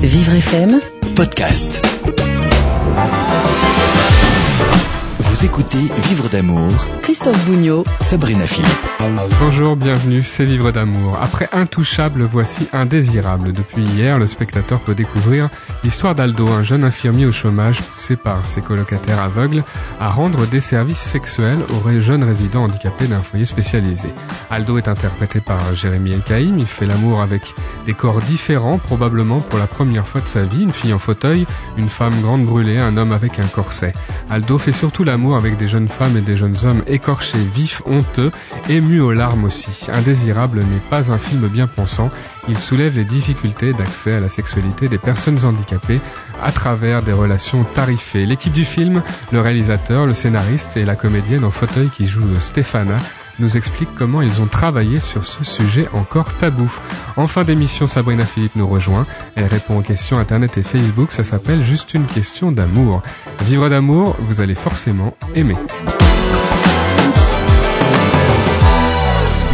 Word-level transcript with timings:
Vivre 0.00 0.40
FM 0.40 0.80
podcast. 1.14 1.80
Vous 5.38 5.44
écoutez 5.44 5.86
Vivre 6.08 6.28
d'amour, 6.28 6.72
Christophe 7.00 7.46
Bougnot 7.46 7.84
Sabrina 8.00 8.44
Philippe. 8.44 8.88
Bonjour, 9.40 9.76
bienvenue, 9.76 10.24
c'est 10.24 10.44
Vivre 10.44 10.72
d'amour. 10.72 11.16
Après 11.22 11.48
Intouchable, 11.52 12.22
voici 12.22 12.66
Indésirable. 12.72 13.52
Depuis 13.52 13.82
hier, 13.82 14.18
le 14.18 14.26
spectateur 14.26 14.80
peut 14.80 14.96
découvrir 14.96 15.48
l'histoire 15.84 16.16
d'Aldo, 16.16 16.48
un 16.48 16.64
jeune 16.64 16.82
infirmier 16.82 17.24
au 17.24 17.30
chômage 17.30 17.82
poussé 17.82 18.16
par 18.16 18.44
ses 18.46 18.62
colocataires 18.62 19.20
aveugles 19.20 19.62
à 20.00 20.10
rendre 20.10 20.44
des 20.46 20.60
services 20.60 20.98
sexuels 20.98 21.60
aux 21.70 22.00
jeunes 22.00 22.24
résidents 22.24 22.64
handicapés 22.64 23.06
d'un 23.06 23.22
foyer 23.22 23.46
spécialisé. 23.46 24.08
Aldo 24.50 24.76
est 24.76 24.88
interprété 24.88 25.40
par 25.40 25.72
Jérémy 25.72 26.14
Elkaïm, 26.14 26.58
il 26.58 26.66
fait 26.66 26.86
l'amour 26.86 27.22
avec 27.22 27.54
des 27.86 27.94
corps 27.94 28.20
différents, 28.22 28.78
probablement 28.78 29.40
pour 29.40 29.60
la 29.60 29.68
première 29.68 30.06
fois 30.06 30.20
de 30.20 30.26
sa 30.26 30.42
vie, 30.42 30.64
une 30.64 30.72
fille 30.72 30.92
en 30.92 30.98
fauteuil, 30.98 31.46
une 31.76 31.88
femme 31.88 32.20
grande 32.22 32.44
brûlée, 32.44 32.78
un 32.78 32.96
homme 32.96 33.12
avec 33.12 33.38
un 33.38 33.46
corset. 33.46 33.94
Aldo 34.30 34.58
fait 34.58 34.72
surtout 34.72 35.04
l'amour 35.04 35.27
avec 35.36 35.56
des 35.56 35.68
jeunes 35.68 35.88
femmes 35.88 36.16
et 36.16 36.20
des 36.20 36.36
jeunes 36.36 36.56
hommes 36.64 36.82
écorchés, 36.86 37.38
vifs, 37.54 37.82
honteux, 37.86 38.30
émus 38.68 39.00
aux 39.00 39.12
larmes 39.12 39.44
aussi. 39.44 39.86
Indésirable 39.92 40.60
n'est 40.60 40.88
pas 40.90 41.10
un 41.12 41.18
film 41.18 41.48
bien 41.48 41.66
pensant, 41.66 42.10
il 42.48 42.58
soulève 42.58 42.96
les 42.96 43.04
difficultés 43.04 43.72
d'accès 43.72 44.14
à 44.14 44.20
la 44.20 44.28
sexualité 44.28 44.88
des 44.88 44.98
personnes 44.98 45.44
handicapées 45.44 46.00
à 46.42 46.52
travers 46.52 47.02
des 47.02 47.12
relations 47.12 47.64
tarifées. 47.64 48.26
L'équipe 48.26 48.52
du 48.52 48.64
film, 48.64 49.02
le 49.32 49.40
réalisateur, 49.40 50.06
le 50.06 50.14
scénariste 50.14 50.76
et 50.76 50.84
la 50.84 50.96
comédienne 50.96 51.44
en 51.44 51.50
fauteuil 51.50 51.88
qui 51.90 52.06
joue 52.06 52.34
Stéphana 52.40 52.96
nous 53.38 53.56
explique 53.56 53.88
comment 53.94 54.22
ils 54.22 54.40
ont 54.40 54.46
travaillé 54.46 55.00
sur 55.00 55.24
ce 55.24 55.44
sujet 55.44 55.88
encore 55.92 56.32
tabou. 56.34 56.70
En 57.16 57.26
fin 57.26 57.44
d'émission, 57.44 57.86
Sabrina 57.86 58.24
Philippe 58.24 58.56
nous 58.56 58.66
rejoint. 58.66 59.06
Elle 59.34 59.46
répond 59.46 59.78
aux 59.78 59.82
questions 59.82 60.18
Internet 60.18 60.58
et 60.58 60.62
Facebook. 60.62 61.12
Ça 61.12 61.24
s'appelle 61.24 61.62
Juste 61.62 61.94
une 61.94 62.06
question 62.06 62.52
d'amour. 62.52 63.02
Vivre 63.42 63.68
d'amour, 63.68 64.16
vous 64.20 64.40
allez 64.40 64.54
forcément 64.54 65.16
aimer. 65.34 65.56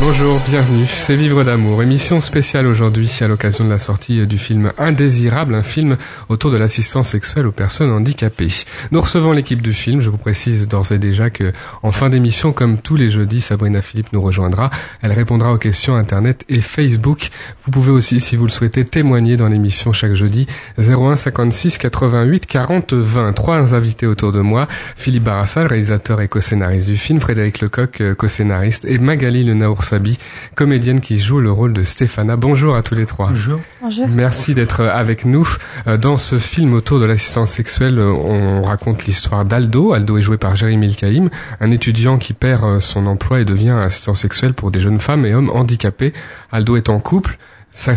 Bonjour, 0.07 0.39
bienvenue, 0.47 0.87
c'est 0.87 1.17
Vivre 1.17 1.45
d'amour, 1.45 1.83
émission 1.83 2.21
spéciale 2.21 2.67
aujourd'hui 2.67 3.11
à 3.23 3.27
l'occasion 3.27 3.65
de 3.65 3.71
la 3.71 3.79
sortie 3.79 4.27
du 4.27 4.37
film 4.37 4.71
Indésirable, 4.77 5.55
un 5.55 5.63
film 5.63 5.97
autour 6.29 6.51
de 6.51 6.59
l'assistance 6.59 7.09
sexuelle 7.09 7.47
aux 7.47 7.53
personnes 7.53 7.91
handicapées. 7.91 8.53
Nous 8.91 9.01
recevons 9.01 9.33
l'équipe 9.33 9.63
du 9.63 9.73
film, 9.73 10.03
je 10.03 10.11
vous 10.11 10.19
précise 10.19 10.69
d'ores 10.69 10.93
et 10.93 10.99
déjà 10.99 11.31
que 11.31 11.53
en 11.83 11.91
fin 11.91 12.11
d'émission, 12.11 12.53
comme 12.53 12.77
tous 12.77 12.97
les 12.97 13.09
jeudis, 13.09 13.41
Sabrina 13.41 13.81
Philippe 13.81 14.13
nous 14.13 14.21
rejoindra, 14.21 14.69
elle 15.01 15.13
répondra 15.13 15.55
aux 15.55 15.59
questions 15.59 15.97
Internet 15.97 16.45
et 16.51 16.61
Facebook. 16.61 17.31
Vous 17.65 17.71
pouvez 17.71 17.91
aussi, 17.91 18.21
si 18.21 18.37
vous 18.37 18.45
le 18.45 18.51
souhaitez, 18.51 18.85
témoigner 18.85 19.39
dans 19.39 19.49
l'émission 19.49 19.95
chaque 19.95 20.13
jeudi 20.13 20.47
01 20.77 21.17
56 21.17 21.79
88 21.79 22.45
40 22.45 22.93
20. 22.93 23.33
Trois 23.33 23.75
invités 23.75 24.07
autour 24.07 24.33
de 24.33 24.41
moi, 24.41 24.69
Philippe 24.97 25.25
Barassa, 25.25 25.67
réalisateur 25.67 26.21
et 26.21 26.29
co-scénariste 26.29 26.89
du 26.89 26.99
film, 26.99 27.21
Frédéric 27.21 27.63
Lecoq, 27.63 28.03
co-scénariste, 28.19 28.85
et 28.85 28.99
Magali 28.99 29.45
Le 29.45 29.55
Sabi, 29.95 30.19
comédienne 30.57 31.01
qui 31.01 31.21
joue 31.21 31.39
le 31.39 31.53
rôle 31.53 31.73
de 31.73 31.85
Stéphana. 31.85 32.35
Bonjour 32.35 32.75
à 32.75 32.83
tous 32.83 32.97
les 32.97 33.07
trois. 33.07 33.29
Bonjour. 33.29 33.61
Bonjour. 33.81 34.09
Merci 34.09 34.53
d'être 34.53 34.81
avec 34.81 35.25
nous. 35.25 35.49
Euh, 35.87 35.97
dans 35.97 36.17
ce 36.17 36.41
film 36.41 36.75
autour 36.75 36.99
de 36.99 37.05
l'assistance 37.05 37.53
sexuelle, 37.53 38.01
euh, 38.01 38.11
on 38.11 38.63
raconte 38.63 39.07
l'histoire 39.07 39.45
d'Aldo. 39.45 39.93
Aldo 39.93 40.19
est 40.19 40.21
joué 40.23 40.37
par 40.37 40.57
Jérémy 40.57 40.89
Ilkaïm, 40.89 41.31
un 41.61 41.71
étudiant 41.71 42.19
qui 42.19 42.33
perd 42.33 42.65
euh, 42.65 42.81
son 42.81 43.07
emploi 43.07 43.39
et 43.39 43.45
devient 43.45 43.71
assistant 43.71 44.15
sexuel 44.15 44.53
pour 44.53 44.73
des 44.73 44.81
jeunes 44.81 44.99
femmes 44.99 45.27
et 45.27 45.33
hommes 45.33 45.51
handicapés. 45.51 46.13
Aldo 46.51 46.75
est 46.75 46.89
en 46.89 46.99
couple. 46.99 47.39
Ça, 47.71 47.93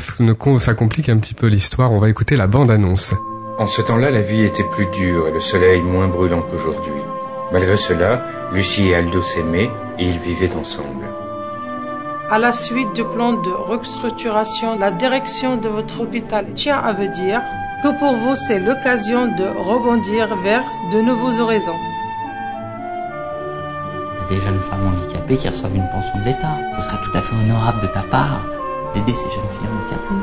ça 0.60 0.74
complique 0.76 1.10
un 1.10 1.18
petit 1.18 1.34
peu 1.34 1.48
l'histoire. 1.48 1.92
On 1.92 2.00
va 2.00 2.10
écouter 2.10 2.36
la 2.36 2.46
bande-annonce. 2.46 3.16
En 3.58 3.66
ce 3.66 3.82
temps-là, 3.82 4.12
la 4.12 4.22
vie 4.22 4.44
était 4.44 4.66
plus 4.76 4.86
dure 4.96 5.30
et 5.30 5.32
le 5.32 5.40
soleil 5.40 5.82
moins 5.82 6.08
brûlant 6.08 6.44
qu'aujourd'hui. 6.44 7.02
Malgré 7.52 7.76
cela, 7.76 8.24
Lucie 8.54 8.90
et 8.90 8.96
Aldo 8.96 9.24
s'aimaient 9.24 9.72
et 9.98 10.04
ils 10.04 10.20
vivaient 10.20 10.54
ensemble. 10.56 11.17
À 12.30 12.40
la 12.40 12.52
suite 12.52 12.92
du 12.94 13.06
plan 13.06 13.32
de 13.32 13.50
restructuration, 13.52 14.78
la 14.78 14.92
direction 14.92 15.56
de 15.56 15.70
votre 15.70 16.02
hôpital 16.02 16.46
tient 16.56 16.78
à 16.78 16.92
vous 16.92 17.08
dire 17.08 17.42
que 17.82 17.98
pour 18.00 18.18
vous, 18.18 18.36
c'est 18.36 18.60
l'occasion 18.60 19.28
de 19.28 19.46
rebondir 19.46 20.36
vers 20.44 20.66
de 20.92 21.00
nouveaux 21.00 21.40
horizons. 21.40 21.80
Il 24.12 24.20
y 24.20 24.26
a 24.26 24.28
des 24.28 24.42
jeunes 24.42 24.60
femmes 24.60 24.88
handicapées 24.88 25.38
qui 25.38 25.48
reçoivent 25.48 25.74
une 25.74 25.88
pension 25.90 26.20
de 26.20 26.26
l'État. 26.26 26.58
Ce 26.76 26.82
serait 26.82 27.02
tout 27.02 27.18
à 27.18 27.22
fait 27.22 27.34
honorable 27.34 27.80
de 27.80 27.88
ta 27.88 28.02
part 28.02 28.46
d'aider 28.94 29.14
ces 29.14 29.30
jeunes 29.30 29.50
filles 29.52 29.70
handicapées. 29.74 30.16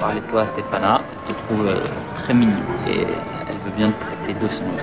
Parler 0.00 0.20
de 0.20 0.26
toi, 0.30 0.46
Stéphana, 0.46 1.02
je 1.28 1.34
te 1.34 1.38
trouve 1.44 1.66
euh, 1.66 1.84
très 2.14 2.32
mignon 2.32 2.56
et 2.88 3.00
elle 3.02 3.58
veut 3.66 3.76
bien 3.76 3.90
te 3.90 4.02
prêter 4.02 4.40
200 4.40 4.64
euros. 4.64 4.78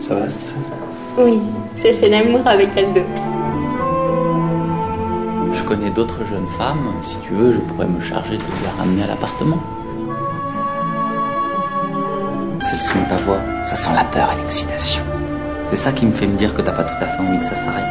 Ça 0.00 0.16
va, 0.16 0.28
Stéphane? 0.28 0.93
Oui, 1.16 1.40
j'ai 1.76 1.92
fait 1.92 2.08
l'amour 2.08 2.44
avec 2.44 2.76
Aldo. 2.76 3.02
Je 5.52 5.62
connais 5.62 5.90
d'autres 5.90 6.24
jeunes 6.24 6.48
femmes. 6.58 6.92
Si 7.02 7.18
tu 7.20 7.32
veux, 7.32 7.52
je 7.52 7.58
pourrais 7.58 7.86
me 7.86 8.00
charger 8.00 8.36
de 8.36 8.42
les 8.42 8.80
ramener 8.80 9.04
à 9.04 9.06
l'appartement. 9.06 9.62
C'est 12.60 12.74
le 12.74 12.80
son 12.80 12.98
de 13.00 13.08
ta 13.08 13.16
voix. 13.18 13.38
Ça 13.64 13.76
sent 13.76 13.90
la 13.94 14.02
peur 14.02 14.28
et 14.32 14.40
l'excitation. 14.40 15.02
C'est 15.70 15.76
ça 15.76 15.92
qui 15.92 16.04
me 16.04 16.10
fait 16.10 16.26
me 16.26 16.34
dire 16.34 16.52
que 16.52 16.62
t'as 16.62 16.72
pas 16.72 16.82
tout 16.82 17.00
à 17.00 17.06
fait 17.06 17.22
envie 17.22 17.38
que 17.38 17.46
ça 17.46 17.54
s'arrête. 17.54 17.86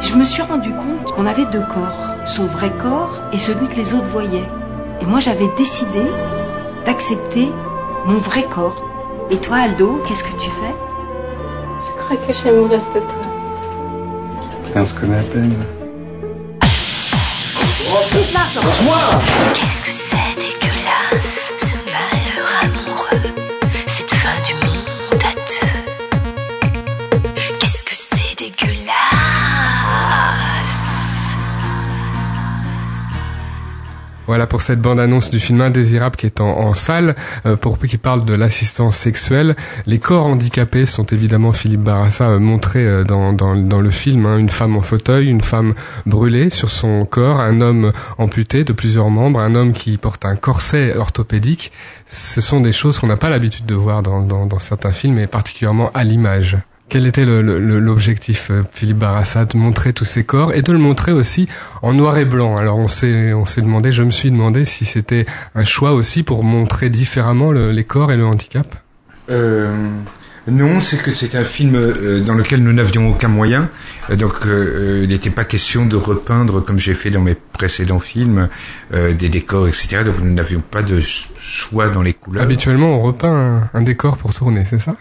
Je 0.00 0.14
me 0.14 0.24
suis 0.24 0.42
rendu 0.42 0.70
compte 0.72 1.12
qu'on 1.12 1.26
avait 1.26 1.46
deux 1.46 1.64
corps. 1.74 2.14
Son 2.24 2.44
vrai 2.44 2.70
corps 2.70 3.20
et 3.32 3.38
celui 3.38 3.66
que 3.66 3.76
les 3.76 3.94
autres 3.94 4.06
voyaient. 4.06 4.48
Et 5.00 5.06
moi, 5.06 5.18
j'avais 5.18 5.48
décidé 5.58 6.02
d'accepter 6.86 7.50
mon 8.06 8.18
vrai 8.18 8.44
corps. 8.44 8.84
Et 9.30 9.38
toi, 9.38 9.56
Aldo, 9.56 10.00
qu'est-ce 10.06 10.22
que 10.22 10.38
tu 10.38 10.48
fais? 10.48 10.74
Crois 12.04 12.16
que 12.16 12.32
j'aimerais 12.32 12.76
rester 12.76 13.00
toi. 13.00 13.24
Et 14.74 14.78
on 14.78 14.86
se 14.86 14.94
connaît 14.94 15.18
à 15.18 15.22
peine. 15.22 15.54
Lâche-moi 18.32 18.96
Qu'est-ce 19.54 19.66
que 19.66 19.71
c'est 19.71 19.71
Voilà 34.32 34.46
pour 34.46 34.62
cette 34.62 34.80
bande-annonce 34.80 35.28
du 35.28 35.38
film 35.38 35.60
Indésirable 35.60 36.16
qui 36.16 36.24
est 36.24 36.40
en, 36.40 36.72
salle, 36.72 37.16
euh, 37.44 37.54
pour 37.54 37.78
qui 37.78 37.98
parle 37.98 38.24
de 38.24 38.32
l'assistance 38.32 38.96
sexuelle. 38.96 39.56
Les 39.84 39.98
corps 39.98 40.24
handicapés 40.24 40.86
sont 40.86 41.04
évidemment, 41.04 41.52
Philippe 41.52 41.82
Barassa, 41.82 42.30
euh, 42.30 42.38
montrés 42.38 42.86
euh, 42.86 43.04
dans, 43.04 43.34
dans, 43.34 43.54
dans, 43.56 43.82
le 43.82 43.90
film. 43.90 44.24
Hein. 44.24 44.38
une 44.38 44.48
femme 44.48 44.74
en 44.74 44.80
fauteuil, 44.80 45.26
une 45.26 45.42
femme 45.42 45.74
brûlée 46.06 46.48
sur 46.48 46.70
son 46.70 47.04
corps, 47.04 47.40
un 47.40 47.60
homme 47.60 47.92
amputé 48.16 48.64
de 48.64 48.72
plusieurs 48.72 49.10
membres, 49.10 49.38
un 49.38 49.54
homme 49.54 49.74
qui 49.74 49.98
porte 49.98 50.24
un 50.24 50.36
corset 50.36 50.96
orthopédique. 50.96 51.70
Ce 52.06 52.40
sont 52.40 52.62
des 52.62 52.72
choses 52.72 53.00
qu'on 53.00 53.08
n'a 53.08 53.18
pas 53.18 53.28
l'habitude 53.28 53.66
de 53.66 53.74
voir 53.74 54.02
dans, 54.02 54.22
dans, 54.22 54.46
dans 54.46 54.60
certains 54.60 54.92
films, 54.92 55.18
et 55.18 55.26
particulièrement 55.26 55.90
à 55.92 56.04
l'image. 56.04 56.56
Quel 56.88 57.06
était 57.06 57.24
l'objectif, 57.24 58.50
Philippe 58.70 58.98
Barassa, 58.98 59.46
de 59.46 59.56
montrer 59.56 59.94
tous 59.94 60.04
ces 60.04 60.24
corps 60.24 60.52
et 60.52 60.60
de 60.60 60.72
le 60.72 60.78
montrer 60.78 61.12
aussi 61.12 61.48
en 61.80 61.94
noir 61.94 62.18
et 62.18 62.26
blanc? 62.26 62.58
Alors 62.58 62.76
on 62.76 62.88
s'est 62.88 63.32
on 63.32 63.46
s'est 63.46 63.62
demandé, 63.62 63.92
je 63.92 64.02
me 64.02 64.10
suis 64.10 64.30
demandé 64.30 64.66
si 64.66 64.84
c'était 64.84 65.24
un 65.54 65.64
choix 65.64 65.92
aussi 65.92 66.22
pour 66.22 66.44
montrer 66.44 66.90
différemment 66.90 67.50
le, 67.50 67.70
les 67.70 67.84
corps 67.84 68.12
et 68.12 68.18
le 68.18 68.26
handicap. 68.26 68.66
Euh, 69.30 69.74
non, 70.48 70.80
c'est 70.80 70.98
que 70.98 71.14
c'est 71.14 71.34
un 71.34 71.44
film 71.44 71.76
euh, 71.76 72.20
dans 72.20 72.34
lequel 72.34 72.62
nous 72.62 72.72
n'avions 72.74 73.08
aucun 73.10 73.28
moyen, 73.28 73.70
euh, 74.10 74.16
donc 74.16 74.44
euh, 74.44 75.00
il 75.04 75.08
n'était 75.08 75.30
pas 75.30 75.44
question 75.44 75.86
de 75.86 75.96
repeindre 75.96 76.62
comme 76.62 76.78
j'ai 76.78 76.94
fait 76.94 77.10
dans 77.10 77.22
mes 77.22 77.36
précédents 77.36 78.00
films 78.00 78.48
euh, 78.92 79.14
des 79.14 79.30
décors, 79.30 79.66
etc. 79.66 80.02
Donc 80.04 80.16
nous 80.20 80.34
n'avions 80.34 80.60
pas 80.60 80.82
de 80.82 80.98
choix 81.00 81.88
dans 81.88 82.02
les 82.02 82.12
couleurs. 82.12 82.42
Habituellement, 82.42 82.98
on 82.98 83.02
repeint 83.02 83.70
un, 83.72 83.78
un 83.78 83.82
décor 83.82 84.18
pour 84.18 84.34
tourner, 84.34 84.64
c'est 84.68 84.80
ça? 84.80 84.94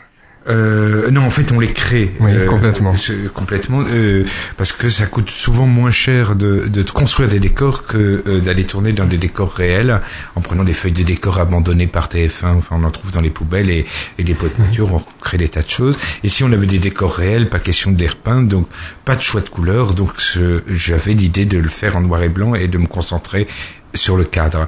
Euh, 0.49 1.11
non, 1.11 1.21
en 1.21 1.29
fait, 1.29 1.51
on 1.51 1.59
les 1.59 1.71
crée 1.71 2.11
oui, 2.19 2.31
euh, 2.33 2.47
complètement, 2.47 2.95
complètement, 3.33 3.83
euh, 3.87 4.25
parce 4.57 4.73
que 4.73 4.89
ça 4.89 5.05
coûte 5.05 5.29
souvent 5.29 5.67
moins 5.67 5.91
cher 5.91 6.35
de, 6.35 6.67
de 6.67 6.81
construire 6.83 7.29
des 7.29 7.39
décors 7.39 7.83
que 7.83 8.23
euh, 8.25 8.39
d'aller 8.39 8.63
tourner 8.63 8.91
dans 8.91 9.05
des 9.05 9.17
décors 9.17 9.53
réels, 9.53 10.01
en 10.35 10.41
prenant 10.41 10.63
des 10.63 10.73
feuilles 10.73 10.93
de 10.93 11.03
décors 11.03 11.39
abandonnées 11.39 11.85
par 11.85 12.09
TF1. 12.09 12.55
Enfin, 12.57 12.77
on 12.79 12.83
en 12.83 12.89
trouve 12.89 13.11
dans 13.11 13.21
les 13.21 13.29
poubelles 13.29 13.69
et, 13.69 13.85
et 14.17 14.23
les 14.23 14.33
pots 14.33 14.47
de 14.47 14.53
peinture. 14.53 14.91
On 14.91 15.03
crée 15.21 15.37
des 15.37 15.49
tas 15.49 15.61
de 15.61 15.69
choses. 15.69 15.97
Ici, 16.23 16.43
on 16.43 16.51
avait 16.51 16.65
des 16.65 16.79
décors 16.79 17.13
réels, 17.13 17.47
pas 17.47 17.59
question 17.59 17.91
de 17.91 17.99
les 17.99 18.07
repeindre, 18.07 18.47
donc 18.49 18.67
pas 19.05 19.15
de 19.15 19.21
choix 19.21 19.41
de 19.41 19.49
couleurs. 19.49 19.93
Donc, 19.93 20.13
j'avais 20.67 21.13
l'idée 21.13 21.45
de 21.45 21.59
le 21.59 21.69
faire 21.69 21.97
en 21.97 22.01
noir 22.01 22.23
et 22.23 22.29
blanc 22.29 22.55
et 22.55 22.67
de 22.67 22.79
me 22.79 22.87
concentrer 22.87 23.45
sur 23.93 24.17
le 24.17 24.23
cadre. 24.23 24.67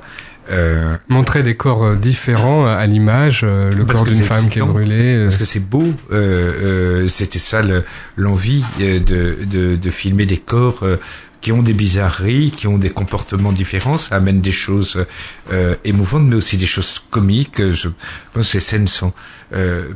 Euh, 0.52 0.96
Montrer 1.08 1.42
des 1.44 1.56
corps 1.56 1.84
euh, 1.86 1.96
différents 1.96 2.66
à 2.66 2.86
l'image, 2.86 3.42
euh, 3.44 3.72
le 3.72 3.86
Parce 3.86 4.00
corps 4.00 4.08
d'une 4.08 4.24
femme 4.24 4.50
qui 4.50 4.60
est 4.60 4.62
brûlée. 4.62 5.16
euh, 5.16 5.26
Parce 5.26 5.38
que 5.38 5.46
c'est 5.46 5.60
beau. 5.60 5.94
Euh, 6.12 7.04
euh, 7.04 7.08
C'était 7.08 7.40
ça 7.40 7.62
le- 7.62 7.84
l'envie 8.18 8.64
euh, 8.82 9.00
de, 9.00 9.38
de, 9.46 9.76
de 9.76 9.90
filmer 9.90 10.26
des 10.26 10.38
corps 10.38 10.80
euh, 10.84 10.98
qui 11.42 11.52
ont 11.52 11.62
des 11.62 11.74
bizarreries, 11.74 12.52
qui 12.56 12.68
ont 12.68 12.78
des 12.78 12.90
comportements 12.90 13.52
différents. 13.52 13.98
Ça 13.98 14.16
amène 14.16 14.42
des 14.42 14.52
choses 14.54 15.06
euh, 15.52 15.76
émouvantes, 15.84 16.24
mais 16.24 16.36
aussi 16.36 16.58
des 16.58 16.66
choses 16.66 17.02
comiques. 17.10 17.70
Je 17.70 17.90
pense 18.34 18.46
que 18.46 18.52
ces 18.52 18.60
scènes 18.60 18.88
sont... 18.88 19.14
Euh, 19.54 19.90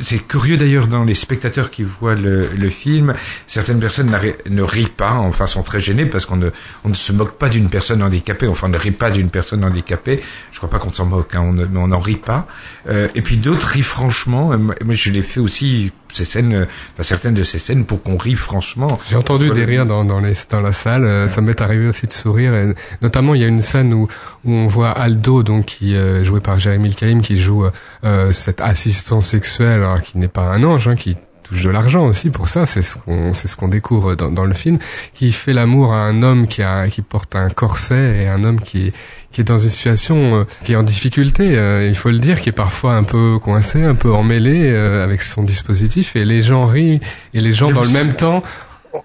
c'est 0.00 0.26
curieux 0.26 0.56
d'ailleurs 0.56 0.88
dans 0.88 1.04
les 1.04 1.14
spectateurs 1.14 1.70
qui 1.70 1.82
voient 1.82 2.14
le, 2.14 2.48
le 2.48 2.70
film, 2.70 3.14
certaines 3.46 3.80
personnes 3.80 4.16
ne 4.48 4.62
rient 4.62 4.86
pas, 4.86 5.12
enfin 5.12 5.46
sont 5.46 5.62
très 5.62 5.80
gênées 5.80 6.06
parce 6.06 6.26
qu'on 6.26 6.36
ne, 6.36 6.50
on 6.84 6.88
ne 6.88 6.94
se 6.94 7.12
moque 7.12 7.38
pas 7.38 7.48
d'une 7.48 7.68
personne 7.68 8.02
handicapée, 8.02 8.46
enfin 8.46 8.68
on 8.68 8.70
ne 8.70 8.78
rit 8.78 8.90
pas 8.90 9.10
d'une 9.10 9.30
personne 9.30 9.64
handicapée. 9.64 10.20
Je 10.50 10.58
crois 10.58 10.70
pas 10.70 10.78
qu'on 10.78 10.90
s'en 10.90 11.06
moque, 11.06 11.34
hein, 11.34 11.42
on 11.42 11.52
mais 11.52 11.78
on 11.78 11.88
n'en 11.88 12.00
rit 12.00 12.16
pas. 12.16 12.46
Euh, 12.88 13.08
et 13.14 13.22
puis 13.22 13.36
d'autres 13.36 13.68
rient 13.68 13.82
franchement. 13.82 14.52
Euh, 14.52 14.56
moi, 14.56 14.74
je 14.90 15.10
l'ai 15.10 15.22
fait 15.22 15.40
aussi 15.40 15.92
ces 16.12 16.24
scènes, 16.24 16.54
euh, 16.54 16.66
enfin, 16.92 17.02
certaines 17.02 17.34
de 17.34 17.42
ces 17.42 17.58
scènes 17.58 17.84
pour 17.84 18.02
qu'on 18.02 18.16
rie 18.16 18.34
franchement. 18.34 18.98
J'ai 19.08 19.16
entendu 19.16 19.50
des 19.50 19.64
rires 19.64 19.86
dans, 19.86 20.04
dans, 20.04 20.20
les, 20.20 20.34
dans 20.50 20.60
la 20.60 20.72
salle. 20.72 21.04
euh, 21.04 21.26
Ça 21.26 21.40
m'est 21.40 21.60
arrivé 21.60 21.88
aussi 21.88 22.06
de 22.06 22.12
sourire. 22.12 22.54
Et 22.54 22.74
notamment, 23.00 23.34
il 23.34 23.40
y 23.40 23.44
a 23.44 23.48
une 23.48 23.62
scène 23.62 23.92
où, 23.94 24.08
où 24.44 24.50
on 24.52 24.66
voit 24.66 24.90
Aldo, 24.90 25.42
donc 25.42 25.66
qui 25.66 25.94
euh, 25.94 26.22
joué 26.22 26.40
par 26.40 26.58
Jérémy 26.58 26.94
Caïm, 26.94 27.22
qui 27.22 27.40
joue 27.40 27.64
euh, 28.04 28.32
cet 28.32 28.60
assistant 28.60 29.22
sexuel, 29.22 29.82
alors, 29.82 30.02
qui 30.02 30.18
n'est 30.18 30.28
pas 30.28 30.42
un 30.42 30.62
ange, 30.64 30.88
hein, 30.88 30.96
qui 30.96 31.16
touche 31.52 31.64
de 31.64 31.70
l'argent 31.70 32.06
aussi 32.06 32.30
pour 32.30 32.48
ça. 32.48 32.66
C'est 32.66 32.82
ce 32.82 32.96
qu'on 32.96 33.34
c'est 33.34 33.48
ce 33.48 33.56
qu'on 33.56 33.68
découvre 33.68 34.14
dans, 34.14 34.30
dans 34.30 34.44
le 34.44 34.54
film. 34.54 34.78
Qui 35.14 35.32
fait 35.32 35.52
l'amour 35.52 35.92
à 35.92 35.98
un 35.98 36.22
homme 36.22 36.46
qui 36.48 36.62
a 36.62 36.88
qui 36.88 37.02
porte 37.02 37.36
un 37.36 37.50
corset 37.50 38.22
et 38.22 38.28
un 38.28 38.44
homme 38.44 38.60
qui 38.60 38.88
est 38.88 38.92
qui 39.32 39.40
est 39.40 39.44
dans 39.44 39.58
une 39.58 39.70
situation 39.70 40.40
euh, 40.40 40.44
qui 40.64 40.72
est 40.72 40.76
en 40.76 40.82
difficulté, 40.82 41.56
euh, 41.56 41.88
il 41.88 41.96
faut 41.96 42.10
le 42.10 42.18
dire, 42.18 42.40
qui 42.40 42.50
est 42.50 42.52
parfois 42.52 42.94
un 42.94 43.02
peu 43.02 43.38
coincé, 43.42 43.82
un 43.82 43.94
peu 43.94 44.12
emmêlé 44.12 44.70
euh, 44.70 45.02
avec 45.02 45.22
son 45.22 45.42
dispositif, 45.42 46.16
et 46.16 46.24
les 46.24 46.42
gens 46.42 46.66
rient, 46.66 47.00
et 47.34 47.40
les 47.40 47.54
gens 47.54 47.70
dans 47.70 47.82
le 47.82 47.88
même 47.88 48.12
temps 48.12 48.42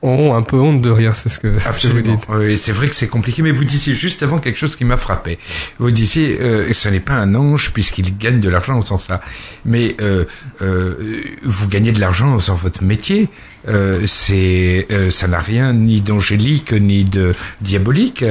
ont 0.01 0.35
un 0.35 0.41
peu 0.41 0.57
honte 0.57 0.81
de 0.81 0.89
rire, 0.89 1.15
c'est 1.15 1.29
ce 1.29 1.39
que, 1.39 1.53
ce 1.57 1.87
que 1.87 1.93
vous 1.93 2.01
dites. 2.01 2.19
Oui, 2.29 2.57
c'est 2.57 2.71
vrai 2.71 2.87
que 2.87 2.95
c'est 2.95 3.07
compliqué, 3.07 3.41
mais 3.41 3.51
vous 3.51 3.63
disiez 3.63 3.93
juste 3.93 4.23
avant 4.23 4.39
quelque 4.39 4.57
chose 4.57 4.75
qui 4.75 4.85
m'a 4.85 4.97
frappé. 4.97 5.39
Vous 5.79 5.91
disiez, 5.91 6.37
euh, 6.41 6.71
ce 6.73 6.89
n'est 6.89 6.99
pas 6.99 7.13
un 7.13 7.35
ange 7.35 7.71
puisqu'il 7.71 8.17
gagne 8.17 8.39
de 8.39 8.49
l'argent 8.49 8.77
en 8.77 8.81
faisant 8.81 8.97
ça. 8.97 9.21
Mais 9.65 9.95
euh, 10.01 10.25
euh, 10.61 11.23
vous 11.43 11.67
gagnez 11.67 11.91
de 11.91 11.99
l'argent 11.99 12.33
en 12.33 12.39
faisant 12.39 12.55
votre 12.55 12.83
métier. 12.83 13.29
Euh, 13.67 14.03
c'est, 14.05 14.87
euh, 14.91 15.09
ça 15.09 15.27
n'a 15.27 15.39
rien 15.39 15.73
ni 15.73 16.01
d'angélique 16.01 16.71
ni 16.71 17.03
de 17.03 17.35
diabolique. 17.61 18.23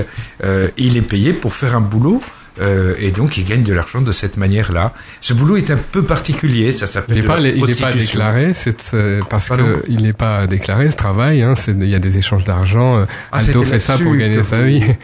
Euh, 0.44 0.68
il 0.76 0.96
est 0.96 1.02
payé 1.02 1.32
pour 1.32 1.52
faire 1.52 1.76
un 1.76 1.80
boulot. 1.80 2.22
Euh, 2.60 2.94
et 2.98 3.10
donc 3.10 3.36
il 3.36 3.44
gagne 3.44 3.62
de 3.62 3.72
l'argent 3.72 4.00
de 4.00 4.12
cette 4.12 4.36
manière-là. 4.36 4.92
Ce 5.20 5.34
boulot 5.34 5.56
est 5.56 5.70
un 5.70 5.76
peu 5.76 6.02
particulier, 6.02 6.72
ça 6.72 6.86
Il 6.86 6.92
s'appelle 6.92 7.16
n'est 7.16 7.22
de 7.22 7.26
pas, 7.26 7.40
il 7.40 7.70
est 7.70 7.80
pas 7.80 7.92
déclaré, 7.92 8.52
c'est 8.54 8.90
euh, 8.94 9.20
parce 9.28 9.48
Pardon 9.48 9.64
que 9.64 9.84
il 9.88 10.02
n'est 10.02 10.12
pas 10.12 10.46
déclaré 10.46 10.90
ce 10.90 10.96
travail. 10.96 11.42
Hein, 11.42 11.54
il 11.68 11.90
y 11.90 11.94
a 11.94 11.98
des 11.98 12.18
échanges 12.18 12.44
d'argent. 12.44 12.98
euh, 12.98 13.04
Ah, 13.32 13.38
Aldo 13.38 13.60
c'était 13.60 13.70
fait 13.72 13.80
ça 13.80 13.98
pour 13.98 14.14
gagner 14.16 14.42
sa 14.42 14.62
vie. 14.62 14.82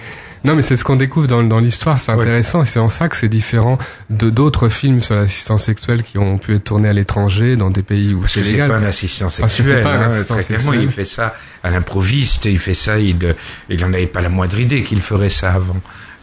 Non, 0.45 0.57
mais 0.57 0.63
c'est 0.63 0.77
ce 0.77 0.83
qu'on 0.83 0.97
découvre 0.97 1.29
dans, 1.29 1.45
dans 1.45 1.61
l'histoire. 1.61 2.01
C'est 2.01 2.11
intéressant 2.11 2.65
et 2.65 2.67
c'est 2.67 2.81
en 2.81 2.89
ça 2.89 3.09
que 3.09 3.17
c'est 3.17 3.29
différent 3.29 3.79
de 4.11 4.29
d'autres 4.29 4.69
films 4.69 5.01
sur 5.01 5.15
l'assistance 5.15 5.63
sexuelle 5.63 6.03
qui 6.03 6.19
ont 6.19 6.37
pu 6.39 6.57
être 6.57 6.65
tournés 6.65 6.89
à 6.89 6.93
l'étranger 6.93 7.55
dans 7.55 7.71
des 7.71 7.85
pays 7.85 8.13
où 8.13 8.27
c'est 8.27 8.41
que 8.41 8.47
c'est 8.47 8.53
légal. 8.55 8.71
pas 8.71 8.77
un 8.79 8.83
assistant 8.85 9.31
sexuel, 9.31 9.85
pas 9.85 9.91
un 9.93 10.01
hein, 10.03 10.11
assistant 10.11 10.35
très 10.35 10.43
clairement, 10.43 10.73
sexuel. 10.73 10.83
il 10.83 10.91
fait 10.91 11.05
ça 11.05 11.37
à 11.63 11.71
l'improviste, 11.71 12.47
il 12.47 12.59
fait 12.59 12.75
ça, 12.75 12.99
il, 12.99 13.25
euh, 13.25 13.35
il 13.69 13.85
en 13.85 13.93
avait 13.93 14.07
pas 14.09 14.21
la 14.21 14.31
moindre 14.31 14.59
idée 14.59 14.83
qu'il 14.83 15.01
ferait 15.01 15.29
ça 15.29 15.53
avant. 15.53 15.77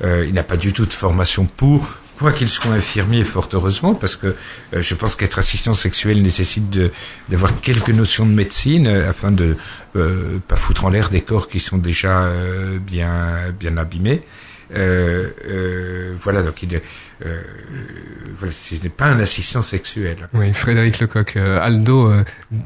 Euh, 0.04 0.26
il 0.28 0.34
n'a 0.34 0.44
pas 0.44 0.58
du 0.58 0.74
tout 0.74 0.86
de 0.86 0.94
formation 0.94 1.46
pour, 1.46 2.00
quoi 2.20 2.34
qu'il 2.34 2.50
soit 2.50 2.72
infirmier, 2.72 3.24
fort 3.24 3.50
heureusement, 3.54 3.96
parce 3.96 4.16
que 4.16 4.28
euh, 4.28 4.82
je 4.82 4.94
pense 4.94 5.16
qu'être 5.16 5.40
assistant 5.40 5.74
sexuel 5.74 6.22
nécessite 6.22 6.70
de 6.70 6.92
d'avoir 7.30 7.60
quelques 7.62 7.90
notions 7.90 8.26
de 8.26 8.34
médecine 8.34 8.88
euh, 8.88 9.10
afin 9.10 9.32
de 9.32 9.56
euh, 9.96 10.40
pas 10.48 10.58
foutre 10.58 10.86
en 10.86 10.90
l'air 10.90 11.10
des 11.10 11.22
corps 11.22 11.48
qui 11.48 11.60
sont 11.60 11.78
déjà 11.78 12.24
euh, 12.24 12.78
bien 12.80 13.52
bien 13.58 13.78
abîmés. 13.78 14.22
Euh, 14.72 15.30
euh, 15.48 16.14
voilà, 16.22 16.44
donc 16.44 16.62
il, 16.62 16.80
voilà, 18.38 18.54
ce 18.54 18.76
n'est 18.84 18.90
pas 18.90 19.08
un 19.08 19.20
assistant 19.20 19.64
sexuel. 19.64 20.30
Oui, 20.36 20.54
Frédéric 20.54 21.00
Lecoq, 21.00 21.38
Aldo 21.38 22.12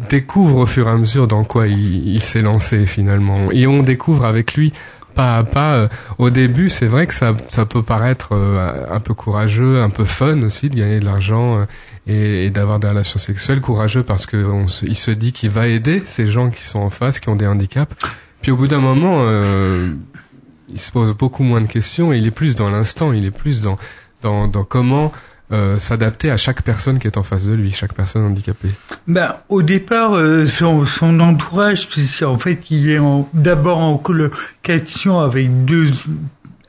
découvre 0.10 0.58
au 0.58 0.66
fur 0.66 0.90
et 0.90 0.92
à 0.92 0.98
mesure 0.98 1.28
dans 1.28 1.46
quoi 1.46 1.68
il, 1.68 2.08
il 2.10 2.22
s'est 2.22 2.42
lancé 2.42 2.86
finalement. 2.88 3.52
Et 3.54 3.68
on 3.68 3.84
découvre 3.84 4.26
avec 4.26 4.56
lui 4.56 4.74
pas 5.14 5.38
à 5.38 5.44
pas. 5.44 5.74
euh, 5.74 5.88
au 6.18 6.30
début, 6.30 6.70
c'est 6.70 6.88
vrai 6.88 7.08
que 7.08 7.14
ça, 7.14 7.34
ça 7.50 7.66
peut 7.66 7.84
paraître 7.84 8.30
euh, 8.34 8.86
un 8.90 9.00
peu 9.00 9.14
courageux, 9.14 9.82
un 9.82 9.90
peu 9.90 10.06
fun 10.06 10.42
aussi 10.44 10.70
de 10.70 10.76
gagner 10.76 11.00
de 11.00 11.06
l'argent 11.06 11.60
euh, 11.60 11.66
et, 12.08 12.46
et 12.46 12.50
d'avoir 12.50 12.80
des 12.80 12.88
relations 12.90 13.20
sexuelles. 13.20 13.62
Courageux 13.62 14.04
parce 14.04 14.26
que 14.26 14.38
on 14.46 14.68
se, 14.68 14.86
il 14.86 14.96
se 14.96 15.12
dit 15.12 15.32
qu'il 15.32 15.50
va 15.50 15.68
aider 15.68 16.02
ces 16.06 16.28
gens 16.28 16.50
qui 16.50 16.64
sont 16.66 16.80
en 16.80 16.90
face, 16.90 17.20
qui 17.20 17.30
ont 17.30 17.36
des 17.36 17.48
handicaps. 17.48 17.96
Puis 18.42 18.52
au 18.52 18.58
bout 18.58 18.68
d'un 18.68 18.82
moment, 18.82 19.18
euh, 19.22 19.94
il 20.70 20.80
se 20.80 20.92
pose 20.92 21.14
beaucoup 21.16 21.44
moins 21.44 21.62
de 21.62 21.68
questions. 21.68 22.12
Et 22.14 22.18
il 22.18 22.28
est 22.28 22.32
plus 22.32 22.56
dans 22.56 22.70
l'instant. 22.70 23.14
Il 23.14 23.26
est 23.26 23.32
plus 23.32 23.62
dans 23.62 23.78
dans, 24.22 24.48
dans 24.48 24.64
comment 24.64 25.12
euh, 25.52 25.78
s'adapter 25.78 26.32
à 26.32 26.38
chaque 26.38 26.62
personne 26.64 26.98
qui 27.00 27.08
est 27.08 27.18
en 27.18 27.24
face 27.24 27.46
de 27.46 27.54
lui, 27.54 27.72
chaque 27.72 27.94
personne 27.94 28.24
handicapée. 28.24 28.70
Ben, 29.08 29.36
au 29.50 29.62
départ, 29.62 30.16
euh, 30.16 30.48
son, 30.48 30.86
son 30.86 31.20
entourage, 31.20 31.88
puisqu'en 31.90 32.38
fait, 32.38 32.72
il 32.72 32.90
est 32.90 33.00
en- 33.00 33.30
d'abord 33.34 33.80
en 33.80 33.98
colocation 33.98 35.20
avec 35.20 35.66
deux, 35.66 35.92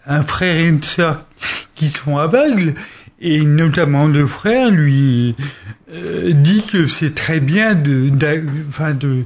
un 0.06 0.22
frère 0.22 0.56
et 0.56 0.68
une 0.68 0.82
sœur 0.82 1.24
qui 1.74 1.88
sont 1.88 2.18
aveugles, 2.18 2.74
et 3.20 3.40
notamment 3.42 4.06
le 4.06 4.26
frère 4.26 4.70
lui 4.70 5.34
euh, 5.92 6.32
dit 6.32 6.64
que 6.70 6.86
c'est 6.88 7.14
très 7.14 7.40
bien 7.40 7.74
de, 7.74 8.10
enfin 8.68 8.92
de, 8.92 9.24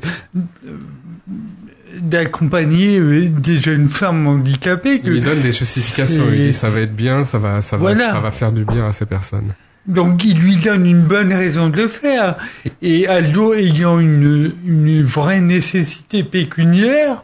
d'accompagner 2.01 3.01
des 3.29 3.61
jeunes 3.61 3.89
femmes 3.89 4.27
handicapées. 4.27 5.01
Que 5.01 5.07
Il 5.07 5.13
lui 5.15 5.21
donne 5.21 5.41
des 5.41 5.53
justifications. 5.53 6.25
Il 6.33 6.49
dit 6.49 6.55
ça 6.55 6.71
va 6.71 6.81
être 6.81 6.95
bien, 6.95 7.25
ça 7.25 7.39
va, 7.39 7.63
ça 7.63 7.77
va, 7.77 7.95
ça 7.95 8.21
va 8.21 8.31
faire 8.31 8.53
du 8.53 8.65
bien 8.65 8.87
à 8.87 8.93
ces 8.93 9.07
personnes. 9.07 9.55
Donc 9.87 10.23
il 10.25 10.39
lui 10.39 10.57
donne 10.57 10.85
une 10.85 11.03
bonne 11.03 11.33
raison 11.33 11.71
de 11.71 11.79
le 11.79 11.89
faire. 11.89 12.37
Et 12.83 13.09
Aldo 13.09 13.55
ayant 13.55 13.99
une, 13.99 14.53
une 14.67 15.03
vraie 15.03 15.41
nécessité 15.41 16.23
pécuniaire, 16.25 17.23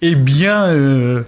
eh 0.00 0.14
bien, 0.14 0.64
euh, 0.68 1.22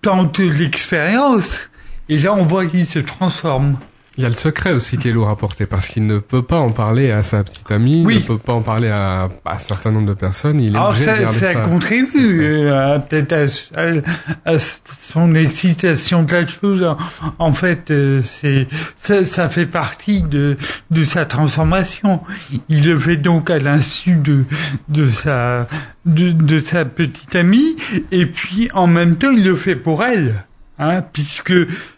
tente 0.00 0.38
l'expérience. 0.38 1.68
Et 2.08 2.18
là, 2.18 2.32
on 2.32 2.44
voit 2.44 2.64
qu'il 2.66 2.86
se 2.86 3.00
transforme. 3.00 3.76
Il 4.18 4.22
y 4.22 4.26
a 4.26 4.28
le 4.28 4.34
secret 4.34 4.72
aussi 4.72 4.98
qui 4.98 5.08
est 5.08 5.12
lourd 5.12 5.28
à 5.28 5.36
porter 5.36 5.64
parce 5.66 5.86
qu'il 5.86 6.04
ne 6.04 6.18
peut 6.18 6.42
pas 6.42 6.58
en 6.58 6.70
parler 6.70 7.12
à 7.12 7.22
sa 7.22 7.44
petite 7.44 7.70
amie, 7.70 8.02
Oui. 8.04 8.16
il 8.16 8.22
ne 8.22 8.26
peut 8.26 8.36
pas 8.38 8.52
en 8.52 8.62
parler 8.62 8.88
à, 8.88 9.28
à 9.44 9.54
un 9.54 9.58
certain 9.58 9.92
nombre 9.92 10.08
de 10.08 10.14
personnes. 10.14 10.60
Il 10.60 10.74
est 10.74 10.76
Alors 10.76 10.88
obligé 10.88 11.04
de 11.06 11.10
ça, 11.14 11.18
garder 11.22 11.38
ça 11.38 11.52
ça. 11.52 11.60
contribue 11.60 12.40
euh, 12.42 12.98
peut-être 12.98 13.32
à, 13.76 13.80
à- 13.80 14.54
à 14.54 14.58
son 14.58 15.34
excitation 15.36 16.24
de 16.24 16.32
la 16.32 16.46
chose. 16.48 16.82
En, 16.82 16.96
en 17.38 17.52
fait, 17.52 17.92
euh, 17.92 18.20
c'est 18.24 18.66
ça, 18.98 19.24
ça 19.24 19.48
fait 19.48 19.66
partie 19.66 20.22
de 20.22 20.56
de 20.90 21.04
sa 21.04 21.24
transformation. 21.24 22.20
Il 22.68 22.84
le 22.84 22.98
fait 22.98 23.16
donc 23.18 23.50
à 23.50 23.58
l'insu 23.58 24.16
de 24.16 24.44
de 24.88 25.06
sa 25.06 25.68
de, 26.06 26.32
de 26.32 26.58
sa 26.58 26.84
petite 26.84 27.36
amie 27.36 27.76
et 28.10 28.26
puis 28.26 28.68
en 28.74 28.88
même 28.88 29.14
temps 29.16 29.30
il 29.30 29.44
le 29.44 29.54
fait 29.54 29.76
pour 29.76 30.02
elle. 30.04 30.44
Hein, 30.80 31.02
puisque 31.02 31.54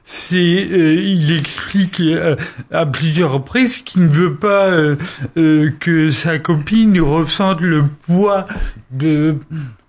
c'est, 0.06 0.36
euh, 0.70 0.94
il 0.94 1.30
explique 1.36 2.00
euh, 2.00 2.34
à 2.70 2.86
plusieurs 2.86 3.32
reprises 3.32 3.82
qu'il 3.82 4.04
ne 4.04 4.08
veut 4.08 4.36
pas 4.36 4.68
euh, 4.68 4.96
euh, 5.36 5.70
que 5.78 6.10
sa 6.10 6.38
copine 6.38 6.98
ressente 6.98 7.60
le 7.60 7.84
poids 8.06 8.46
de 8.90 9.36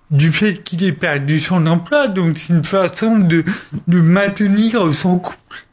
du 0.09 0.33
fait 0.33 0.61
qu'il 0.61 0.83
ait 0.83 0.91
perdu 0.91 1.39
son 1.39 1.65
emploi. 1.67 2.09
Donc 2.09 2.37
c'est 2.37 2.51
une 2.51 2.65
façon 2.65 3.17
de, 3.19 3.45
de 3.87 4.01
maintenir 4.01 4.93
son 4.93 5.19
couple 5.19 5.65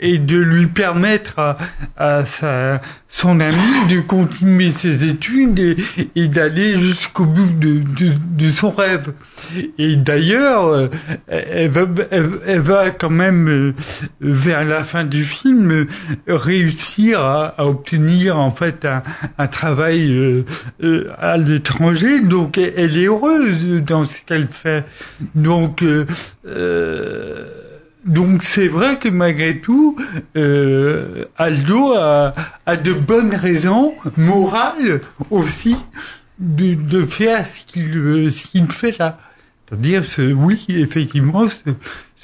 et 0.00 0.18
de 0.18 0.36
lui 0.36 0.66
permettre 0.66 1.38
à, 1.38 1.56
à 1.96 2.24
sa, 2.24 2.80
son 3.08 3.40
ami 3.40 3.88
de 3.88 4.00
continuer 4.00 4.70
ses 4.70 5.08
études 5.08 5.58
et, 5.58 5.76
et 6.16 6.28
d'aller 6.28 6.78
jusqu'au 6.78 7.24
bout 7.24 7.46
de, 7.46 7.78
de, 7.78 8.12
de 8.36 8.50
son 8.50 8.70
rêve. 8.70 9.12
Et 9.78 9.96
d'ailleurs, 9.96 10.66
euh, 10.66 10.88
elle 11.28 11.70
va, 11.70 11.86
elle, 12.10 12.60
va 12.60 12.90
quand 12.90 13.10
même, 13.10 13.48
euh, 13.48 13.74
vers 14.20 14.64
la 14.64 14.84
fin 14.84 15.04
du 15.04 15.24
film, 15.24 15.86
réussir 16.26 17.20
à, 17.20 17.54
à 17.56 17.64
obtenir 17.64 18.36
en 18.38 18.50
fait 18.50 18.84
un, 18.84 19.02
un 19.38 19.46
travail 19.46 20.10
euh, 20.82 21.10
à 21.18 21.36
l'étranger. 21.38 22.20
Donc 22.20 22.58
elle, 22.58 22.96
est 22.98 23.06
heureuse 23.06 23.82
dans 23.86 24.04
ce 24.04 24.16
qu'elle 24.26 24.48
fait. 24.48 24.84
Donc 25.34 25.82
euh, 25.82 26.04
donc 28.06 28.42
c'est 28.42 28.68
vrai 28.68 28.98
que 28.98 29.08
malgré 29.08 29.58
tout, 29.60 29.96
euh, 30.36 31.24
Aldo 31.36 31.92
a, 31.94 32.34
a 32.64 32.76
de 32.76 32.92
bonnes 32.92 33.34
raisons 33.34 33.94
morales 34.16 35.00
aussi 35.30 35.76
de, 36.38 36.74
de 36.74 37.04
faire 37.04 37.46
ce 37.46 37.64
qu'il 37.64 38.30
ce 38.30 38.46
qu'il 38.46 38.70
fait 38.70 38.98
là. 38.98 39.18
C'est-à-dire, 39.68 40.04
ce, 40.06 40.22
oui, 40.32 40.64
effectivement, 40.68 41.48
se, 41.48 41.58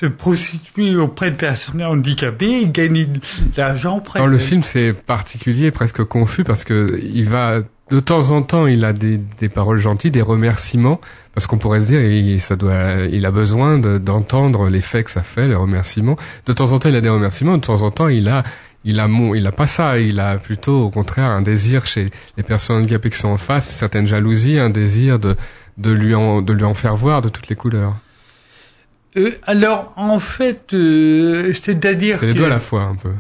se 0.03 0.07
prostituer 0.07 0.97
auprès 0.97 1.31
de 1.31 1.37
personnes 1.37 1.83
handicapées 1.83 2.63
et 2.63 2.69
gagner 2.69 3.07
de 3.07 3.21
l'argent 3.57 3.99
auprès 3.99 4.19
Dans 4.19 4.27
le 4.27 4.39
film, 4.39 4.63
c'est 4.65 4.93
particulier, 4.93 5.71
presque 5.71 6.03
confus, 6.05 6.45
parce 6.45 6.65
que 6.65 7.01
il 7.03 7.29
va 7.29 7.61
de 7.91 8.01
temps 8.01 8.31
en 8.31 8.43
temps, 8.43 8.67
il 8.67 8.85
a 8.87 8.93
des, 8.95 9.19
des 9.39 9.49
paroles 9.51 9.79
gentilles, 9.79 10.11
des 10.11 10.23
remerciements, 10.23 10.99
parce 11.35 11.47
qu'on 11.47 11.59
pourrait 11.59 11.83
se 11.83 11.89
dire, 11.89 12.01
il, 12.03 12.41
ça 12.41 12.57
doit, 12.57 13.05
il 13.11 13.27
a 13.27 13.31
besoin 13.31 13.79
de- 13.79 13.99
d'entendre 13.99 14.71
l'effet 14.71 15.05
que 15.05 15.11
ça 15.11 15.23
fait, 15.23 15.47
les 15.47 15.55
remerciements. 15.55 16.17
De 16.47 16.53
temps 16.55 16.73
en 16.73 16.79
temps, 16.79 16.89
il 16.89 16.97
a 16.97 17.03
des 17.03 17.11
remerciements, 17.11 17.59
de 17.59 17.63
temps 17.63 17.83
en 17.83 17.91
temps, 17.91 18.09
il 18.09 18.29
a, 18.29 18.45
il 18.85 18.99
a, 18.99 19.09
mon, 19.09 19.35
il 19.35 19.47
a 19.47 19.53
pas 19.53 19.67
ça, 19.67 19.99
il 19.99 20.21
a 20.21 20.37
plutôt, 20.39 20.85
au 20.85 20.91
contraire, 20.91 21.27
un 21.31 21.43
désir 21.43 21.85
chez 21.85 22.09
les 22.39 22.43
personnes 22.43 22.79
handicapées 22.79 23.11
qui 23.11 23.19
sont 23.19 23.29
en 23.29 23.37
face, 23.37 23.71
une 23.71 23.77
certaine 23.77 24.07
jalousie, 24.07 24.59
un 24.59 24.71
désir 24.71 25.19
de, 25.19 25.37
de 25.77 25.91
lui 25.93 26.15
en, 26.15 26.41
de 26.41 26.53
lui 26.55 26.65
en 26.65 26.75
faire 26.75 26.97
voir 26.97 27.21
de 27.21 27.29
toutes 27.29 27.49
les 27.49 27.57
couleurs. 27.57 27.95
Euh, 29.16 29.33
alors, 29.47 29.92
en 29.97 30.19
fait, 30.19 30.73
euh, 30.75 31.52
c'est-à-dire 31.52 32.16
C'est 32.16 32.26
les 32.26 32.33
que- 32.35 32.38
deux 32.38 32.45
à 32.47 32.49
la 32.49 32.61
fois, 32.61 32.83
un 32.83 32.97
peu. 32.97 33.11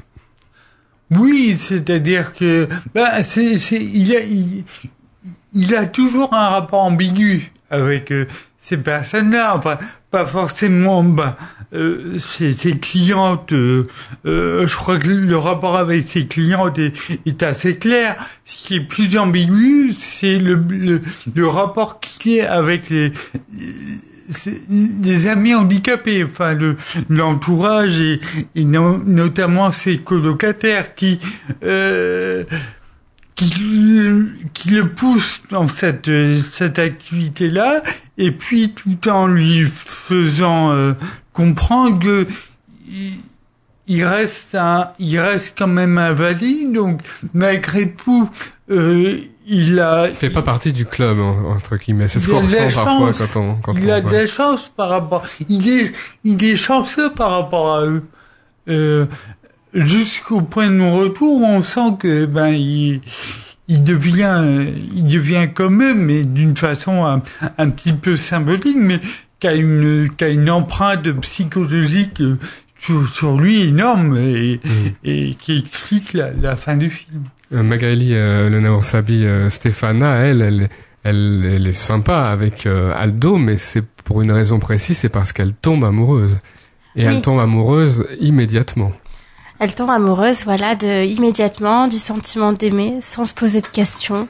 Oui, 1.10 1.56
c'est-à-dire 1.58 2.32
que 2.34 2.66
bah, 2.94 3.22
c'est, 3.22 3.58
c'est, 3.58 3.82
il, 3.82 4.16
a, 4.16 4.20
il, 4.20 4.64
il 5.52 5.74
a 5.76 5.86
toujours 5.86 6.32
un 6.32 6.48
rapport 6.48 6.80
ambigu 6.82 7.52
avec 7.70 8.10
euh, 8.12 8.26
ces 8.58 8.78
personnes-là. 8.78 9.54
Enfin, 9.56 9.76
pas 10.10 10.24
forcément. 10.24 11.02
Bah, 11.04 11.36
euh, 11.74 12.18
ses, 12.18 12.52
ses 12.52 12.78
clientes. 12.78 13.52
euh, 13.52 13.86
euh, 14.24 14.66
je 14.66 14.74
crois 14.76 14.98
que 14.98 15.08
le 15.08 15.36
rapport 15.36 15.76
avec 15.76 16.08
ses 16.08 16.26
clientes 16.26 16.78
est, 16.78 16.94
est 17.26 17.42
assez 17.42 17.76
clair. 17.76 18.16
Ce 18.46 18.56
qui 18.66 18.76
est 18.76 18.80
plus 18.80 19.18
ambigu, 19.18 19.92
c'est 19.98 20.38
le, 20.38 20.54
le, 20.54 21.02
le 21.34 21.46
rapport 21.46 22.00
qu'il 22.00 22.32
est 22.38 22.46
avec 22.46 22.88
les 22.88 23.12
des 24.68 25.26
amis 25.28 25.54
handicapés, 25.54 26.24
enfin 26.24 26.54
le 26.54 26.76
l'entourage 27.08 28.00
et, 28.00 28.20
et 28.54 28.64
no- 28.64 28.98
notamment 28.98 29.72
ses 29.72 29.98
colocataires 29.98 30.94
qui 30.94 31.18
euh, 31.64 32.44
qui, 33.34 33.50
qui 34.52 34.70
le 34.70 34.88
poussent 34.88 35.42
dans 35.50 35.66
cette 35.68 36.10
cette 36.36 36.78
activité 36.78 37.48
là 37.48 37.82
et 38.18 38.30
puis 38.30 38.72
tout 38.74 39.08
en 39.08 39.26
lui 39.26 39.64
faisant 39.74 40.70
euh, 40.72 40.92
comprendre 41.32 41.98
que 41.98 42.26
il, 42.88 43.14
il 43.88 44.04
reste 44.04 44.54
un, 44.54 44.90
il 44.98 45.18
reste 45.18 45.54
quand 45.58 45.66
même 45.66 45.98
invalide 45.98 46.72
donc 46.72 47.00
malgré 47.34 47.90
tout 47.92 48.30
euh, 48.70 49.18
il 49.54 49.78
a 49.80 50.08
Il 50.08 50.14
fait 50.14 50.30
pas 50.30 50.42
partie 50.42 50.72
du 50.72 50.84
club, 50.86 51.18
en- 51.20 51.50
entre 51.54 51.76
guillemets. 51.76 52.08
C'est 52.08 52.20
ce 52.20 52.28
qu'on 52.28 52.40
ressent 52.40 52.84
parfois 52.84 53.12
chance. 53.12 53.32
quand 53.34 53.40
on, 53.40 53.54
quand 53.56 53.74
il 53.74 53.86
on 53.86 53.92
a 53.92 54.00
de 54.00 54.08
voit. 54.08 54.18
la 54.20 54.26
chance 54.26 54.70
par 54.76 54.88
rapport. 54.88 55.22
Il 55.48 55.68
est, 55.68 55.92
il 56.24 56.42
est 56.44 56.56
chanceux 56.56 57.12
par 57.12 57.30
rapport 57.32 57.76
à 57.76 57.84
eux. 57.86 58.04
Euh, 58.68 59.06
Jusqu'au 59.74 60.42
point 60.42 60.66
de 60.68 60.74
non-retour, 60.74 61.40
on 61.42 61.62
sent 61.62 61.96
que 61.98 62.26
ben 62.26 62.48
il, 62.48 63.00
il 63.68 63.82
devient, 63.82 64.66
il 64.94 65.06
devient 65.06 65.48
comme 65.54 65.82
eux, 65.82 65.94
mais 65.94 66.24
d'une 66.24 66.54
façon 66.58 67.06
un, 67.06 67.22
un 67.56 67.70
petit 67.70 67.94
peu 67.94 68.18
symbolique, 68.18 68.76
mais 68.78 69.00
qui 69.40 69.48
a 69.48 69.54
une, 69.54 70.10
qui 70.14 70.24
a 70.24 70.28
une 70.28 70.50
empreinte 70.50 71.10
psychologique 71.22 72.20
euh, 72.20 72.36
sur, 72.82 73.08
sur 73.08 73.36
lui 73.36 73.62
énorme 73.68 74.16
et, 74.18 74.60
et 75.04 75.34
qui 75.34 75.58
explique 75.58 76.12
la, 76.14 76.30
la 76.30 76.56
fin 76.56 76.76
du 76.76 76.90
film. 76.90 77.24
Euh, 77.54 77.62
Magali 77.62 78.10
euh, 78.12 78.48
Lenaoursabi 78.50 79.24
euh, 79.24 79.50
Stéphana, 79.50 80.16
elle, 80.16 80.42
elle, 80.42 80.68
elle, 81.04 81.44
elle 81.54 81.66
est 81.66 81.72
sympa 81.72 82.22
avec 82.22 82.66
euh, 82.66 82.92
Aldo, 82.96 83.36
mais 83.36 83.56
c'est 83.58 83.84
pour 84.04 84.22
une 84.22 84.32
raison 84.32 84.58
précise, 84.58 84.98
c'est 84.98 85.08
parce 85.08 85.32
qu'elle 85.32 85.52
tombe 85.54 85.84
amoureuse. 85.84 86.38
Et 86.96 87.06
Oui. 87.06 87.14
elle 87.14 87.22
tombe 87.22 87.40
amoureuse 87.40 88.04
immédiatement. 88.20 88.92
Elle 89.58 89.74
tombe 89.74 89.90
amoureuse, 89.90 90.44
voilà, 90.44 90.74
de, 90.74 91.04
immédiatement 91.04 91.86
du 91.86 91.98
sentiment 91.98 92.52
d'aimer, 92.52 92.96
sans 93.00 93.24
se 93.24 93.32
poser 93.32 93.60
de 93.60 93.68
questions. 93.68 94.26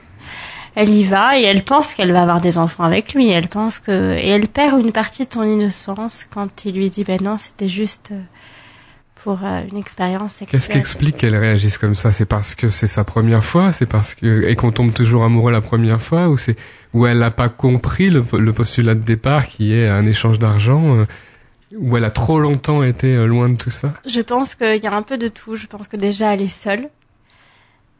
Elle 0.74 0.90
y 0.90 1.04
va 1.04 1.38
et 1.38 1.42
elle 1.42 1.64
pense 1.64 1.92
qu'elle 1.94 2.12
va 2.12 2.22
avoir 2.22 2.40
des 2.40 2.56
enfants 2.58 2.84
avec 2.84 3.12
lui. 3.14 3.28
Elle 3.30 3.48
pense 3.48 3.78
que 3.78 4.14
et 4.16 4.28
elle 4.28 4.48
perd 4.48 4.80
une 4.80 4.92
partie 4.92 5.26
de 5.26 5.32
son 5.32 5.42
innocence 5.42 6.26
quand 6.32 6.64
il 6.64 6.74
lui 6.76 6.88
dit 6.90 7.04
ben 7.04 7.18
non, 7.22 7.36
c'était 7.38 7.68
juste 7.68 8.10
euh, 8.12 8.20
pour 9.22 9.40
euh, 9.44 9.62
une 9.70 9.78
expérience 9.78 10.32
sexuelle. 10.32 10.60
Qu'est-ce 10.60 10.70
qui 10.70 10.78
explique 10.78 11.16
qu'elle 11.18 11.36
réagisse 11.36 11.78
comme 11.78 11.94
ça? 11.94 12.10
C'est 12.10 12.26
parce 12.26 12.54
que 12.54 12.70
c'est 12.70 12.88
sa 12.88 13.04
première 13.04 13.44
fois, 13.44 13.72
c'est 13.72 13.86
parce 13.86 14.14
que 14.14 14.46
et 14.48 14.56
qu'on 14.56 14.72
tombe 14.72 14.92
toujours 14.92 15.24
amoureux 15.24 15.52
la 15.52 15.60
première 15.60 16.00
fois, 16.00 16.28
ou 16.28 16.36
c'est 16.36 16.56
où 16.92 17.06
elle 17.06 17.18
n'a 17.18 17.30
pas 17.30 17.48
compris 17.48 18.10
le, 18.10 18.24
le 18.38 18.52
postulat 18.52 18.94
de 18.94 19.00
départ 19.00 19.48
qui 19.48 19.74
est 19.74 19.88
un 19.88 20.06
échange 20.06 20.38
d'argent, 20.38 20.96
euh, 20.96 21.04
où 21.78 21.96
elle 21.96 22.04
a 22.04 22.10
trop 22.10 22.38
longtemps 22.38 22.82
été 22.82 23.14
euh, 23.14 23.26
loin 23.26 23.48
de 23.48 23.56
tout 23.56 23.70
ça? 23.70 23.94
Je 24.06 24.20
pense 24.20 24.54
qu'il 24.54 24.82
y 24.82 24.86
a 24.86 24.94
un 24.94 25.02
peu 25.02 25.18
de 25.18 25.28
tout. 25.28 25.56
Je 25.56 25.66
pense 25.66 25.88
que 25.88 25.96
déjà 25.96 26.34
elle 26.34 26.42
est 26.42 26.48
seule. 26.48 26.88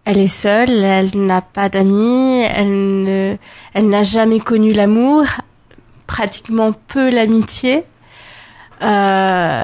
Elle 0.05 0.19
est 0.19 0.27
seule, 0.27 0.71
elle 0.71 1.11
n'a 1.15 1.43
pas 1.43 1.69
d'amis, 1.69 2.43
elle 2.43 3.05
ne, 3.05 3.37
elle 3.73 3.89
n'a 3.89 4.03
jamais 4.03 4.41
connu 4.41 4.73
l'amour, 4.73 5.25
pratiquement 6.09 6.73
peu 6.73 7.09
l'amitié. 7.09 7.85
Euh, 8.83 9.63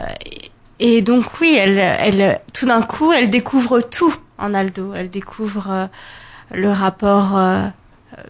et 0.81 1.03
donc 1.03 1.41
oui, 1.41 1.55
elle, 1.59 1.79
elle, 1.79 2.41
tout 2.53 2.67
d'un 2.67 2.83
coup, 2.83 3.13
elle 3.13 3.31
découvre 3.31 3.81
tout 3.81 4.15
en 4.39 4.55
Aldo. 4.55 4.93
Elle 4.95 5.11
découvre 5.11 5.69
euh, 5.71 5.87
le 6.53 6.71
rapport 6.71 7.37
euh, 7.37 7.63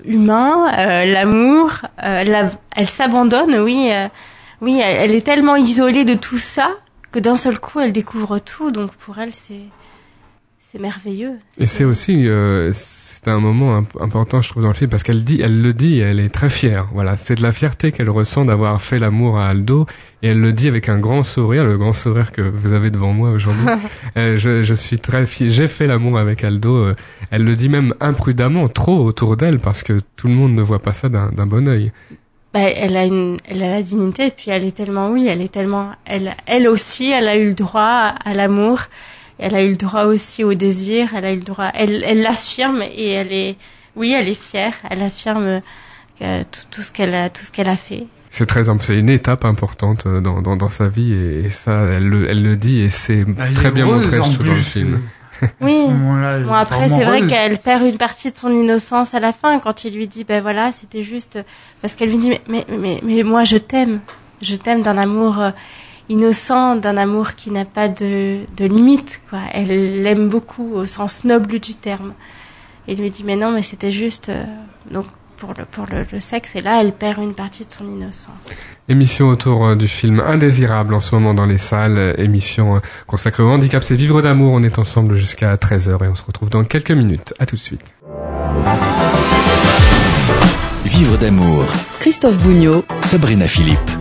humain, 0.05 0.67
euh, 0.79 1.05
l'amour. 1.05 1.73
la- 2.03 2.51
elle 2.77 2.89
s'abandonne, 2.89 3.55
oui. 3.59 3.91
oui, 4.61 4.81
elle, 4.83 4.97
elle 5.11 5.15
est 5.15 5.25
tellement 5.27 5.57
isolée 5.57 6.05
de 6.05 6.15
tout 6.15 6.39
ça 6.39 6.71
que 7.13 7.19
d'un 7.19 7.37
seul 7.37 7.59
coup, 7.59 7.81
elle 7.81 7.93
découvre 7.93 8.39
tout. 8.39 8.71
Donc 8.71 8.93
pour 8.93 9.19
elle, 9.19 9.35
c'est 9.35 9.63
c'est 10.71 10.79
merveilleux. 10.81 11.39
Et 11.59 11.67
c'est 11.67 11.85
aussi, 11.85 12.27
euh, 12.29 12.73
c'est 13.29 13.35
un 13.35 13.41
moment 13.41 13.77
imp- 13.77 14.01
important, 14.01 14.41
je 14.41 14.49
trouve, 14.49 14.63
dans 14.63 14.69
le 14.71 14.75
film, 14.75 14.89
parce 14.89 15.03
qu'elle 15.03 15.23
dit, 15.23 15.41
elle 15.43 15.61
le 15.61 15.75
dit, 15.75 15.97
et 15.97 15.99
elle 15.99 16.19
est 16.19 16.31
très 16.31 16.49
fière. 16.49 16.89
Voilà, 16.95 17.19
c'est 17.19 17.35
de 17.35 17.43
la 17.43 17.53
fierté 17.53 17.93
qu'elle 17.93 18.09
ressent 18.09 18.47
d'avoir 18.47 18.81
fait 18.81 18.99
l'amour 18.99 19.39
à 19.39 19.49
Aldo, 19.49 19.85
et 20.23 20.29
elle 20.29 20.41
le 20.41 20.55
dit 20.55 20.67
avec 20.67 20.89
un 20.89 20.99
grand 20.99 21.23
sourire, 21.23 21.65
le 21.65 21.77
grand 21.77 21.93
sourire 21.93 22.33
que 22.33 22.41
vous 22.41 22.73
avez 22.73 22.91
devant 22.91 23.13
moi 23.13 23.31
aujourd'hui. 23.31 23.67
Euh, 24.17 24.37
je, 24.39 24.63
je 24.65 24.75
suis 24.75 24.99
très 24.99 25.27
fier, 25.27 25.51
j'ai 25.51 25.69
fait 25.69 25.87
l'amour 25.87 26.19
avec 26.19 26.43
Aldo. 26.43 26.75
euh, 26.77 26.95
elle 27.31 27.45
le 27.45 27.55
dit 27.55 27.69
même 27.69 27.95
imprudemment, 28.01 28.67
trop 28.69 29.05
autour 29.05 29.37
d'elle, 29.37 29.59
parce 29.59 29.83
que 29.83 30.01
tout 30.17 30.29
le 30.29 30.35
monde 30.35 30.55
ne 30.55 30.63
voit 30.63 30.79
pas 30.81 30.95
ça 30.95 31.11
d'un 31.11 31.47
bon 31.47 31.69
œil. 31.69 31.93
Bah, 32.55 32.61
elle 32.61 32.97
a 32.97 33.05
une, 33.05 33.37
elle 33.47 33.63
a 33.63 33.69
la 33.71 33.83
dignité, 33.83 34.29
et 34.29 34.31
puis 34.31 34.51
elle 34.51 34.65
est 34.65 34.75
tellement, 34.75 35.11
oui, 35.11 35.27
elle 35.29 35.43
est 35.43 35.53
tellement, 35.53 35.91
elle, 36.07 36.35
elle 36.47 36.67
aussi, 36.67 37.11
elle 37.11 37.29
a 37.29 37.37
eu 37.37 37.49
le 37.49 37.55
droit 37.55 38.15
à 38.25 38.33
l'amour, 38.33 38.81
elle 39.39 39.55
a 39.55 39.63
eu 39.63 39.71
le 39.71 39.77
droit 39.77 40.05
aussi 40.05 40.45
au 40.45 40.55
désir, 40.55 41.11
elle 41.15 41.25
a 41.25 41.33
eu 41.33 41.37
le 41.37 41.45
droit, 41.45 41.71
elle, 41.75 42.05
elle 42.05 42.23
l'affirme 42.23 42.83
et 42.83 43.11
elle 43.11 43.33
est, 43.33 43.57
oui, 43.97 44.13
elle 44.13 44.29
est 44.29 44.41
fière, 44.41 44.75
elle 44.91 45.03
affirme 45.03 45.61
que 46.19 46.43
tout, 46.43 46.61
tout 46.71 46.83
ce 46.83 46.91
qu'elle 46.91 47.15
a, 47.15 47.31
tout 47.31 47.45
ce 47.45 47.51
qu'elle 47.51 47.69
a 47.69 47.77
fait. 47.77 48.07
C'est 48.31 48.47
très, 48.47 48.65
c'est 48.83 48.99
une 48.99 49.09
étape 49.09 49.45
importante 49.45 50.05
euh, 50.07 50.21
dans, 50.21 50.43
dans, 50.43 50.57
dans 50.57 50.69
sa 50.69 50.89
vie, 50.89 51.13
et, 51.13 51.47
et 51.47 51.51
ça, 51.51 51.85
elle 51.93 52.09
le, 52.09 52.29
elle 52.29 52.43
le 52.43 52.57
dit, 52.57 52.81
et 52.81 52.91
c'est 52.91 53.25
Elle 53.39 53.55
très 53.55 53.71
bien 53.71 53.87
montré, 53.87 54.19
dans 54.19 54.43
le 54.43 54.55
film. 54.57 55.01
Oui. 55.61 55.87
Bon 55.89 56.53
après 56.53 56.89
c'est 56.89 57.05
vrai 57.05 57.27
qu'elle 57.27 57.59
perd 57.59 57.87
une 57.87 57.97
partie 57.97 58.33
de 58.33 58.37
son 58.37 58.51
innocence 58.51 59.15
à 59.15 59.21
la 59.21 59.33
fin 59.33 59.61
quand 59.61 59.85
il 59.85 59.95
lui 59.95 60.09
dit 60.09 60.25
ben 60.25 60.43
voilà 60.43 60.73
c'était 60.73 61.05
juste 61.05 61.39
parce 61.81 61.95
qu'elle 61.95 62.11
lui 62.11 62.19
dit 62.19 62.31
mais 62.31 62.41
mais 62.49 62.67
mais, 62.77 63.01
mais 63.05 63.23
moi 63.23 63.45
je 63.45 63.57
t'aime 63.57 64.01
je 64.43 64.57
t'aime 64.57 64.83
d'un 64.83 64.99
amour 64.99 65.41
euh, 65.41 65.51
innocent 66.09 66.77
d'un 66.77 66.97
amour 66.97 67.35
qui 67.35 67.51
n'a 67.51 67.65
pas 67.65 67.89
de 67.89 68.39
de 68.57 68.65
limite 68.65 69.21
quoi 69.31 69.41
elle 69.53 70.03
l'aime 70.03 70.29
beaucoup 70.29 70.73
au 70.75 70.87
sens 70.87 71.25
noble 71.25 71.59
du 71.59 71.75
terme 71.75 72.13
et 72.87 72.93
il 72.93 73.01
lui 73.01 73.11
dit 73.11 73.25
mais 73.25 73.37
non 73.37 73.51
mais 73.51 73.63
c'était 73.63 73.91
juste 73.93 74.29
euh, 74.31 74.45
donc 74.91 75.07
pour 75.37 75.55
le 75.57 75.65
pour 75.65 75.87
le, 75.87 76.07
le 76.11 76.21
sexe 76.21 76.57
et 76.57 76.61
là 76.61 76.81
elle 76.81 76.93
perd 76.93 77.23
une 77.23 77.35
partie 77.35 77.65
de 77.65 77.73
son 77.73 77.85
innocence 77.85 78.51
Émission 78.91 79.29
autour 79.29 79.67
euh, 79.67 79.77
du 79.77 79.87
film 79.87 80.21
Indésirable 80.21 80.95
en 80.95 81.01
ce 81.01 81.15
moment 81.15 81.35
dans 81.35 81.45
les 81.45 81.59
salles. 81.59 82.15
Émission 82.17 82.77
euh, 82.77 82.81
consacrée 83.07 83.43
au 83.43 83.51
handicap. 83.51 83.85
C'est 83.85 83.97
Vivre 83.97 84.23
d'amour. 84.23 84.53
On 84.55 84.63
est 84.63 84.79
ensemble 84.79 85.15
jusqu'à 85.17 85.55
13h 85.57 86.03
et 86.05 86.09
on 86.09 86.15
se 86.15 86.25
retrouve 86.25 86.49
dans 86.49 86.65
quelques 86.65 86.93
minutes. 86.93 87.35
À 87.39 87.45
tout 87.45 87.57
de 87.57 87.61
suite. 87.61 87.83
Vivre 90.87 91.19
d'amour. 91.19 91.65
Christophe 92.01 92.39
Bougnot. 92.39 92.83
Sabrina 93.03 93.47
Philippe. 93.47 93.98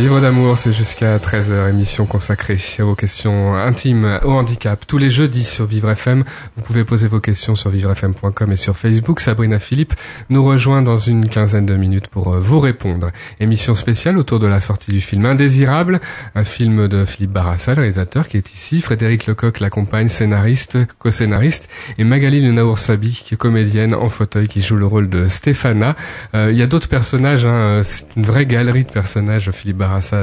Vivre 0.00 0.18
d'amour, 0.18 0.56
c'est 0.56 0.72
jusqu'à 0.72 1.18
13h, 1.18 1.68
émission 1.68 2.06
consacrée 2.06 2.56
aux 2.80 2.94
questions 2.94 3.54
intimes, 3.54 4.18
au 4.24 4.30
handicap. 4.30 4.86
Tous 4.86 4.96
les 4.96 5.10
jeudis 5.10 5.44
sur 5.44 5.66
Vivre 5.66 5.90
FM, 5.90 6.24
vous 6.56 6.62
pouvez 6.62 6.84
poser 6.84 7.06
vos 7.06 7.20
questions 7.20 7.54
sur 7.54 7.68
vivrefm.com 7.68 8.50
et 8.50 8.56
sur 8.56 8.78
Facebook. 8.78 9.20
Sabrina 9.20 9.58
Philippe 9.58 9.92
nous 10.30 10.42
rejoint 10.42 10.80
dans 10.80 10.96
une 10.96 11.28
quinzaine 11.28 11.66
de 11.66 11.74
minutes 11.76 12.08
pour 12.08 12.32
euh, 12.32 12.40
vous 12.40 12.60
répondre. 12.60 13.10
Émission 13.40 13.74
spéciale 13.74 14.16
autour 14.16 14.38
de 14.38 14.46
la 14.46 14.62
sortie 14.62 14.90
du 14.90 15.02
film 15.02 15.26
Indésirable, 15.26 16.00
un 16.34 16.44
film 16.44 16.88
de 16.88 17.04
Philippe 17.04 17.32
Barassa, 17.32 17.74
le 17.74 17.82
réalisateur, 17.82 18.26
qui 18.26 18.38
est 18.38 18.54
ici. 18.54 18.80
Frédéric 18.80 19.26
Lecoq 19.26 19.60
l'accompagne, 19.60 20.08
scénariste, 20.08 20.78
co-scénariste, 20.98 21.68
et 21.98 22.04
Magali 22.04 22.40
Lenaour 22.40 22.78
Sabi, 22.78 23.22
qui 23.22 23.34
est 23.34 23.36
comédienne 23.36 23.94
en 23.94 24.08
fauteuil, 24.08 24.48
qui 24.48 24.62
joue 24.62 24.76
le 24.76 24.86
rôle 24.86 25.10
de 25.10 25.28
Stéphana. 25.28 25.94
Euh, 26.34 26.48
il 26.50 26.56
y 26.56 26.62
a 26.62 26.66
d'autres 26.66 26.88
personnages, 26.88 27.44
hein, 27.44 27.82
c'est 27.84 28.06
une 28.16 28.24
vraie 28.24 28.46
galerie 28.46 28.84
de 28.84 28.90
personnages, 28.90 29.50
Philippe 29.50 29.76
Barassa 29.76 29.89
ça 30.00 30.22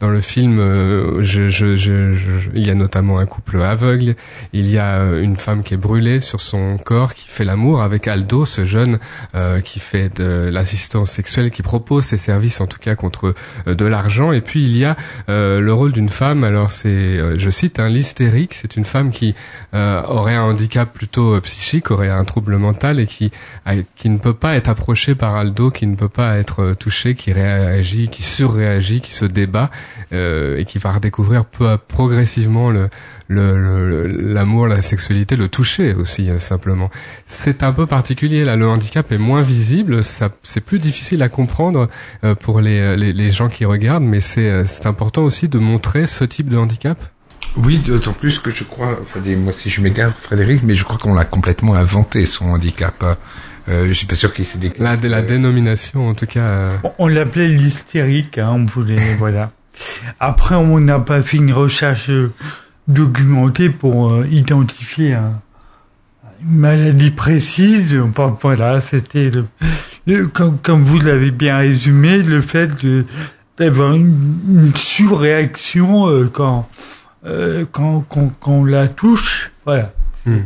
dans, 0.00 0.08
le 0.08 0.20
film. 0.20 0.58
Euh, 0.60 1.22
il 2.54 2.66
y 2.66 2.70
a 2.70 2.74
notamment 2.74 3.18
un 3.18 3.26
couple 3.26 3.60
aveugle. 3.60 4.14
Il 4.52 4.70
y 4.70 4.78
a 4.78 4.98
euh, 4.98 5.22
une 5.22 5.36
femme 5.36 5.62
qui 5.62 5.74
est 5.74 5.78
brûlée 5.78 6.20
sur 6.20 6.40
son 6.40 6.78
corps, 6.78 7.14
qui 7.14 7.26
fait 7.26 7.44
l'amour 7.44 7.82
avec 7.82 8.06
Aldo, 8.06 8.44
ce 8.44 8.66
jeune 8.66 8.98
euh, 9.34 9.60
qui 9.60 9.80
fait 9.80 10.16
de 10.16 10.50
l'assistance 10.52 11.10
sexuelle, 11.10 11.50
qui 11.50 11.62
propose 11.62 12.04
ses 12.04 12.18
services 12.18 12.60
en 12.60 12.66
tout 12.66 12.78
cas 12.78 12.94
contre 12.94 13.34
de 13.66 13.84
l'argent. 13.84 14.32
Et 14.32 14.40
puis 14.40 14.62
il 14.62 14.76
y 14.76 14.84
a 14.84 14.96
le 15.28 15.70
rôle 15.72 15.92
d'une 15.92 16.08
femme. 16.08 16.44
Alors 16.44 16.70
c'est, 16.70 17.38
je 17.38 17.50
cite, 17.50 17.78
hein, 17.78 17.88
l'hystérique. 17.88 18.54
C'est 18.54 18.76
une 18.76 18.84
femme 18.84 19.10
qui 19.10 19.34
aurait 19.72 20.34
un 20.34 20.42
handicap 20.42 20.92
plutôt 20.92 21.40
psychique, 21.40 21.90
aurait 21.90 22.10
un 22.10 22.24
trouble 22.24 22.56
mental 22.56 23.00
et 23.00 23.06
qui 23.06 23.30
qui 23.96 24.08
ne 24.08 24.18
peut 24.18 24.34
pas 24.34 24.54
être 24.54 24.68
approchée 24.68 25.14
par 25.14 25.34
Aldo, 25.34 25.70
qui 25.70 25.86
ne 25.86 25.96
peut 25.96 26.08
pas 26.08 26.38
être 26.38 26.74
touchée, 26.78 27.14
qui 27.14 27.32
réagit, 27.32 28.08
qui 28.08 28.22
surréagit, 28.22 28.97
qui 29.00 29.12
se 29.12 29.24
débat 29.24 29.70
euh, 30.12 30.58
et 30.58 30.64
qui 30.64 30.78
va 30.78 30.92
redécouvrir 30.92 31.44
peu, 31.44 31.76
progressivement 31.88 32.70
le 32.70 32.88
l'amour, 33.28 34.66
la 34.66 34.80
sexualité, 34.80 35.36
le 35.36 35.48
toucher 35.48 35.92
aussi 35.92 36.30
euh, 36.30 36.38
simplement. 36.38 36.90
C'est 37.26 37.62
un 37.62 37.72
peu 37.72 37.86
particulier 37.86 38.44
là. 38.44 38.56
Le 38.56 38.66
handicap 38.66 39.12
est 39.12 39.18
moins 39.18 39.42
visible, 39.42 40.02
c'est 40.02 40.60
plus 40.60 40.78
difficile 40.78 41.22
à 41.22 41.28
comprendre 41.28 41.88
euh, 42.24 42.34
pour 42.34 42.60
les, 42.60 42.96
les, 42.96 43.30
gens 43.30 43.48
qui 43.48 43.64
regardent, 43.66 44.04
mais 44.04 44.20
c'est 44.20 44.66
c'est 44.66 44.86
important 44.86 45.22
aussi 45.22 45.48
de 45.48 45.58
montrer 45.58 46.06
ce 46.06 46.24
type 46.24 46.48
de 46.48 46.56
handicap. 46.56 46.98
Oui, 47.56 47.78
d'autant 47.78 48.12
plus 48.12 48.38
que 48.38 48.50
je 48.50 48.64
crois, 48.64 48.98
enfin, 49.02 49.20
moi 49.36 49.52
si 49.52 49.68
je 49.68 49.80
m'égare, 49.80 50.12
Frédéric, 50.16 50.62
mais 50.62 50.74
je 50.74 50.84
crois 50.84 50.98
qu'on 50.98 51.14
l'a 51.14 51.24
complètement 51.24 51.74
inventé 51.74 52.24
son 52.24 52.46
handicap. 52.46 53.04
Euh, 53.68 53.88
je 53.88 53.92
suis 53.92 54.06
pas 54.06 54.14
sûr 54.14 54.32
qu'il 54.32 54.44
s'est 54.44 54.58
La, 54.78 54.96
la 54.96 55.22
dénomination, 55.22 56.08
en 56.08 56.14
tout 56.14 56.26
cas. 56.26 56.40
Euh, 56.40 56.76
on, 56.98 57.06
l'appelait 57.06 57.48
l'hystérique, 57.48 58.38
hein, 58.38 58.52
on 58.54 58.64
voulait, 58.64 59.14
voilà. 59.18 59.50
Après, 60.20 60.54
on 60.54 60.80
n'a 60.80 60.98
pas 60.98 61.22
fait 61.22 61.36
une 61.36 61.52
recherche 61.52 62.10
documentée 62.86 63.68
pour 63.68 64.12
euh, 64.12 64.26
identifier 64.30 65.16
une 66.42 66.58
maladie 66.58 67.10
précise. 67.10 67.96
Enfin, 67.96 68.36
voilà, 68.40 68.80
c'était 68.80 69.30
le, 70.06 70.26
comme, 70.28 70.58
comme, 70.58 70.82
vous 70.82 70.98
l'avez 71.00 71.30
bien 71.30 71.58
résumé, 71.58 72.22
le 72.22 72.40
fait 72.40 72.82
de 72.82 73.04
d'avoir 73.58 73.92
une, 73.92 74.38
une, 74.48 74.76
surréaction 74.76 76.08
euh, 76.08 76.30
quand, 76.32 76.68
quand, 77.72 78.04
quand, 78.08 78.32
quand 78.40 78.52
on 78.52 78.64
la 78.64 78.86
touche. 78.86 79.50
Voilà. 79.66 79.92
Hmm. 80.24 80.42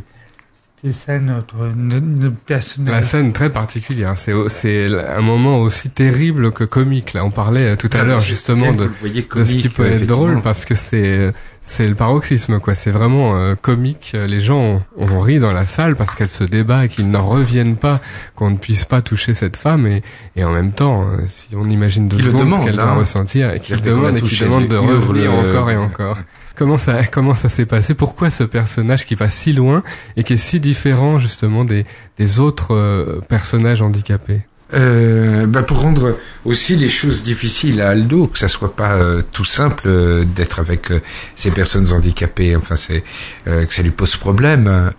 C'est 0.85 0.93
ça 0.93 1.19
notre, 1.21 1.55
notre 1.77 2.35
personnage. 2.35 2.93
La 2.93 3.03
scène 3.05 3.33
très 3.33 3.51
particulière. 3.51 4.15
C'est 4.17 4.33
c'est 4.49 4.89
un 5.17 5.21
moment 5.21 5.59
aussi 5.59 5.91
terrible 5.91 6.51
que 6.51 6.65
comique. 6.65 7.13
Là, 7.13 7.25
on 7.25 7.31
parlait 7.31 7.73
euh, 7.73 7.77
tout 7.77 7.91
à 7.93 8.03
l'heure 8.03 8.21
justement 8.21 8.73
de, 8.73 8.91
de 9.05 9.45
ce 9.45 9.55
qui 9.55 9.69
peut 9.69 9.87
être 9.87 10.07
drôle 10.07 10.43
parce 10.43 10.65
que 10.65 10.75
c'est 10.75 11.33
c'est 11.63 11.87
le 11.87 11.95
paroxysme 11.95 12.59
quoi. 12.59 12.75
C'est 12.75 12.91
vraiment 12.91 13.37
euh, 13.37 13.55
comique. 13.55 14.17
Les 14.27 14.41
gens 14.41 14.83
ont, 14.97 15.21
ri 15.21 15.39
dans 15.39 15.53
la 15.53 15.67
salle 15.67 15.95
parce 15.95 16.17
qu'elle 16.17 16.31
se 16.31 16.43
débat 16.43 16.87
et 16.87 16.89
qu'ils 16.89 17.09
n'en 17.09 17.29
reviennent 17.29 17.77
pas 17.77 18.01
qu'on 18.35 18.51
ne 18.51 18.57
puisse 18.57 18.85
pas 18.85 19.03
toucher 19.03 19.37
cette 19.37 19.57
femme 19.57 19.87
et 19.87 20.03
et 20.35 20.43
en 20.43 20.51
même 20.51 20.73
temps, 20.73 21.05
euh, 21.05 21.19
si 21.29 21.55
on 21.55 21.63
imagine 21.63 22.09
deux 22.09 22.19
secondes 22.21 22.55
ce 22.55 22.65
qu'elle 22.65 22.75
doit 22.75 22.85
hein. 22.87 22.95
ressentir 22.95 23.53
et 23.53 23.61
qu'il 23.61 23.81
demande 23.83 24.17
et 24.19 24.21
qu'il 24.21 24.41
demande 24.41 24.67
de 24.67 24.77
revenir 24.77 25.33
encore 25.33 25.71
et 25.71 25.77
encore. 25.77 26.19
Comment 26.55 26.79
ça, 26.79 27.05
comment 27.13 27.35
ça 27.35 27.49
s'est 27.49 27.67
passé? 27.67 27.95
Pourquoi 27.95 28.31
ce 28.31 28.45
personnage 28.45 29.07
qui 29.07 29.15
va 29.15 29.31
si 29.31 29.53
loin 29.53 29.83
et 30.17 30.25
qui 30.25 30.35
est 30.35 30.37
si 30.39 30.61
différent 30.61 31.19
justement 31.19 31.65
des, 31.65 31.87
des 32.19 32.41
autres 32.41 32.75
euh, 32.75 33.21
personnages 33.29 33.83
handicapés? 33.83 34.43
Euh, 34.75 35.47
bah 35.47 35.63
pour 35.63 35.81
rendre 35.81 36.19
aussi 36.45 36.77
les 36.77 36.89
choses 36.89 37.23
difficiles 37.23 37.81
à 37.81 37.91
Aldo, 37.91 38.27
que 38.27 38.39
ça 38.39 38.49
soit 38.49 38.75
pas 38.75 38.95
euh, 38.95 39.23
tout 39.33 39.45
simple 39.45 39.85
euh, 39.87 40.25
d'être 40.25 40.61
avec 40.61 40.93
ces 41.37 41.51
personnes 41.51 41.93
handicapées. 41.93 42.57
Enfin, 42.57 42.77
c'est 42.77 43.05
que 43.45 43.73
ça 43.73 43.83
lui 43.83 43.91
pose 43.91 44.17
problème. 44.17 44.91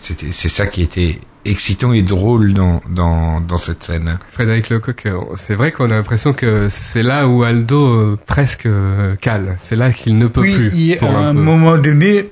c'est 0.00 0.48
ça 0.48 0.66
qui 0.66 0.82
était 0.82 1.20
excitant 1.44 1.92
et 1.92 2.02
drôle 2.02 2.52
dans, 2.54 2.82
dans, 2.88 3.40
dans 3.40 3.56
cette 3.56 3.82
scène. 3.82 4.18
Frédéric 4.30 4.68
Lecoq, 4.70 5.08
c'est 5.36 5.54
vrai 5.54 5.72
qu'on 5.72 5.86
a 5.86 5.96
l'impression 5.96 6.32
que 6.32 6.68
c'est 6.68 7.02
là 7.02 7.26
où 7.28 7.42
Aldo 7.42 7.86
euh, 7.86 8.18
presque 8.26 8.66
euh, 8.66 9.14
cale. 9.16 9.56
C'est 9.62 9.76
là 9.76 9.92
qu'il 9.92 10.18
ne 10.18 10.26
peut 10.26 10.42
plus. 10.42 10.70
Oui, 10.72 10.96
à 11.00 11.06
un, 11.06 11.32
moment 11.32 11.78
donné, 11.78 12.30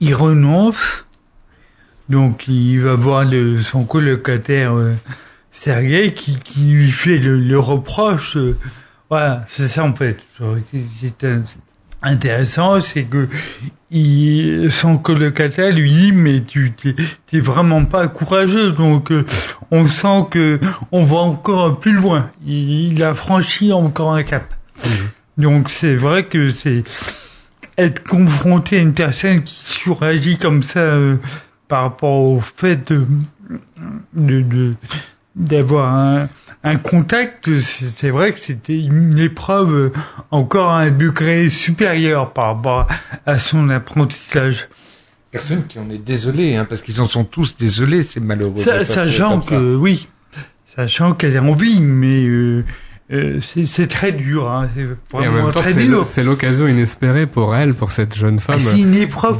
il 0.00 0.14
renonce. 0.14 1.04
Donc 2.08 2.48
il 2.48 2.80
va 2.80 2.94
voir 2.94 3.24
le, 3.24 3.60
son 3.60 3.84
colocataire 3.84 4.74
euh, 4.74 4.94
Sergei 5.52 6.12
qui, 6.12 6.38
qui 6.38 6.70
lui 6.70 6.90
fait 6.90 7.18
le, 7.18 7.38
le 7.38 7.58
reproche. 7.58 8.36
Euh, 8.36 8.56
voilà, 9.08 9.44
c'est 9.48 9.68
ça 9.68 9.84
en 9.84 9.94
fait. 9.94 10.18
C'est 11.00 11.26
intéressant, 12.02 12.80
c'est 12.80 13.04
que 13.04 13.28
il, 13.90 14.70
son 14.70 14.98
colocataire 14.98 15.74
lui 15.74 15.90
dit 15.90 16.12
mais 16.12 16.40
tu 16.42 16.72
t'es, 16.72 17.40
vraiment 17.40 17.84
pas 17.84 18.06
courageux 18.08 18.70
donc 18.70 19.10
euh, 19.10 19.24
on 19.70 19.86
sent 19.86 20.26
que 20.30 20.60
on 20.92 21.02
va 21.02 21.16
encore 21.18 21.80
plus 21.80 21.92
loin 21.92 22.30
il, 22.46 23.02
a 23.02 23.14
franchi 23.14 23.72
encore 23.72 24.14
un 24.14 24.22
cap 24.22 24.54
mmh. 24.76 25.42
donc 25.42 25.70
c'est 25.70 25.96
vrai 25.96 26.24
que 26.26 26.50
c'est 26.50 26.84
être 27.76 28.04
confronté 28.04 28.76
à 28.78 28.80
une 28.80 28.94
personne 28.94 29.42
qui 29.42 29.64
suragit 29.64 30.38
comme 30.38 30.62
ça 30.62 30.80
euh, 30.80 31.16
par 31.66 31.82
rapport 31.82 32.20
au 32.20 32.40
fait 32.40 32.92
de, 32.92 33.06
de 34.14 34.74
d'avoir 35.36 35.94
un, 35.94 36.28
un 36.62 36.76
contact, 36.76 37.58
c'est 37.58 38.10
vrai 38.10 38.32
que 38.32 38.40
c'était 38.40 38.78
une 38.78 39.18
épreuve 39.18 39.92
encore 40.30 40.72
à 40.72 40.80
un 40.80 40.90
degré 40.90 41.48
supérieur 41.48 42.32
par 42.32 42.56
rapport 42.56 42.86
à 43.26 43.38
son 43.38 43.70
apprentissage. 43.70 44.68
Personne 45.30 45.66
qui 45.66 45.78
en 45.78 45.88
est 45.90 45.98
désolé, 45.98 46.56
hein, 46.56 46.66
parce 46.68 46.82
qu'ils 46.82 47.00
en 47.00 47.04
sont 47.04 47.24
tous 47.24 47.56
désolés, 47.56 48.02
c'est 48.02 48.20
malheureux. 48.20 48.62
sachant 48.82 49.40
que, 49.40 49.76
oui, 49.76 50.08
sachant 50.66 51.14
qu'elle 51.14 51.36
a 51.36 51.42
envie, 51.42 51.80
mais 51.80 52.24
euh, 52.24 52.64
euh, 53.12 53.40
c'est 53.40 53.88
très 53.88 54.12
dur, 54.12 54.48
hein, 54.48 54.68
c'est 54.74 54.86
vraiment 55.12 55.50
très 55.50 55.74
dur. 55.74 56.06
C'est 56.06 56.22
l'occasion 56.22 56.68
inespérée 56.68 57.26
pour 57.26 57.56
elle, 57.56 57.74
pour 57.74 57.90
cette 57.90 58.14
jeune 58.14 58.38
femme, 58.38 58.60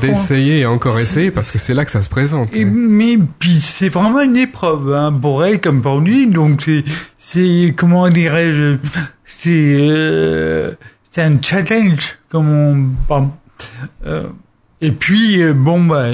d'essayer 0.00 0.60
et 0.60 0.66
encore 0.66 0.98
essayer, 0.98 1.30
parce 1.30 1.52
que 1.52 1.58
c'est 1.58 1.74
là 1.74 1.84
que 1.84 1.92
ça 1.92 2.02
se 2.02 2.08
présente. 2.08 2.52
Et, 2.52 2.64
mais 2.64 3.16
puis 3.38 3.60
c'est 3.60 3.88
vraiment 3.88 4.22
une 4.22 4.36
épreuve 4.36 4.92
hein, 4.92 5.12
pour 5.12 5.44
elle 5.44 5.60
comme 5.60 5.82
pour 5.82 6.00
lui, 6.00 6.26
donc 6.26 6.62
c'est 6.62 6.82
c'est 7.16 7.72
comment 7.76 8.08
dirais-je, 8.08 8.78
c'est 9.24 9.76
euh, 9.78 10.72
c'est 11.12 11.22
un 11.22 11.40
challenge 11.40 12.18
comme 12.28 12.48
on 13.08 13.30
euh, 14.04 14.26
et 14.80 14.90
puis 14.90 15.40
euh, 15.42 15.52
bon 15.52 15.84
bah 15.84 16.08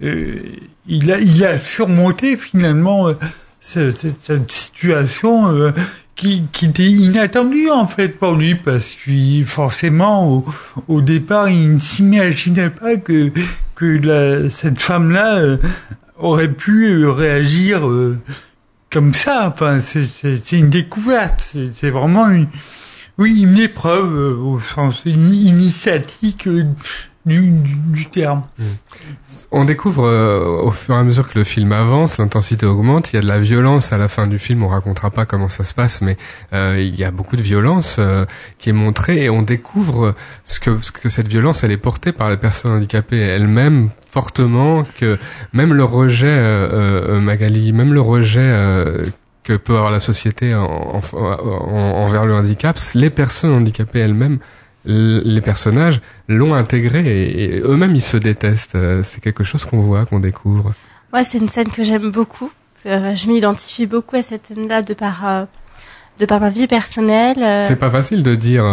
il 0.00 1.12
a 1.12 1.20
il 1.20 1.44
a 1.44 1.58
surmonté 1.58 2.36
finalement 2.36 3.08
cette, 3.60 4.16
cette 4.24 4.50
situation 4.50 5.72
qui, 6.18 6.42
qui 6.52 6.66
était 6.66 6.90
inattendu 6.90 7.70
en 7.70 7.86
fait 7.86 8.08
pour 8.08 8.32
lui 8.32 8.56
parce 8.56 8.94
que 8.94 9.44
forcément 9.44 10.28
au, 10.30 10.44
au 10.88 11.00
départ 11.00 11.48
il 11.48 11.74
ne 11.74 11.78
s'imaginait 11.78 12.70
pas 12.70 12.96
que 12.96 13.30
que 13.76 13.84
la, 13.84 14.50
cette 14.50 14.80
femme 14.80 15.12
là 15.12 15.36
euh, 15.36 15.56
aurait 16.18 16.52
pu 16.52 16.88
euh, 16.88 17.12
réagir 17.12 17.88
euh, 17.88 18.18
comme 18.90 19.14
ça. 19.14 19.48
Enfin 19.54 19.78
c'est 19.80 20.52
une 20.52 20.70
découverte. 20.70 21.56
C'est 21.70 21.90
vraiment 21.90 22.28
une 22.28 22.48
oui 23.16 23.42
une 23.42 23.58
épreuve 23.58 24.42
au 24.44 24.60
sens 24.60 25.02
initiatique 25.06 26.48
du, 27.28 27.50
du, 27.92 28.06
terme. 28.06 28.42
Mm. 28.58 28.62
On 29.52 29.64
découvre 29.64 30.04
euh, 30.06 30.60
au 30.62 30.70
fur 30.72 30.94
et 30.96 30.98
à 30.98 31.04
mesure 31.04 31.28
que 31.30 31.38
le 31.38 31.44
film 31.44 31.70
avance, 31.72 32.18
l'intensité 32.18 32.66
augmente. 32.66 33.12
Il 33.12 33.16
y 33.16 33.18
a 33.18 33.22
de 33.22 33.26
la 33.28 33.38
violence 33.38 33.92
à 33.92 33.98
la 33.98 34.08
fin 34.08 34.26
du 34.26 34.38
film. 34.38 34.62
On 34.64 34.68
racontera 34.68 35.10
pas 35.10 35.24
comment 35.26 35.48
ça 35.48 35.64
se 35.64 35.74
passe, 35.74 36.02
mais 36.02 36.16
euh, 36.52 36.76
il 36.78 36.98
y 36.98 37.04
a 37.04 37.10
beaucoup 37.10 37.36
de 37.36 37.42
violence 37.42 37.96
euh, 37.98 38.24
qui 38.58 38.70
est 38.70 38.72
montrée 38.72 39.24
et 39.24 39.30
on 39.30 39.42
découvre 39.42 40.14
ce 40.44 40.58
que, 40.58 40.82
ce 40.82 40.90
que 40.90 41.08
cette 41.08 41.28
violence 41.28 41.62
elle 41.62 41.70
est 41.72 41.76
portée 41.76 42.12
par 42.12 42.28
les 42.30 42.36
personnes 42.36 42.72
handicapées 42.72 43.18
elles-mêmes 43.20 43.90
fortement. 44.10 44.82
Que 44.98 45.18
même 45.52 45.74
le 45.74 45.84
rejet, 45.84 46.36
Magali, 47.20 47.72
même 47.72 47.92
le 47.94 48.00
rejet 48.00 48.52
que 49.44 49.54
peut 49.56 49.76
avoir 49.76 49.90
la 49.90 50.00
société 50.00 50.54
en, 50.54 50.64
en- 50.64 51.00
en- 51.16 52.04
envers 52.06 52.26
le 52.26 52.34
handicap, 52.34 52.76
les 52.94 53.08
personnes 53.10 53.54
handicapées 53.54 54.00
elles-mêmes, 54.00 54.38
les 54.88 55.40
personnages 55.40 56.00
l'ont 56.28 56.54
intégré 56.54 57.00
et, 57.06 57.56
et 57.56 57.60
eux-mêmes 57.60 57.94
ils 57.94 58.02
se 58.02 58.16
détestent. 58.16 58.74
Euh, 58.74 59.02
C'est 59.04 59.20
quelque 59.20 59.44
chose 59.44 59.64
qu'on 59.64 59.80
voit, 59.82 60.06
qu'on 60.06 60.18
découvre. 60.20 60.72
Ouais, 61.12 61.24
c'est 61.24 61.38
une 61.38 61.48
scène 61.48 61.68
que 61.68 61.82
j'aime 61.84 62.10
beaucoup. 62.10 62.50
Euh, 62.86 63.14
je 63.14 63.28
m'identifie 63.28 63.86
beaucoup 63.86 64.16
à 64.16 64.22
cette 64.22 64.46
scène-là 64.46 64.82
de 64.82 64.94
par 64.94 65.26
euh, 65.26 65.44
de 66.18 66.26
par 66.26 66.40
ma 66.40 66.50
vie 66.50 66.66
personnelle. 66.66 67.36
euh, 67.40 67.62
C'est 67.66 67.78
pas 67.78 67.90
facile 67.90 68.22
de 68.22 68.34
dire 68.34 68.64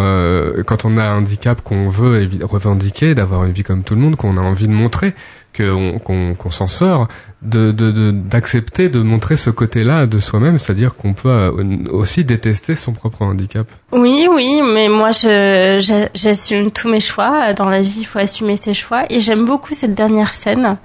quand 0.65 0.86
on 0.86 0.97
a 0.97 1.04
un 1.04 1.17
handicap 1.19 1.62
qu'on 1.62 1.89
veut 1.89 2.28
revendiquer, 2.41 3.13
d'avoir 3.13 3.43
une 3.45 3.51
vie 3.51 3.63
comme 3.63 3.84
tout 3.84 3.93
le 3.95 4.01
monde, 4.01 4.15
qu'on 4.15 4.38
a 4.38 4.41
envie 4.41 4.67
de 4.67 4.73
montrer 4.73 5.13
qu'on 5.57 6.51
s'en 6.51 6.67
sort, 6.67 7.07
d'accepter 7.41 8.89
de, 8.89 8.99
montrer 8.99 9.37
ce 9.37 9.49
côté-là 9.49 10.05
de 10.05 10.19
soi-même, 10.19 10.59
c'est-à-dire 10.59 10.95
qu'on 10.95 11.13
peut 11.13 11.29
euh, 11.29 11.51
aussi 11.91 12.23
détester 12.25 12.75
son 12.75 12.93
propre 12.93 13.21
handicap. 13.21 13.67
Oui, 13.91 14.27
oui, 14.29 14.61
mais 14.63 14.89
moi, 14.89 15.11
j'assume 15.11 16.71
tous 16.71 16.89
mes 16.89 16.99
choix. 16.99 17.53
Dans 17.53 17.69
la 17.69 17.81
vie, 17.81 17.99
il 17.99 18.05
faut 18.05 18.19
assumer 18.19 18.57
ses 18.57 18.73
choix. 18.73 19.05
Et 19.09 19.19
j'aime 19.19 19.45
beaucoup 19.45 19.73
cette 19.73 19.93
dernière 19.93 20.33
scène 20.33 20.77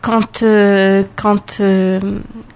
quand 0.00 0.42
euh, 0.42 1.02
euh, 1.60 2.00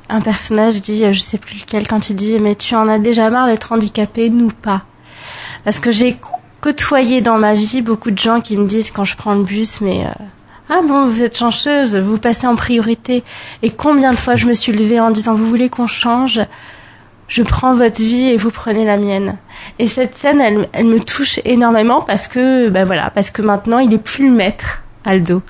un 0.09 0.21
personnage 0.21 0.81
dit, 0.81 1.13
je 1.13 1.21
sais 1.21 1.39
plus 1.39 1.59
lequel, 1.59 1.87
quand 1.87 2.09
il 2.11 2.17
dit, 2.17 2.39
mais 2.41 2.55
tu 2.55 2.75
en 2.75 2.89
as 2.89 2.99
déjà 2.99 3.31
marre 3.31 3.47
d'être 3.47 3.73
handicapé, 3.73 4.31
nous 4.31 4.51
pas. 4.51 4.83
Parce 5.65 5.81
que 5.81 5.93
j'ai 5.93 6.17
côtoyé 6.61 7.21
dans 7.21 7.39
ma 7.39 7.55
vie 7.55 7.83
beaucoup 7.83 8.11
de 8.11 8.19
gens 8.19 8.41
qui 8.41 8.57
me 8.57 8.67
disent 8.67 8.91
quand 8.91 9.05
je 9.05 9.17
prends 9.17 9.35
le 9.35 9.43
bus, 9.45 9.81
mais 9.83 10.05
ah 10.71 10.81
bon, 10.87 11.07
vous 11.07 11.23
êtes 11.23 11.37
chanceuse, 11.37 11.97
vous 11.97 12.19
passez 12.19 12.47
en 12.47 12.57
priorité. 12.57 13.23
Et 13.63 13.71
combien 13.71 14.13
de 14.13 14.19
fois 14.19 14.35
je 14.35 14.47
me 14.47 14.55
suis 14.55 14.73
levée 14.73 15.01
en 15.01 15.11
disant, 15.11 15.35
vous 15.35 15.49
voulez 15.49 15.69
qu'on 15.69 15.87
change? 15.87 16.41
Je 17.29 17.43
prends 17.43 17.75
votre 17.75 18.01
vie 18.01 18.29
et 18.29 18.37
vous 18.37 18.51
prenez 18.51 18.85
la 18.85 18.97
mienne. 18.97 19.37
Et 19.79 19.89
cette 19.89 20.15
scène, 20.15 20.41
elle, 20.41 20.69
elle 20.73 20.87
me 20.87 21.01
touche 21.01 21.41
énormément 21.45 22.01
parce 22.01 22.29
que, 22.29 22.69
ben 22.69 22.85
voilà, 22.85 23.11
parce 23.11 23.31
que 23.31 23.43
maintenant 23.43 23.79
il 23.79 23.93
est 23.93 23.99
plus 23.99 24.29
le 24.29 24.35
maître, 24.35 24.83
Aldo. 25.05 25.43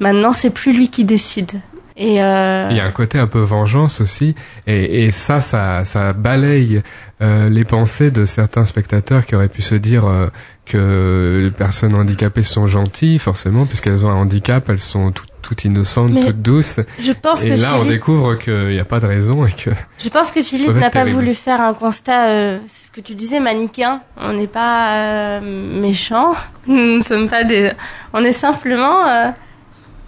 Maintenant, 0.00 0.32
c'est 0.32 0.50
plus 0.50 0.72
lui 0.72 0.88
qui 0.88 1.04
décide. 1.04 1.60
Et 1.96 2.22
euh, 2.22 2.68
Il 2.70 2.76
y 2.76 2.80
a 2.80 2.86
un 2.86 2.92
côté 2.92 3.18
un 3.18 3.26
peu 3.26 3.40
vengeance 3.40 4.00
aussi, 4.00 4.36
et, 4.68 5.10
ça, 5.10 5.42
ça, 5.42 5.84
ça 5.84 6.12
balaye 6.12 6.82
euh, 7.20 7.48
les 7.48 7.64
pensées 7.64 8.12
de 8.12 8.24
certains 8.24 8.66
spectateurs 8.66 9.26
qui 9.26 9.34
auraient 9.34 9.48
pu 9.48 9.62
se 9.62 9.74
dire 9.74 10.06
euh, 10.06 10.28
que 10.68 11.40
les 11.42 11.50
personnes 11.50 11.94
handicapées 11.94 12.42
sont 12.42 12.66
gentilles, 12.68 13.18
forcément, 13.18 13.66
puisqu'elles 13.66 14.04
ont 14.06 14.10
un 14.10 14.14
handicap, 14.16 14.68
elles 14.68 14.78
sont 14.78 15.10
tout- 15.12 15.24
toutes 15.42 15.64
innocentes, 15.64 16.10
Mais 16.12 16.24
toutes 16.26 16.42
douces. 16.42 16.80
je 16.98 17.12
pense 17.12 17.42
et 17.42 17.50
que 17.50 17.54
là, 17.60 17.74
on 17.80 17.84
découvre 17.84 18.34
qu'il 18.36 18.68
n'y 18.68 18.78
a 18.80 18.84
pas 18.84 19.00
de 19.00 19.06
raison 19.06 19.46
et 19.46 19.52
que 19.52 19.70
je 19.98 20.08
pense 20.10 20.30
que 20.30 20.42
Philippe 20.42 20.74
n'a 20.74 20.90
pas 20.90 21.04
voulu 21.04 21.32
faire 21.34 21.60
un 21.60 21.74
constat, 21.74 22.28
euh, 22.28 22.58
c'est 22.68 22.86
ce 22.88 22.92
que 22.92 23.00
tu 23.00 23.14
disais, 23.14 23.40
manichéen. 23.40 24.02
On 24.18 24.32
n'est 24.34 24.46
pas 24.46 24.94
euh, 24.96 25.40
méchants, 25.80 26.32
nous 26.66 26.96
ne 26.98 27.02
sommes 27.02 27.28
pas 27.28 27.44
des, 27.44 27.72
on 28.12 28.22
est 28.24 28.32
simplement 28.32 29.06
euh, 29.06 29.30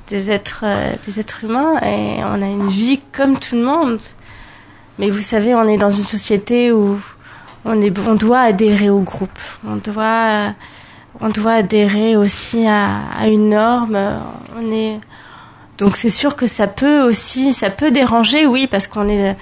des 0.08 0.30
êtres, 0.30 0.64
euh, 0.64 0.92
des 1.06 1.20
êtres 1.20 1.44
humains 1.44 1.78
et 1.82 2.22
on 2.24 2.42
a 2.42 2.46
une 2.46 2.68
vie 2.68 3.00
comme 3.12 3.38
tout 3.38 3.54
le 3.56 3.62
monde. 3.62 3.98
Mais 4.98 5.08
vous 5.08 5.20
savez, 5.22 5.54
on 5.54 5.66
est 5.68 5.78
dans 5.78 5.92
une 5.92 6.02
société 6.04 6.72
où 6.72 6.98
on 7.64 7.80
est, 7.80 7.98
on 7.98 8.14
doit 8.14 8.40
adhérer 8.40 8.90
au 8.90 9.00
groupe. 9.00 9.38
On 9.66 9.76
doit, 9.76 10.54
on 11.20 11.28
doit 11.28 11.52
adhérer 11.52 12.16
aussi 12.16 12.66
à, 12.66 13.00
à 13.18 13.26
une 13.26 13.50
norme. 13.50 13.98
On 14.58 14.72
est, 14.72 14.98
donc 15.78 15.96
c'est 15.96 16.10
sûr 16.10 16.36
que 16.36 16.46
ça 16.46 16.66
peut 16.66 17.02
aussi, 17.02 17.52
ça 17.52 17.70
peut 17.70 17.90
déranger, 17.90 18.46
oui, 18.46 18.66
parce 18.66 18.86
qu'on 18.86 19.08
est, 19.08 19.36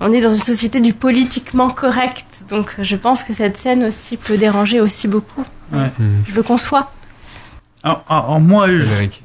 on 0.00 0.12
est 0.12 0.20
dans 0.20 0.34
une 0.34 0.42
société 0.42 0.80
du 0.80 0.92
politiquement 0.94 1.70
correct. 1.70 2.44
Donc 2.48 2.76
je 2.80 2.96
pense 2.96 3.22
que 3.22 3.32
cette 3.32 3.56
scène 3.56 3.84
aussi 3.84 4.16
peut 4.16 4.36
déranger 4.36 4.80
aussi 4.80 5.08
beaucoup. 5.08 5.44
Ouais. 5.72 5.90
Je 6.26 6.34
le 6.34 6.42
conçois. 6.42 6.90
Alors, 7.84 8.04
alors, 8.08 8.40
moi, 8.40 8.68
je, 8.68 8.84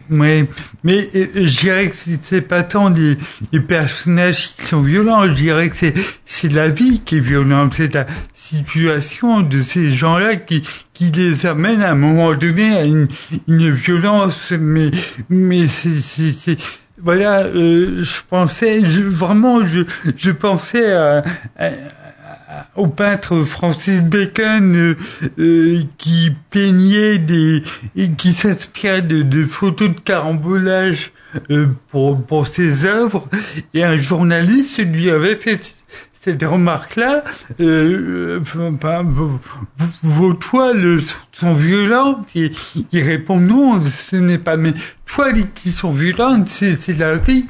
ouais, 0.10 0.46
mais 0.84 1.10
euh, 1.16 1.28
je 1.36 1.60
dirais 1.60 1.90
que 1.90 1.96
c'est- 1.96 2.42
pas 2.42 2.64
tant 2.64 2.90
les, 2.90 3.16
les 3.52 3.60
personnages 3.60 4.56
qui 4.56 4.66
sont 4.66 4.82
violents, 4.82 5.28
je 5.28 5.34
dirais 5.34 5.70
que 5.70 5.76
c'est 5.76 5.94
c'est 6.26 6.52
la 6.52 6.68
vie 6.70 7.02
qui 7.06 7.18
est 7.18 7.20
violente, 7.20 7.74
c'est 7.76 7.94
la 7.94 8.08
situation 8.34 9.42
de 9.42 9.62
ces 9.62 9.92
gens-là 9.92 10.38
qui 10.38 10.64
qui 10.94 11.12
les 11.12 11.46
amène 11.46 11.84
à 11.84 11.92
un 11.92 11.96
moment 11.96 12.34
donné 12.34 12.76
à 12.76 12.84
une, 12.86 13.08
une 13.48 13.70
violence, 13.70 14.52
mais 14.60 14.90
mais 15.30 15.68
c'est 15.68 16.00
c'est 16.02 16.32
c'est- 16.32 16.58
voilà, 17.00 17.44
euh, 17.44 18.02
je 18.04 18.22
pensais 18.28 18.84
je, 18.84 19.02
vraiment 19.02 19.64
je 19.68 19.82
je 20.16 20.32
pensais 20.32 20.94
à, 20.94 21.24
à- 21.60 21.70
au 22.76 22.88
peintre 22.88 23.44
Francis 23.44 24.02
Bacon 24.02 24.76
euh, 24.76 24.96
euh, 25.40 25.82
qui 25.98 26.32
peignait 26.50 27.18
des 27.18 27.64
et 27.96 28.12
qui 28.12 28.34
s'inspirait 28.34 29.02
de, 29.02 29.22
de 29.22 29.46
photos 29.46 29.90
de 29.90 30.00
carambolage 30.00 31.12
euh, 31.52 31.68
pour 31.90 32.22
pour 32.22 32.48
ses 32.48 32.86
œuvres. 32.86 33.28
Et 33.74 33.84
un 33.84 33.96
journaliste 33.96 34.80
lui 34.80 35.10
avait 35.10 35.36
fait 35.36 35.74
cette 36.28 36.44
remarque-là, 36.44 37.24
euh, 37.62 38.42
euh, 38.58 39.02
vos, 39.06 39.40
vos 40.04 40.34
toiles 40.34 41.00
sont 41.32 41.54
violentes 41.54 42.28
et 42.36 42.52
il 42.92 43.02
répond 43.02 43.40
non, 43.40 43.82
ce 43.86 44.18
n'est 44.18 44.38
pas 44.38 44.58
mes 44.58 44.74
toiles 45.06 45.46
qui 45.56 45.72
sont 45.72 45.94
violentes, 45.94 46.50
c'est 46.50 47.00
la 47.00 47.16
vie 47.16 47.46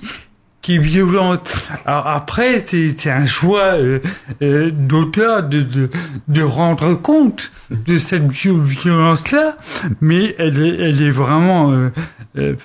qui 0.62 0.76
est 0.76 0.80
violente. 0.80 1.50
Alors 1.86 2.08
après, 2.08 2.63
c'est 2.67 3.10
un 3.10 3.26
choix 3.26 3.74
euh, 3.76 4.00
euh, 4.41 4.70
d'auteur 4.72 5.43
de, 5.43 5.62
de 5.62 5.89
de 6.28 6.41
rendre 6.41 6.93
compte 6.96 7.52
de 7.72 7.98
cette 7.98 8.28
vi- 8.32 8.60
violence-là, 8.60 9.56
mais 10.02 10.36
elle 10.39 10.60
est 10.62 10.76
elle 10.89 11.02
est 11.02 11.12
vraiment, 11.12 11.72
euh, 11.72 11.89
euh, 12.38 12.56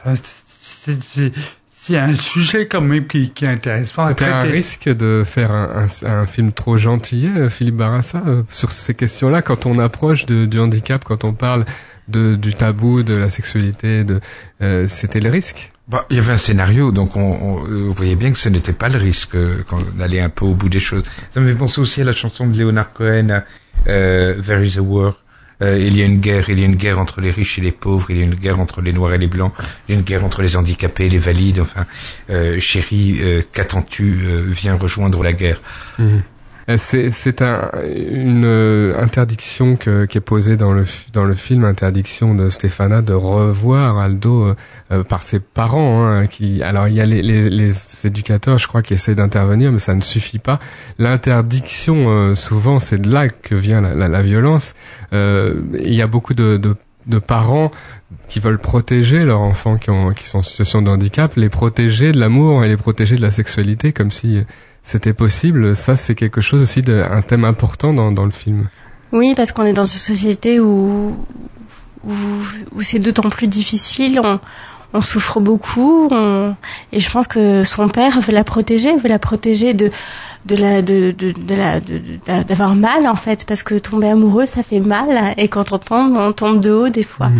c'est 1.84 1.96
un 1.98 2.14
sujet 2.14 2.66
quand 2.66 2.80
même 2.80 3.06
qui, 3.06 3.30
qui 3.30 3.44
est 3.44 3.48
intéressant 3.48 4.02
à 4.04 4.08
C'était 4.10 4.24
un 4.26 4.42
risque 4.42 4.88
de 4.88 5.24
faire 5.26 5.50
un, 5.50 5.86
un- 6.04 6.06
un 6.22 6.26
film 6.26 6.52
trop 6.52 6.76
gentil, 6.76 7.28
euh, 7.36 7.50
Philippe 7.50 7.76
Barassa, 7.76 8.22
sur 8.48 8.70
ces 8.72 8.94
questions-là, 8.94 9.42
quand 9.42 9.66
on 9.66 9.78
approche 9.78 10.26
de- 10.26 10.46
du 10.46 10.58
handicap, 10.60 11.02
quand 11.04 11.24
on 11.24 11.32
parle 11.32 11.64
de, 12.08 12.36
du 12.36 12.54
tabou, 12.54 13.02
de 13.02 13.14
la 13.14 13.30
sexualité, 13.30 14.04
de, 14.04 14.20
euh, 14.60 14.86
c'était 14.88 15.20
le 15.20 15.30
risque. 15.30 15.71
Bah, 15.88 16.04
il 16.10 16.16
y 16.16 16.20
avait 16.20 16.32
un 16.32 16.36
scénario, 16.36 16.92
donc 16.92 17.16
on, 17.16 17.20
on- 17.20 17.64
euh, 17.66 17.84
vous 17.86 17.92
voyez 17.92 18.14
bien 18.14 18.30
que 18.30 18.38
ce 18.38 18.48
n'était 18.48 18.72
pas 18.72 18.88
le 18.88 18.98
risque 18.98 19.34
euh, 19.34 19.62
quand 19.68 19.80
d'aller 19.96 20.20
un 20.20 20.28
peu 20.28 20.44
au 20.44 20.54
bout 20.54 20.68
des 20.68 20.78
choses. 20.80 21.02
Ça 21.34 21.40
me 21.40 21.46
fait 21.48 21.58
penser 21.58 21.80
aussi 21.80 22.00
à 22.00 22.04
la 22.04 22.12
chanson 22.12 22.46
de 22.46 22.56
Leonard 22.58 22.92
Cohen, 22.92 23.42
euh, 23.88 24.40
There 24.40 24.64
is 24.64 24.78
a 24.78 24.82
War. 24.82 25.16
Euh, 25.60 25.78
il 25.78 25.96
y 25.96 26.02
a 26.02 26.04
une 26.06 26.18
guerre, 26.20 26.48
il 26.50 26.58
y 26.58 26.62
a 26.62 26.66
une 26.66 26.74
guerre 26.76 26.98
entre 26.98 27.20
les 27.20 27.30
riches 27.30 27.58
et 27.58 27.62
les 27.62 27.70
pauvres, 27.72 28.10
il 28.10 28.16
y 28.16 28.20
a 28.20 28.24
une 28.24 28.34
guerre 28.34 28.58
entre 28.58 28.80
les 28.80 28.92
noirs 28.92 29.14
et 29.14 29.18
les 29.18 29.28
blancs, 29.28 29.52
il 29.88 29.92
y 29.92 29.94
a 29.96 29.98
une 29.98 30.04
guerre 30.04 30.24
entre 30.24 30.40
les 30.42 30.56
handicapés 30.56 31.06
et 31.06 31.08
les 31.08 31.18
valides. 31.18 31.60
Enfin, 31.60 31.86
euh, 32.30 32.58
chérie, 32.58 33.18
euh, 33.20 33.42
qu'attends-tu 33.52 34.18
euh, 34.24 34.44
Viens 34.48 34.76
rejoindre 34.76 35.22
la 35.22 35.32
guerre. 35.32 35.60
Euh, 36.00 36.18
C'est 36.18 36.31
c'est 36.76 37.42
un, 37.42 37.70
une 37.84 38.44
euh, 38.44 39.02
interdiction 39.02 39.76
que, 39.76 40.04
qui 40.06 40.18
est 40.18 40.22
posée 40.22 40.56
dans 40.56 40.72
le 40.72 40.84
dans 41.12 41.24
le 41.24 41.34
film, 41.34 41.64
interdiction 41.64 42.34
de 42.34 42.50
Stéphana 42.50 43.02
de 43.02 43.12
revoir 43.12 43.98
Aldo 43.98 44.44
euh, 44.44 44.54
euh, 44.92 45.04
par 45.04 45.22
ses 45.22 45.40
parents. 45.40 46.06
Hein, 46.06 46.26
qui 46.26 46.62
alors 46.62 46.88
il 46.88 46.94
y 46.94 47.00
a 47.00 47.06
les, 47.06 47.22
les, 47.22 47.50
les 47.50 48.06
éducateurs, 48.06 48.58
je 48.58 48.68
crois, 48.68 48.82
qui 48.82 48.94
essaient 48.94 49.14
d'intervenir, 49.14 49.72
mais 49.72 49.78
ça 49.80 49.94
ne 49.94 50.02
suffit 50.02 50.38
pas. 50.38 50.60
L'interdiction, 50.98 52.08
euh, 52.08 52.34
souvent, 52.34 52.78
c'est 52.78 52.98
de 52.98 53.10
là 53.10 53.28
que 53.28 53.54
vient 53.54 53.80
la, 53.80 53.94
la, 53.94 54.08
la 54.08 54.22
violence. 54.22 54.74
Euh, 55.12 55.54
Il 55.78 55.94
y 55.94 56.02
a 56.02 56.06
beaucoup 56.06 56.34
de, 56.34 56.56
de 56.56 56.76
de 57.04 57.18
parents 57.18 57.72
qui 58.28 58.38
veulent 58.38 58.60
protéger 58.60 59.24
leurs 59.24 59.40
enfants 59.40 59.76
qui, 59.76 59.90
ont, 59.90 60.12
qui 60.12 60.28
sont 60.28 60.38
en 60.38 60.42
situation 60.42 60.82
de 60.82 60.88
handicap, 60.88 61.34
les 61.34 61.48
protéger 61.48 62.12
de 62.12 62.20
l'amour 62.20 62.62
et 62.64 62.68
les 62.68 62.76
protéger 62.76 63.16
de 63.16 63.22
la 63.22 63.32
sexualité, 63.32 63.92
comme 63.92 64.12
si 64.12 64.38
c'était 64.82 65.12
possible. 65.14 65.74
Ça, 65.76 65.96
c'est 65.96 66.14
quelque 66.14 66.40
chose 66.40 66.62
aussi 66.62 66.82
de, 66.82 67.02
un 67.08 67.22
thème 67.22 67.44
important 67.44 67.92
dans, 67.92 68.12
dans 68.12 68.24
le 68.24 68.30
film. 68.32 68.68
Oui, 69.12 69.34
parce 69.34 69.52
qu'on 69.52 69.64
est 69.64 69.72
dans 69.72 69.84
une 69.84 69.98
société 69.98 70.58
où, 70.60 71.16
où, 72.04 72.12
où 72.74 72.82
c'est 72.82 72.98
d'autant 72.98 73.28
plus 73.28 73.46
difficile. 73.46 74.20
On, 74.22 74.40
on 74.94 75.00
souffre 75.00 75.40
beaucoup. 75.40 76.08
On, 76.10 76.54
et 76.92 77.00
je 77.00 77.10
pense 77.10 77.26
que 77.26 77.64
son 77.64 77.88
père 77.88 78.20
veut 78.20 78.32
la 78.32 78.44
protéger, 78.44 78.94
veut 78.96 79.08
la 79.08 79.18
protéger 79.18 79.74
de 79.74 79.90
de 80.44 80.56
la 80.56 80.82
de 80.82 81.14
de, 81.16 81.30
de 81.32 81.54
la 81.54 81.78
de- 81.80 81.98
de- 81.98 82.42
d'avoir 82.42 82.74
mal 82.74 83.06
en 83.06 83.14
fait, 83.14 83.46
parce 83.46 83.62
que 83.62 83.76
tomber 83.78 84.08
amoureux 84.08 84.44
ça 84.46 84.62
fait 84.62 84.80
mal. 84.80 85.34
Et 85.36 85.48
quand 85.48 85.72
on 85.72 85.78
tombe, 85.78 86.16
on 86.16 86.32
tombe 86.32 86.60
de 86.60 86.70
haut 86.72 86.88
des 86.88 87.04
fois. 87.04 87.30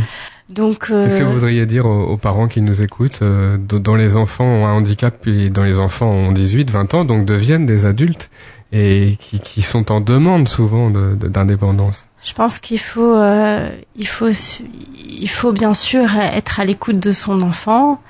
Donc 0.55 0.89
euh, 0.91 1.05
Qu'est-ce 1.05 1.19
que 1.19 1.25
vous 1.25 1.33
voudriez 1.35 1.67
dire 1.67 1.87
aux, 1.87 2.03
aux 2.05 2.17
parents 2.17 2.49
qui 2.49 2.61
nous 2.61 2.83
écoutent, 2.83 3.21
euh, 3.23 3.57
dont 3.59 3.95
les 3.95 4.17
enfants 4.17 4.45
ont 4.45 4.67
un 4.67 4.73
handicap 4.73 5.27
et 5.27 5.49
dont 5.51 5.63
les 5.63 5.79
enfants 5.79 6.11
ont 6.11 6.33
18, 6.33 6.71
20 6.71 6.95
ans, 6.95 7.05
donc 7.05 7.25
deviennent 7.25 7.67
des 7.67 7.87
adultes 7.87 8.31
et 8.73 9.17
qui, 9.21 9.39
qui 9.41 9.63
sont 9.63 9.93
en 9.93 10.01
demande 10.01 10.49
souvent 10.49 10.91
de- 10.91 11.15
de- 11.15 11.29
d'indépendance? 11.29 12.07
Je 12.25 12.35
pense 12.35 12.59
qu'il 12.59 12.79
faut, 12.79 13.15
euh, 13.17 13.69
il 13.97 14.07
faut, 14.07 14.29
il 14.29 15.29
faut 15.29 15.53
bien 15.53 15.75
sûr 15.75 16.17
être 16.17 16.61
à 16.61 16.65
l'écoute 16.65 16.99
de 17.01 17.11
son 17.13 17.43
enfant, 17.43 18.01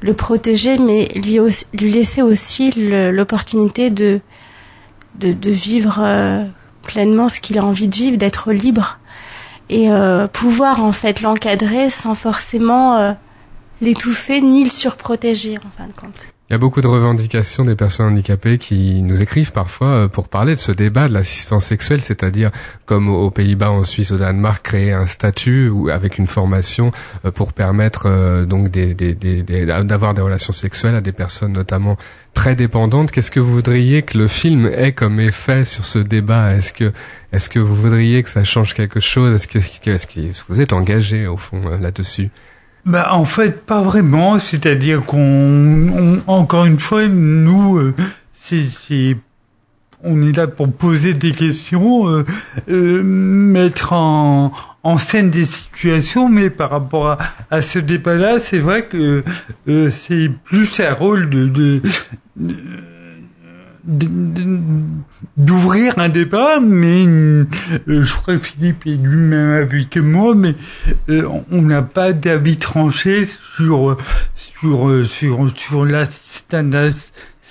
le 0.00 0.14
protéger, 0.14 0.78
mais 0.78 1.08
lui, 1.14 1.38
aussi- 1.38 1.66
lui 1.72 1.92
laisser 1.92 2.22
aussi 2.22 2.72
l'opportunité 3.12 3.90
de 3.90 4.20
de, 5.20 5.32
de 5.32 5.50
vivre 5.50 6.00
euh, 6.02 6.42
pleinement 6.82 7.28
ce 7.28 7.40
qu'il 7.40 7.58
a 7.58 7.64
envie 7.64 7.86
de 7.86 7.94
vivre, 7.94 8.16
d'être 8.16 8.50
libre 8.50 8.98
et 9.72 9.90
euh, 9.90 10.28
pouvoir 10.28 10.84
en 10.84 10.92
fait 10.92 11.22
l'encadrer 11.22 11.88
sans 11.88 12.14
forcément 12.14 12.98
euh, 12.98 13.12
l'étouffer 13.80 14.42
ni 14.42 14.64
le 14.64 14.70
surprotéger 14.70 15.56
en 15.58 15.70
fin 15.76 15.86
de 15.86 15.92
compte. 15.92 16.28
Il 16.52 16.56
y 16.56 16.56
a 16.56 16.58
beaucoup 16.58 16.82
de 16.82 16.86
revendications 16.86 17.64
des 17.64 17.76
personnes 17.76 18.12
handicapées 18.12 18.58
qui 18.58 19.00
nous 19.00 19.22
écrivent 19.22 19.52
parfois 19.52 19.86
euh, 19.86 20.08
pour 20.08 20.28
parler 20.28 20.54
de 20.54 20.60
ce 20.60 20.70
débat 20.70 21.08
de 21.08 21.14
l'assistance 21.14 21.64
sexuelle, 21.64 22.02
c'est-à-dire 22.02 22.50
comme 22.84 23.08
aux 23.08 23.30
Pays-Bas, 23.30 23.70
en 23.70 23.84
Suisse, 23.84 24.10
au 24.10 24.18
Danemark, 24.18 24.62
créer 24.62 24.92
un 24.92 25.06
statut 25.06 25.70
ou 25.70 25.88
avec 25.88 26.18
une 26.18 26.26
formation 26.26 26.90
euh, 27.24 27.30
pour 27.30 27.54
permettre 27.54 28.02
euh, 28.04 28.44
donc 28.44 28.68
des, 28.68 28.92
d'avoir 28.92 30.12
des 30.12 30.20
relations 30.20 30.52
sexuelles 30.52 30.94
à 30.94 31.00
des 31.00 31.12
personnes 31.12 31.54
notamment 31.54 31.96
très 32.34 32.54
dépendantes. 32.54 33.12
Qu'est-ce 33.12 33.30
que 33.30 33.40
vous 33.40 33.54
voudriez 33.54 34.02
que 34.02 34.18
le 34.18 34.28
film 34.28 34.66
ait 34.66 34.92
comme 34.92 35.20
effet 35.20 35.64
sur 35.64 35.86
ce 35.86 36.00
débat? 36.00 36.52
Est-ce 36.54 36.74
que 36.74 36.92
est-ce 37.32 37.48
que 37.48 37.60
vous 37.60 37.74
voudriez 37.74 38.22
que 38.22 38.28
ça 38.28 38.44
change 38.44 38.74
quelque 38.74 39.00
chose? 39.00 39.34
Est-ce 39.36 39.48
que 39.48 39.58
est-ce 39.88 40.06
que 40.06 40.20
vous 40.50 40.60
êtes 40.60 40.74
engagé 40.74 41.26
au 41.26 41.38
fond 41.38 41.62
là-dessus? 41.80 42.28
Bah, 42.84 43.10
en 43.12 43.24
fait, 43.24 43.64
pas 43.64 43.80
vraiment. 43.80 44.38
C'est-à-dire 44.38 45.04
qu'on, 45.04 45.18
on- 45.18 46.22
encore 46.26 46.64
une 46.64 46.80
fois, 46.80 47.06
nous, 47.06 47.78
euh, 47.78 47.94
c'est, 48.34 49.16
on 50.02 50.20
est 50.26 50.36
là 50.36 50.48
pour 50.48 50.72
poser 50.72 51.14
des 51.14 51.30
questions, 51.30 52.08
euh, 52.08 52.24
euh, 52.68 53.02
mettre 53.04 53.92
en, 53.92 54.52
en 54.82 54.98
scène 54.98 55.30
des 55.30 55.44
situations, 55.44 56.28
mais 56.28 56.50
par 56.50 56.70
rapport 56.70 57.06
à, 57.10 57.18
à 57.52 57.62
ce 57.62 57.78
débat-là, 57.78 58.40
c'est 58.40 58.58
vrai 58.58 58.86
que 58.86 59.22
euh, 59.68 59.90
c'est 59.90 60.28
plus 60.44 60.80
un 60.80 60.92
rôle 60.92 61.30
de, 61.30 61.46
de- 61.46 61.82
de- 62.36 62.56
d'ouvrir 65.36 65.98
un 65.98 66.08
débat, 66.08 66.60
mais 66.60 67.04
euh, 67.06 67.44
je 67.88 68.14
crois 68.14 68.36
que 68.36 68.44
Philippe 68.44 68.86
est 68.86 68.96
du 68.96 69.08
même 69.08 69.50
avis 69.50 69.88
que 69.88 69.98
moi, 70.00 70.34
mais 70.34 70.54
euh, 71.08 71.28
on 71.50 71.62
n'a 71.62 71.82
pas 71.82 72.12
d'avis 72.12 72.58
tranché 72.58 73.28
sur 73.56 73.96
sur 74.36 75.04
sur 75.04 75.50
sur 75.56 75.84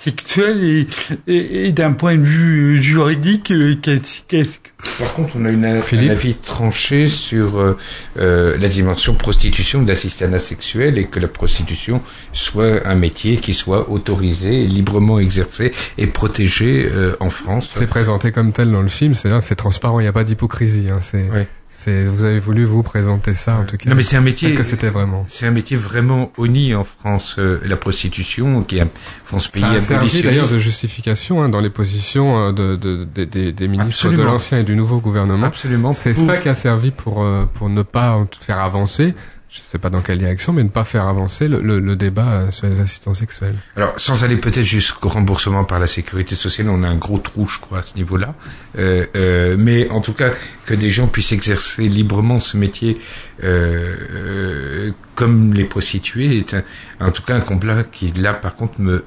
sexuel 0.04 0.64
et, 0.64 0.86
et, 1.28 1.66
et 1.66 1.72
d'un 1.72 1.92
point 1.92 2.16
de 2.16 2.22
vue 2.22 2.82
juridique, 2.82 3.50
euh, 3.52 3.76
qu'est-ce 3.80 4.20
qu'est-ce 4.26 4.58
que 4.58 4.98
Par 4.98 5.14
contre, 5.14 5.36
on 5.36 5.44
a 5.44 5.50
une, 5.50 5.64
un 5.64 6.08
avis 6.08 6.34
tranché 6.34 7.06
sur 7.06 7.58
euh, 7.58 7.78
euh, 8.18 8.58
la 8.58 8.68
dimension 8.68 9.14
prostitution 9.14 9.82
de 9.82 9.88
l'assistanat 9.88 10.38
sexuel 10.38 10.98
et 10.98 11.04
que 11.04 11.20
la 11.20 11.28
prostitution 11.28 12.00
soit 12.32 12.86
un 12.86 12.96
métier 12.96 13.36
qui 13.36 13.54
soit 13.54 13.90
autorisé, 13.90 14.66
librement 14.66 15.20
exercé 15.20 15.72
et 15.98 16.08
protégé 16.08 16.88
euh, 16.90 17.14
en 17.20 17.30
France. 17.30 17.70
C'est 17.72 17.86
présenté 17.86 18.32
comme 18.32 18.52
tel 18.52 18.72
dans 18.72 18.82
le 18.82 18.88
film, 18.88 19.14
c'est 19.14 19.30
c'est 19.40 19.56
transparent, 19.56 20.00
il 20.00 20.04
n'y 20.04 20.08
a 20.08 20.12
pas 20.12 20.24
d'hypocrisie. 20.24 20.88
Hein, 20.90 20.98
c'est, 21.00 21.28
c'est, 21.74 22.04
vous 22.06 22.24
avez 22.24 22.38
voulu 22.38 22.64
vous 22.64 22.82
présenter 22.82 23.34
ça 23.34 23.56
en 23.56 23.64
tout 23.64 23.76
cas. 23.76 23.88
Non, 23.90 23.96
mais 23.96 24.02
c'est 24.02 24.16
un 24.16 24.20
métier. 24.20 24.54
Que 24.54 24.62
c'était 24.62 24.88
vraiment. 24.90 25.24
C'est 25.28 25.46
un 25.46 25.50
métier 25.50 25.76
vraiment 25.76 26.30
honni 26.36 26.74
en 26.74 26.84
France, 26.84 27.36
euh, 27.38 27.58
la 27.64 27.76
prostitution, 27.76 28.62
qui 28.62 28.78
est 28.78 28.86
France 29.24 29.48
pays 29.48 29.64
abolitionniste. 29.64 30.24
d'ailleurs 30.24 30.48
de 30.48 30.58
justification 30.58 31.42
hein, 31.42 31.48
dans 31.48 31.60
les 31.60 31.70
positions 31.70 32.38
euh, 32.48 32.52
de, 32.52 32.76
de, 32.76 33.04
de- 33.12 33.24
des- 33.24 33.52
des 33.52 33.68
ministres 33.68 34.06
Absolument. 34.06 34.22
de 34.22 34.28
l'ancien 34.28 34.58
et 34.60 34.64
du 34.64 34.76
nouveau 34.76 35.00
gouvernement. 35.00 35.46
Absolument. 35.46 35.92
C'est 35.92 36.12
Pour- 36.14 36.26
ça 36.26 36.36
qui 36.36 36.48
a 36.48 36.54
servi 36.54 36.90
pour 36.92 37.24
euh, 37.24 37.44
pour 37.54 37.68
ne 37.68 37.82
pas 37.82 38.24
faire 38.40 38.58
avancer. 38.60 39.14
Je 39.54 39.60
sais 39.70 39.76
pas 39.78 39.90
dans 39.90 40.00
quelle 40.00 40.16
direction, 40.16 40.54
mais 40.54 40.62
ne 40.62 40.70
pas 40.70 40.84
faire 40.84 41.06
avancer 41.06 41.46
le, 41.46 41.60
le, 41.60 41.78
le 41.78 41.94
débat 41.94 42.26
euh, 42.32 42.50
sur 42.50 42.66
les 42.68 42.80
assistants 42.80 43.12
sexuels. 43.12 43.54
Alors, 43.76 43.92
sans 43.98 44.24
aller 44.24 44.36
peut-être 44.36 44.62
jusqu'au 44.62 45.10
remboursement 45.10 45.64
par 45.64 45.78
la 45.78 45.86
sécurité 45.86 46.34
sociale, 46.36 46.70
on 46.70 46.82
a 46.82 46.88
un 46.88 46.96
gros 46.96 47.18
trou, 47.18 47.46
je 47.46 47.58
crois, 47.58 47.80
à 47.80 47.82
ce 47.82 47.94
niveau-là. 47.96 48.34
Euh, 48.78 49.04
euh, 49.14 49.56
mais 49.58 49.90
en 49.90 50.00
tout 50.00 50.14
cas, 50.14 50.30
que 50.64 50.72
des 50.72 50.90
gens 50.90 51.06
puissent 51.06 51.32
exercer 51.32 51.86
librement 51.86 52.38
ce 52.38 52.56
métier 52.56 52.98
euh, 53.44 53.94
euh, 54.10 54.90
comme 55.16 55.52
les 55.52 55.64
prostituées 55.64 56.38
est 56.38 56.54
un- 56.54 56.64
en 57.00 57.10
tout 57.10 57.22
cas 57.22 57.34
un 57.36 57.40
combat 57.40 57.82
qui, 57.84 58.10
là, 58.12 58.32
par 58.32 58.56
contre, 58.56 58.80
me- 58.80 59.04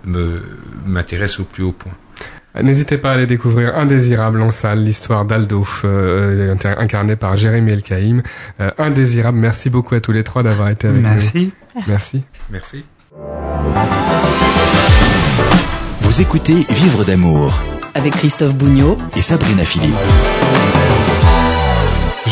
m'intéresse 0.86 1.40
au 1.40 1.44
plus 1.46 1.64
haut 1.64 1.72
point. 1.72 1.94
N'hésitez 2.62 2.98
pas 2.98 3.12
à 3.12 3.14
aller 3.14 3.26
découvrir 3.28 3.76
Indésirable 3.78 4.42
en 4.42 4.52
salle, 4.52 4.84
l'histoire 4.84 5.26
d'Aldo, 5.26 5.66
euh, 5.84 6.56
incarné 6.78 7.16
par 7.16 7.36
Jérémy 7.38 7.72
Elkaïm. 7.72 8.22
Euh, 8.62 8.72
Indésirable, 8.78 9.38
merci 9.38 9.70
beaucoup 9.70 9.96
à 9.96 10.00
tous 10.00 10.12
les 10.12 10.24
trois 10.24 10.44
d'avoir 10.44 10.70
été 10.70 10.88
avec 10.88 11.02
Merci. 11.02 11.52
nous. 11.76 11.82
Merci. 11.88 12.24
Merci. 12.50 12.86
Vous 16.00 16.22
écoutez 16.22 16.66
Vivre 16.70 17.04
d'amour 17.04 17.62
Avec 17.94 18.14
Christophe 18.14 18.56
Bougnot 18.56 18.98
et 19.18 19.22
Sabrina 19.22 19.64
Philippe. 19.66 19.96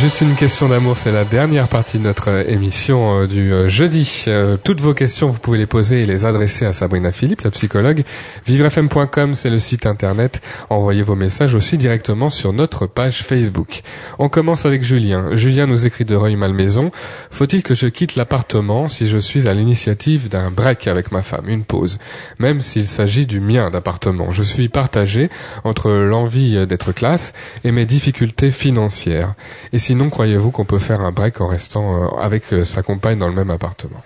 Juste 0.03 0.19
une 0.19 0.35
question 0.35 0.67
d'amour, 0.67 0.97
c'est 0.97 1.13
la 1.13 1.23
dernière 1.23 1.69
partie 1.69 1.97
de 1.97 2.03
notre 2.03 2.29
euh, 2.29 2.43
émission 2.45 3.21
euh, 3.21 3.25
du 3.25 3.53
euh, 3.53 3.69
jeudi. 3.69 4.25
Toutes 4.61 4.81
vos 4.81 4.93
questions, 4.93 5.29
vous 5.29 5.39
pouvez 5.39 5.57
les 5.57 5.65
poser 5.65 6.01
et 6.01 6.05
les 6.05 6.25
adresser 6.25 6.65
à 6.65 6.73
Sabrina 6.73 7.13
Philippe, 7.13 7.39
la 7.39 7.51
psychologue. 7.51 8.03
Vivrefm.com, 8.45 9.33
c'est 9.33 9.49
le 9.49 9.59
site 9.59 9.85
internet. 9.85 10.41
Envoyez 10.69 11.03
vos 11.03 11.15
messages 11.15 11.55
aussi 11.55 11.77
directement 11.77 12.29
sur 12.29 12.51
notre 12.51 12.85
page 12.85 13.23
Facebook. 13.23 13.81
On 14.19 14.27
commence 14.27 14.65
avec 14.65 14.83
Julien. 14.83 15.33
Julien 15.37 15.67
nous 15.67 15.85
écrit 15.85 16.03
de 16.03 16.15
Reuil-Malmaison. 16.15 16.91
Faut-il 17.31 17.63
que 17.63 17.73
je 17.73 17.87
quitte 17.87 18.17
l'appartement 18.17 18.89
si 18.89 19.07
je 19.07 19.17
suis 19.17 19.47
à 19.47 19.53
l'initiative 19.53 20.27
d'un 20.27 20.51
break 20.51 20.87
avec 20.87 21.13
ma 21.13 21.21
femme, 21.21 21.47
une 21.47 21.63
pause 21.63 21.97
Même 22.39 22.59
s'il 22.59 22.87
s'agit 22.87 23.25
du 23.25 23.39
mien 23.39 23.69
d'appartement. 23.69 24.31
Je 24.31 24.43
suis 24.43 24.67
partagé 24.67 25.29
entre 25.63 25.91
l'envie 25.91 26.67
d'être 26.67 26.91
classe 26.91 27.31
et 27.63 27.71
mes 27.71 27.85
difficultés 27.85 28.51
financières. 28.51 29.35
Et 29.71 29.79
sinon, 29.93 30.09
croyez-vous 30.09 30.49
qu'on 30.49 30.65
peut 30.65 30.79
faire 30.79 31.01
un 31.01 31.11
break 31.11 31.39
en 31.39 31.47
restant 31.47 31.85
euh, 31.95 32.07
avec 32.19 32.51
euh, 32.51 32.63
sa 32.63 32.81
compagne 32.81 33.19
dans 33.19 33.27
le 33.27 33.35
même 33.35 33.51
appartement? 33.51 34.01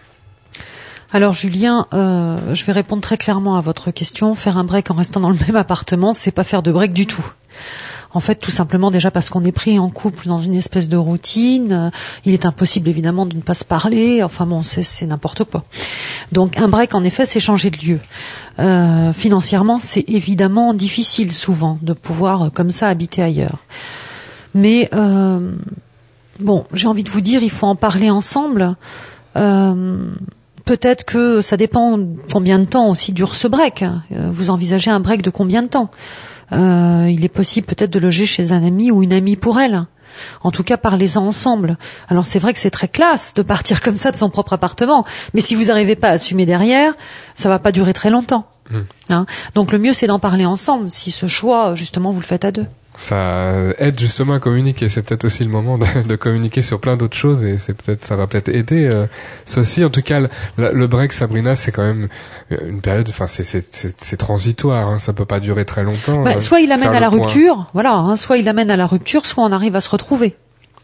Alors 1.13 1.31
Julien, 1.31 1.87
euh, 1.93 2.53
je 2.53 2.65
vais 2.65 2.73
répondre 2.73 3.01
très 3.01 3.15
clairement 3.15 3.55
à 3.55 3.61
votre 3.61 3.91
question. 3.91 4.35
Faire 4.35 4.57
un 4.57 4.65
break 4.65 4.91
en 4.91 4.95
restant 4.95 5.21
dans 5.21 5.29
le 5.29 5.37
même 5.47 5.55
appartement, 5.55 6.13
c'est 6.13 6.31
pas 6.31 6.43
faire 6.43 6.61
de 6.61 6.73
break 6.73 6.91
du 6.91 7.07
tout. 7.07 7.25
En 8.13 8.19
fait, 8.19 8.35
tout 8.35 8.51
simplement 8.51 8.91
déjà 8.91 9.11
parce 9.11 9.29
qu'on 9.29 9.45
est 9.45 9.53
pris 9.53 9.79
en 9.79 9.89
couple 9.89 10.27
dans 10.27 10.41
une 10.41 10.55
espèce 10.55 10.89
de 10.89 10.97
routine. 10.97 11.89
Il 12.25 12.33
est 12.33 12.45
impossible 12.45 12.89
évidemment 12.89 13.25
de 13.25 13.37
ne 13.37 13.41
pas 13.41 13.53
se 13.53 13.63
parler. 13.63 14.21
Enfin 14.23 14.45
bon, 14.45 14.63
c'est 14.63 15.05
n'importe 15.05 15.45
quoi. 15.45 15.63
Donc 16.33 16.57
un 16.57 16.67
break, 16.67 16.95
en 16.95 17.05
effet, 17.05 17.25
c'est 17.25 17.39
changer 17.39 17.69
de 17.69 17.77
lieu. 17.77 19.13
Financièrement, 19.13 19.79
c'est 19.79 20.03
évidemment 20.09 20.73
difficile 20.73 21.31
souvent 21.31 21.79
de 21.81 21.93
pouvoir 21.93 22.51
comme 22.53 22.71
ça 22.71 22.89
habiter 22.89 23.21
ailleurs. 23.21 23.59
Mais 24.57 24.89
euh, 24.95 25.51
bon, 26.39 26.65
j'ai 26.73 26.87
envie 26.87 27.03
de 27.03 27.09
vous 27.11 27.21
dire, 27.21 27.43
il 27.43 27.51
faut 27.51 27.67
en 27.67 27.75
parler 27.75 28.09
ensemble. 28.09 28.75
Euh, 29.35 30.09
Peut-être 30.65 31.05
que 31.05 31.39
ça 31.41 31.55
dépend 31.55 31.97
combien 32.29 32.59
de 32.59 32.65
temps 32.65 32.89
aussi 32.89 33.13
dure 33.13 33.35
ce 33.35 33.47
break. 33.47 33.83
Euh, 33.83 34.29
Vous 34.33 34.49
envisagez 34.49 34.91
un 34.91 34.99
break 34.99 35.21
de 35.21 35.29
combien 35.29 35.61
de 35.61 35.69
temps? 35.69 35.89
Euh, 36.51 37.07
Il 37.09 37.23
est 37.23 37.29
possible 37.29 37.65
peut-être 37.67 37.91
de 37.91 37.99
loger 37.99 38.25
chez 38.25 38.51
un 38.51 38.61
ami 38.65 38.91
ou 38.91 39.01
une 39.01 39.13
amie 39.13 39.37
pour 39.37 39.59
elle. 39.61 39.85
En 40.43 40.51
tout 40.51 40.63
cas, 40.63 40.75
parlez-en 40.75 41.25
ensemble. 41.25 41.77
Alors 42.09 42.25
c'est 42.25 42.39
vrai 42.39 42.51
que 42.51 42.59
c'est 42.59 42.71
très 42.71 42.87
classe 42.89 43.33
de 43.35 43.43
partir 43.43 43.79
comme 43.81 43.97
ça 43.97 44.11
de 44.11 44.17
son 44.17 44.29
propre 44.29 44.53
appartement, 44.53 45.05
mais 45.33 45.41
si 45.41 45.53
vous 45.55 45.65
n'arrivez 45.65 45.95
pas 45.95 46.09
à 46.09 46.13
assumer 46.13 46.45
derrière, 46.47 46.95
ça 47.35 47.47
va 47.47 47.59
pas 47.59 47.71
durer 47.71 47.93
très 47.93 48.09
longtemps. 48.09 48.45
Hein? 49.09 49.25
Donc 49.55 49.71
le 49.71 49.77
mieux 49.79 49.93
c'est 49.93 50.07
d'en 50.07 50.19
parler 50.19 50.45
ensemble. 50.45 50.89
Si 50.89 51.11
ce 51.11 51.27
choix, 51.27 51.75
justement, 51.75 52.11
vous 52.11 52.19
le 52.19 52.25
faites 52.25 52.43
à 52.43 52.51
deux. 52.51 52.65
Ça 52.99 53.53
aide 53.77 53.99
justement 53.99 54.33
à 54.33 54.39
communiquer. 54.39 54.89
C'est 54.89 55.03
peut-être 55.03 55.23
aussi 55.25 55.43
le 55.43 55.51
moment 55.51 55.77
de, 55.77 55.85
de 56.01 56.15
communiquer 56.15 56.63
sur 56.63 56.79
plein 56.79 56.97
d'autres 56.97 57.15
choses 57.15 57.43
et 57.43 57.59
c'est 57.59 57.75
peut-être 57.75 58.03
ça 58.03 58.15
va 58.15 58.25
peut-être 58.25 58.49
aider 58.49 58.89
euh, 58.91 59.05
ceci. 59.45 59.85
En 59.85 59.91
tout 59.91 60.01
cas, 60.01 60.19
le, 60.19 60.29
le 60.57 60.87
break, 60.87 61.13
Sabrina, 61.13 61.55
c'est 61.55 61.71
quand 61.71 61.83
même 61.83 62.07
une 62.49 62.81
période. 62.81 63.07
Enfin, 63.07 63.27
c'est 63.27 63.43
c'est 63.43 63.63
c'est 63.71 63.93
c'est 63.99 64.17
transitoire. 64.17 64.89
Hein, 64.89 64.97
ça 64.99 65.13
peut 65.13 65.25
pas 65.25 65.39
durer 65.39 65.63
très 65.63 65.83
longtemps. 65.83 66.23
Bah, 66.23 66.33
euh, 66.37 66.39
soit 66.39 66.59
il 66.59 66.71
amène 66.71 66.89
à 66.89 66.99
la 66.99 67.09
point. 67.09 67.19
rupture, 67.19 67.69
voilà, 67.73 67.93
hein, 67.93 68.15
soit 68.15 68.37
il 68.37 68.49
amène 68.49 68.71
à 68.71 68.77
la 68.77 68.87
rupture, 68.87 69.27
soit 69.27 69.43
on 69.43 69.51
arrive 69.51 69.75
à 69.75 69.81
se 69.81 69.89
retrouver. 69.89 70.35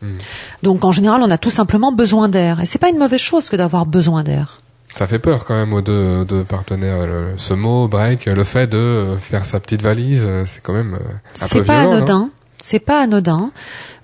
Hmm. 0.03 0.17
Donc 0.61 0.85
en 0.85 0.91
général, 0.91 1.21
on 1.23 1.31
a 1.31 1.39
tout 1.39 1.49
simplement 1.49 1.91
besoin 1.91 2.29
d'air, 2.29 2.59
et 2.59 2.67
c'est 2.67 2.79
pas 2.79 2.89
une 2.89 2.99
mauvaise 2.99 3.21
chose 3.21 3.49
que 3.49 3.55
d'avoir 3.55 3.87
besoin 3.87 4.23
d'air. 4.23 4.59
Ça 4.95 5.07
fait 5.07 5.19
peur 5.19 5.45
quand 5.45 5.55
même 5.55 5.73
aux 5.73 5.81
deux, 5.81 6.23
deux 6.25 6.43
partenaires. 6.43 7.05
le- 7.07 7.33
ce 7.37 7.53
mot 7.53 7.87
break, 7.87 8.25
le 8.25 8.43
fait 8.43 8.67
de 8.67 9.17
faire 9.19 9.45
sa 9.45 9.59
petite 9.59 9.81
valise, 9.81 10.23
euh, 10.25 10.43
c'est 10.45 10.61
quand 10.61 10.73
même 10.73 10.93
euh, 10.95 10.97
un 10.97 11.01
peu 11.01 11.19
C'est 11.33 11.63
pas 11.63 11.81
violent, 11.81 11.97
anodin, 11.97 12.29
c'est 12.61 12.79
pas 12.79 13.01
anodin, 13.01 13.51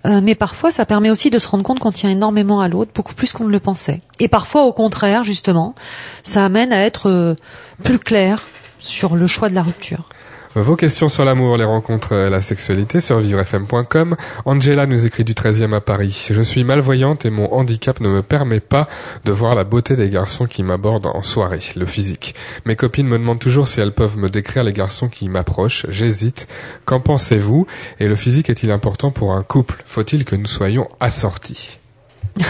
euh, 0.08 0.20
mais 0.24 0.34
parfois 0.36 0.72
ça 0.72 0.86
permet 0.86 1.10
aussi 1.12 1.30
de 1.30 1.38
se 1.40 1.48
rendre 1.48 1.64
compte 1.64 1.80
qu'on 1.80 1.92
tient 1.92 2.10
énormément 2.10 2.60
à 2.60 2.68
l'autre, 2.70 2.92
beaucoup 2.96 3.14
plus 3.14 3.32
qu'on 3.34 3.46
ne 3.46 3.52
le 3.52 3.60
pensait. 3.60 4.02
Et 4.20 4.28
parfois, 4.28 4.64
au 4.64 4.74
contraire, 4.74 5.24
justement, 5.24 5.76
ça 6.24 6.44
amène 6.46 6.74
à 6.74 6.84
être 6.84 7.10
euh, 7.10 7.36
plus 7.84 8.00
clair 8.00 8.48
sur 8.80 9.16
le 9.16 9.28
choix 9.28 9.50
de 9.50 9.56
la 9.56 9.62
rupture. 9.64 10.10
Vos 10.56 10.76
questions 10.76 11.10
sur 11.10 11.26
l'amour, 11.26 11.58
les 11.58 11.64
rencontres, 11.64 12.14
euh, 12.14 12.30
la 12.32 12.42
sexualité 12.42 13.02
sur 13.02 13.20
vivrefm.com. 13.20 14.16
Angela 14.46 14.88
nous 14.88 15.06
écrit 15.06 15.24
du 15.24 15.36
13e 15.36 15.76
à 15.76 15.80
Paris. 15.80 16.26
Je 16.32 16.42
suis 16.42 16.64
malvoyante 16.64 17.24
et 17.24 17.30
mon 17.30 17.54
handicap 17.54 18.00
ne 18.00 18.10
me 18.10 18.24
permet 18.24 18.60
pas 18.60 18.88
de 19.26 19.32
voir 19.32 19.54
la 19.54 19.64
beauté 19.64 19.96
des 19.96 20.10
garçons 20.10 20.48
qui 20.48 20.64
m'abordent 20.64 21.06
en 21.06 21.22
soirée, 21.22 21.60
le 21.76 21.86
physique. 21.86 22.34
Mes 22.66 22.76
copines 22.76 23.06
me 23.06 23.20
demandent 23.20 23.40
toujours 23.40 23.68
si 23.68 23.80
elles 23.80 23.94
peuvent 23.94 24.18
me 24.18 24.28
décrire 24.28 24.64
les 24.64 24.74
garçons 24.74 25.08
qui 25.08 25.30
m'approchent. 25.30 25.86
J'hésite. 25.88 26.48
Qu'en 26.84 27.00
pensez-vous? 27.00 27.68
Et 28.00 28.08
le 28.08 28.16
physique 28.16 28.50
est-il 28.50 28.72
important 28.72 29.12
pour 29.12 29.34
un 29.34 29.44
couple? 29.44 29.84
Faut-il 29.86 30.26
que 30.26 30.36
nous 30.36 30.48
soyons 30.48 30.90
assortis? 31.00 31.78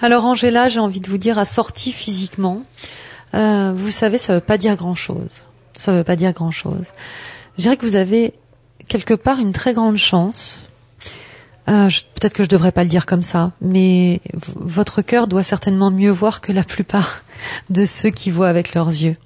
Alors 0.00 0.24
Angela, 0.24 0.70
j'ai 0.70 0.80
envie 0.80 1.00
de 1.00 1.10
vous 1.10 1.18
dire 1.18 1.38
assorti 1.38 1.92
physiquement. 1.92 2.62
Euh, 3.34 3.74
vous 3.74 3.90
savez, 3.90 4.16
ça 4.16 4.32
veut 4.32 4.40
pas 4.40 4.56
dire 4.56 4.76
grand-chose. 4.76 5.42
Ça 5.80 5.94
veut 5.94 6.04
pas 6.04 6.14
dire 6.14 6.34
grand-chose. 6.34 6.88
Je 7.56 7.62
dirais 7.62 7.78
que 7.78 7.86
vous 7.86 7.96
avez 7.96 8.34
quelque 8.86 9.14
part 9.14 9.38
une 9.38 9.52
très 9.52 9.72
grande 9.72 9.96
chance. 9.96 10.66
Euh, 11.68 11.88
Peut-être 12.14 12.34
que 12.34 12.44
je 12.44 12.50
devrais 12.50 12.70
pas 12.70 12.82
le 12.82 12.90
dire 12.90 13.06
comme 13.06 13.22
ça, 13.22 13.52
mais 13.62 14.20
votre 14.56 15.00
cœur 15.00 15.26
doit 15.26 15.42
certainement 15.42 15.90
mieux 15.90 16.10
voir 16.10 16.42
que 16.42 16.52
la 16.52 16.64
plupart 16.64 17.22
de 17.70 17.86
ceux 17.86 18.10
qui 18.10 18.30
voient 18.30 18.50
avec 18.50 18.74
leurs 18.74 18.88
yeux. 18.88 19.16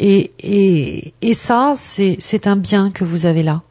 Et, 0.00 0.32
et, 0.40 1.14
et 1.22 1.34
ça, 1.34 1.74
c'est 1.76 2.16
c'est 2.18 2.48
un 2.48 2.56
bien 2.56 2.90
que 2.90 3.04
vous 3.04 3.24
avez 3.24 3.44
là. 3.44 3.62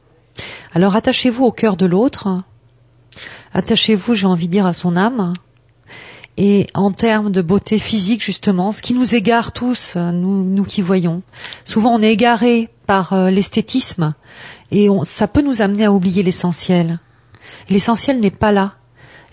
Alors 0.73 0.95
attachez-vous 0.95 1.43
au 1.43 1.51
cœur 1.51 1.75
de 1.75 1.85
l'autre. 1.85 2.43
Attachez-vous, 3.53 4.15
j'ai 4.15 4.27
envie 4.27 4.47
de 4.47 4.53
dire, 4.53 4.65
à 4.65 4.71
son 4.71 4.95
âme. 4.95 5.33
Et 6.37 6.67
en 6.75 6.91
termes 6.91 7.31
de 7.31 7.41
beauté 7.41 7.79
physique, 7.79 8.23
justement, 8.23 8.71
ce 8.71 8.83
qui 8.83 8.93
nous 8.93 9.15
égare 9.15 9.51
tous, 9.51 9.93
euh, 9.95 10.11
nous, 10.11 10.43
nous 10.43 10.63
qui 10.63 10.83
voyons. 10.83 11.23
Souvent, 11.65 11.95
on 11.95 12.01
est 12.01 12.13
égaré 12.13 12.69
par 12.85 13.13
euh, 13.13 13.31
l'esthétisme 13.31 14.13
et 14.71 14.87
ça 15.03 15.27
peut 15.27 15.41
nous 15.41 15.61
amener 15.61 15.85
à 15.85 15.91
oublier 15.91 16.23
l'essentiel. 16.23 16.99
L'essentiel 17.69 18.19
n'est 18.19 18.31
pas 18.31 18.51
là. 18.51 18.75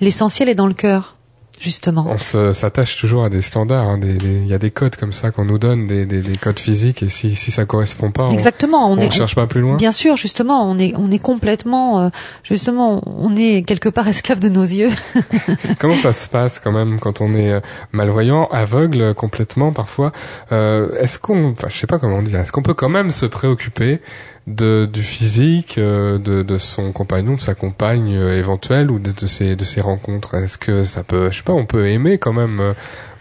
L'essentiel 0.01 0.49
est 0.49 0.55
dans 0.55 0.67
le 0.67 0.75
cœur, 0.75 1.17
justement. 1.61 2.07
On 2.09 2.53
s'attache 2.53 2.97
toujours 2.99 3.25
à 3.25 3.31
des 3.31 3.43
standards. 3.43 3.87
hein, 3.89 4.01
Il 4.03 4.47
y 4.47 4.55
a 4.55 4.59
des 4.59 4.71
codes 4.71 4.97
comme 4.97 5.13
ça 5.13 5.31
qu'on 5.31 5.45
nous 5.45 5.59
donne, 5.59 5.87
des, 5.87 6.07
des, 6.07 6.21
des 6.23 6.37
codes 6.37 6.59
physiques, 6.59 7.03
et 7.03 7.09
si, 7.09 7.37
si 7.37 7.51
ça 7.51 7.65
correspond 7.65 8.11
pas, 8.11 8.25
on, 8.25 8.33
Exactement. 8.33 8.91
On 8.91 8.95
on 8.97 8.99
est, 8.99 9.11
cherche 9.11 9.35
pas 9.35 9.47
plus 9.47 9.61
loin. 9.61 9.77
Bien 9.77 9.93
sûr, 9.93 10.17
justement, 10.17 10.69
on 10.71 10.79
est, 10.79 10.95
on 10.97 11.11
est 11.11 11.19
complètement, 11.19 12.01
euh, 12.01 12.09
justement, 12.43 13.03
on 13.07 13.35
est 13.37 13.63
quelque 13.63 13.89
part 13.89 14.07
esclave 14.09 14.41
de 14.41 14.49
nos 14.49 14.63
yeux. 14.63 14.91
Comment 15.79 15.97
ça 15.97 16.13
se 16.13 16.29
passe 16.29 16.61
quand 16.61 16.73
même 16.73 16.99
quand 17.01 17.21
on 17.21 17.35
est 17.35 17.53
euh, 17.53 17.61
malvoyant, 17.93 18.47
aveugle 18.51 19.01
euh, 19.01 19.15
complètement 19.15 19.73
parfois 19.73 20.13
euh, 20.53 20.91
Est-ce 20.99 21.19
qu'on, 21.19 21.51
enfin, 21.53 21.69
je 21.71 21.77
sais 21.79 21.87
pas 21.87 21.99
comment 21.99 22.23
dire, 22.23 22.41
est-ce 22.41 22.53
qu'on 22.53 22.63
peut 22.63 22.75
quand 22.75 22.89
même 22.89 23.11
se 23.11 23.27
préoccuper 23.27 24.01
de 24.47 24.85
du 24.93 25.03
physique 25.03 25.79
euh, 25.79 26.19
de, 26.19 26.43
de 26.43 26.59
son 26.59 26.93
compagnon, 26.93 27.35
de 27.37 27.41
sa 27.41 27.55
compagne 27.55 28.15
euh, 28.15 28.39
éventuelle 28.39 28.91
ou 28.91 28.99
de, 28.99 29.11
de 29.13 29.27
ses 29.27 29.57
de 29.57 29.65
ses 29.65 29.81
rencontres 29.81 30.35
Est-ce 30.35 30.59
que 30.59 30.85
ça 30.85 31.03
peut, 31.03 31.31
je 31.31 31.39
sais 31.39 31.43
pas, 31.43 31.55
on 31.55 31.65
peut 31.67 31.89
aimer 31.89 32.19
quand 32.19 32.35
même 32.35 32.61
euh, 32.61 32.73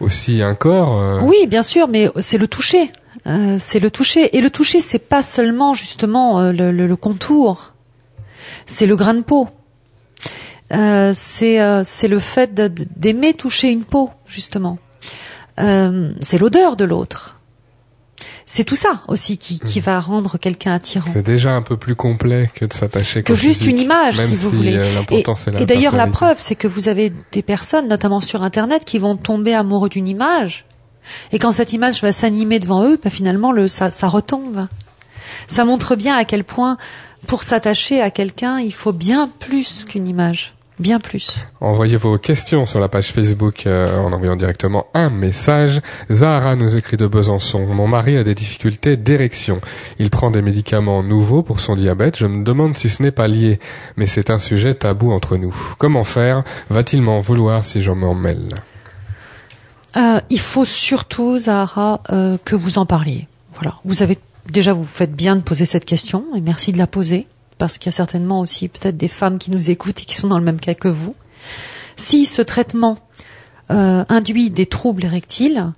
aussi 0.01 0.41
un 0.41 0.53
corps 0.55 1.23
Oui, 1.23 1.47
bien 1.47 1.63
sûr, 1.63 1.87
mais 1.87 2.09
c'est 2.19 2.37
le 2.37 2.47
toucher. 2.49 2.91
Euh, 3.25 3.55
c'est 3.57 3.79
le 3.79 3.89
toucher. 3.89 4.35
Et 4.35 4.41
le 4.41 4.49
toucher, 4.49 4.81
c'est 4.81 4.99
pas 5.07 5.23
seulement 5.23 5.73
justement 5.73 6.51
le, 6.51 6.71
le- 6.73 6.87
le 6.87 6.95
contour. 6.97 7.73
C'est 8.65 8.85
le 8.85 8.95
grain 8.97 9.13
de 9.13 9.21
peau. 9.21 9.47
Euh, 10.73 11.13
c'est 11.15 11.61
euh, 11.61 11.83
c'est 11.85 12.07
le 12.09 12.19
fait 12.19 12.53
d'aimer 12.53 13.33
toucher 13.33 13.69
une 13.71 13.83
peau, 13.83 14.09
justement. 14.27 14.77
C'est 15.57 16.37
l'odeur 16.39 16.75
de 16.75 16.83
l'autre. 16.83 17.39
C'est 18.45 18.63
tout 18.63 18.75
ça 18.75 19.01
aussi 19.07 19.37
qui, 19.37 19.59
qui 19.59 19.79
va 19.79 19.99
rendre 19.99 20.37
quelqu'un 20.37 20.73
attirant. 20.73 21.09
C'est 21.11 21.23
déjà 21.23 21.51
un 21.53 21.61
peu 21.61 21.77
plus 21.77 21.95
complet 21.95 22.49
que 22.53 22.65
de 22.65 22.73
s'attacher 22.73 23.23
que 23.23 23.33
juste 23.33 23.59
physique, 23.59 23.75
une 23.75 23.79
image, 23.79 24.19
si 24.19 24.35
vous 24.35 24.49
si, 24.49 24.55
voulez. 24.55 24.75
euh, 24.77 24.85
et 25.11 25.23
et 25.59 25.65
d'ailleurs, 25.65 25.95
la 25.95 26.07
preuve, 26.07 26.37
c'est 26.39 26.55
que 26.55 26.67
vous 26.67 26.87
avez 26.89 27.13
des 27.31 27.41
personnes, 27.41 27.87
notamment 27.87 28.19
sur 28.21 28.43
Internet, 28.43 28.83
qui 28.85 28.99
vont 28.99 29.15
tomber 29.15 29.53
amoureux 29.53 29.89
d'une 29.89 30.07
image. 30.07 30.65
Et 31.31 31.39
quand 31.39 31.51
cette 31.51 31.73
image 31.73 32.01
va 32.01 32.13
s'animer 32.13 32.59
devant 32.59 32.83
eux, 32.85 32.99
bah, 33.01 33.09
finalement, 33.09 33.51
le, 33.51 33.67
ça, 33.67 33.91
ça 33.91 34.07
retombe. 34.07 34.67
Ça 35.47 35.65
montre 35.65 35.95
bien 35.95 36.15
à 36.15 36.25
quel 36.25 36.43
point, 36.43 36.77
pour 37.27 37.43
s'attacher 37.43 38.01
à 38.01 38.11
quelqu'un, 38.11 38.59
il 38.59 38.73
faut 38.73 38.93
bien 38.93 39.29
plus 39.39 39.85
qu'une 39.85 40.07
image. 40.07 40.53
Bien 40.79 40.99
plus. 40.99 41.45
Envoyez 41.61 41.97
vos 41.97 42.17
questions 42.17 42.65
sur 42.65 42.79
la 42.79 42.87
page 42.87 43.11
Facebook 43.11 43.67
euh, 43.67 43.95
en 43.99 44.11
envoyant 44.11 44.35
directement 44.35 44.87
un 44.95 45.11
message. 45.11 45.81
Zahara 46.09 46.55
nous 46.55 46.75
écrit 46.75 46.97
de 46.97 47.05
Besançon. 47.05 47.67
Mon 47.67 47.87
mari 47.87 48.17
a 48.17 48.23
des 48.23 48.33
difficultés 48.33 48.97
d'érection. 48.97 49.61
Il 49.99 50.09
prend 50.09 50.31
des 50.31 50.41
médicaments 50.41 51.03
nouveaux 51.03 51.43
pour 51.43 51.59
son 51.59 51.75
diabète. 51.75 52.17
Je 52.17 52.25
me 52.25 52.43
demande 52.43 52.75
si 52.75 52.89
ce 52.89 53.03
n'est 53.03 53.11
pas 53.11 53.27
lié, 53.27 53.59
mais 53.97 54.07
c'est 54.07 54.31
un 54.31 54.39
sujet 54.39 54.73
tabou 54.73 55.11
entre 55.11 55.37
nous. 55.37 55.55
Comment 55.77 56.03
faire? 56.03 56.43
Va-t-il 56.71 57.03
m'en 57.03 57.19
vouloir 57.19 57.63
si 57.63 57.83
je 57.83 57.91
m'en 57.91 58.15
mêle? 58.15 58.49
Euh, 59.95 60.19
il 60.31 60.39
faut 60.39 60.65
surtout, 60.65 61.37
Zahara, 61.37 62.01
euh, 62.11 62.37
que 62.43 62.55
vous 62.55 62.79
en 62.79 62.87
parliez. 62.87 63.27
Voilà. 63.53 63.75
Vous 63.85 64.01
avez 64.01 64.17
déjà, 64.49 64.73
vous 64.73 64.85
faites 64.85 65.13
bien 65.13 65.35
de 65.35 65.41
poser 65.41 65.65
cette 65.65 65.85
question 65.85 66.25
et 66.35 66.41
merci 66.41 66.71
de 66.71 66.79
la 66.79 66.87
poser 66.87 67.27
parce 67.57 67.77
qu'il 67.77 67.87
y 67.87 67.93
a 67.93 67.97
certainement 67.97 68.39
aussi 68.39 68.67
peut-être 68.67 68.97
des 68.97 69.07
femmes 69.07 69.37
qui 69.37 69.51
nous 69.51 69.69
écoutent 69.69 70.01
et 70.01 70.05
qui 70.05 70.15
sont 70.15 70.27
dans 70.27 70.39
le 70.39 70.45
même 70.45 70.59
cas 70.59 70.73
que 70.73 70.87
vous. 70.87 71.15
Si 71.95 72.25
ce 72.25 72.41
traitement 72.41 72.97
euh, 73.71 74.03
induit 74.09 74.49
des 74.49 74.65
troubles 74.65 75.05
érectiles, 75.05 75.71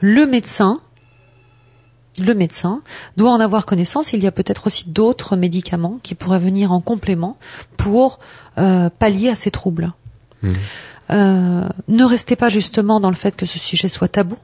le 0.00 0.26
médecin, 0.26 0.80
le 2.20 2.34
médecin 2.34 2.82
doit 3.16 3.30
en 3.30 3.40
avoir 3.40 3.66
connaissance. 3.66 4.12
Il 4.12 4.22
y 4.22 4.26
a 4.26 4.32
peut-être 4.32 4.66
aussi 4.66 4.88
d'autres 4.88 5.36
médicaments 5.36 5.98
qui 6.02 6.14
pourraient 6.14 6.38
venir 6.38 6.72
en 6.72 6.80
complément 6.80 7.36
pour 7.76 8.18
euh, 8.58 8.90
pallier 8.90 9.28
à 9.28 9.34
ces 9.34 9.50
troubles. 9.50 9.92
Euh, 11.10 11.68
ne 11.88 12.04
restez 12.04 12.36
pas 12.36 12.48
justement 12.48 13.00
dans 13.00 13.10
le 13.10 13.16
fait 13.16 13.34
que 13.34 13.46
ce 13.46 13.58
sujet 13.58 13.88
soit 13.88 14.08
tabou, 14.08 14.36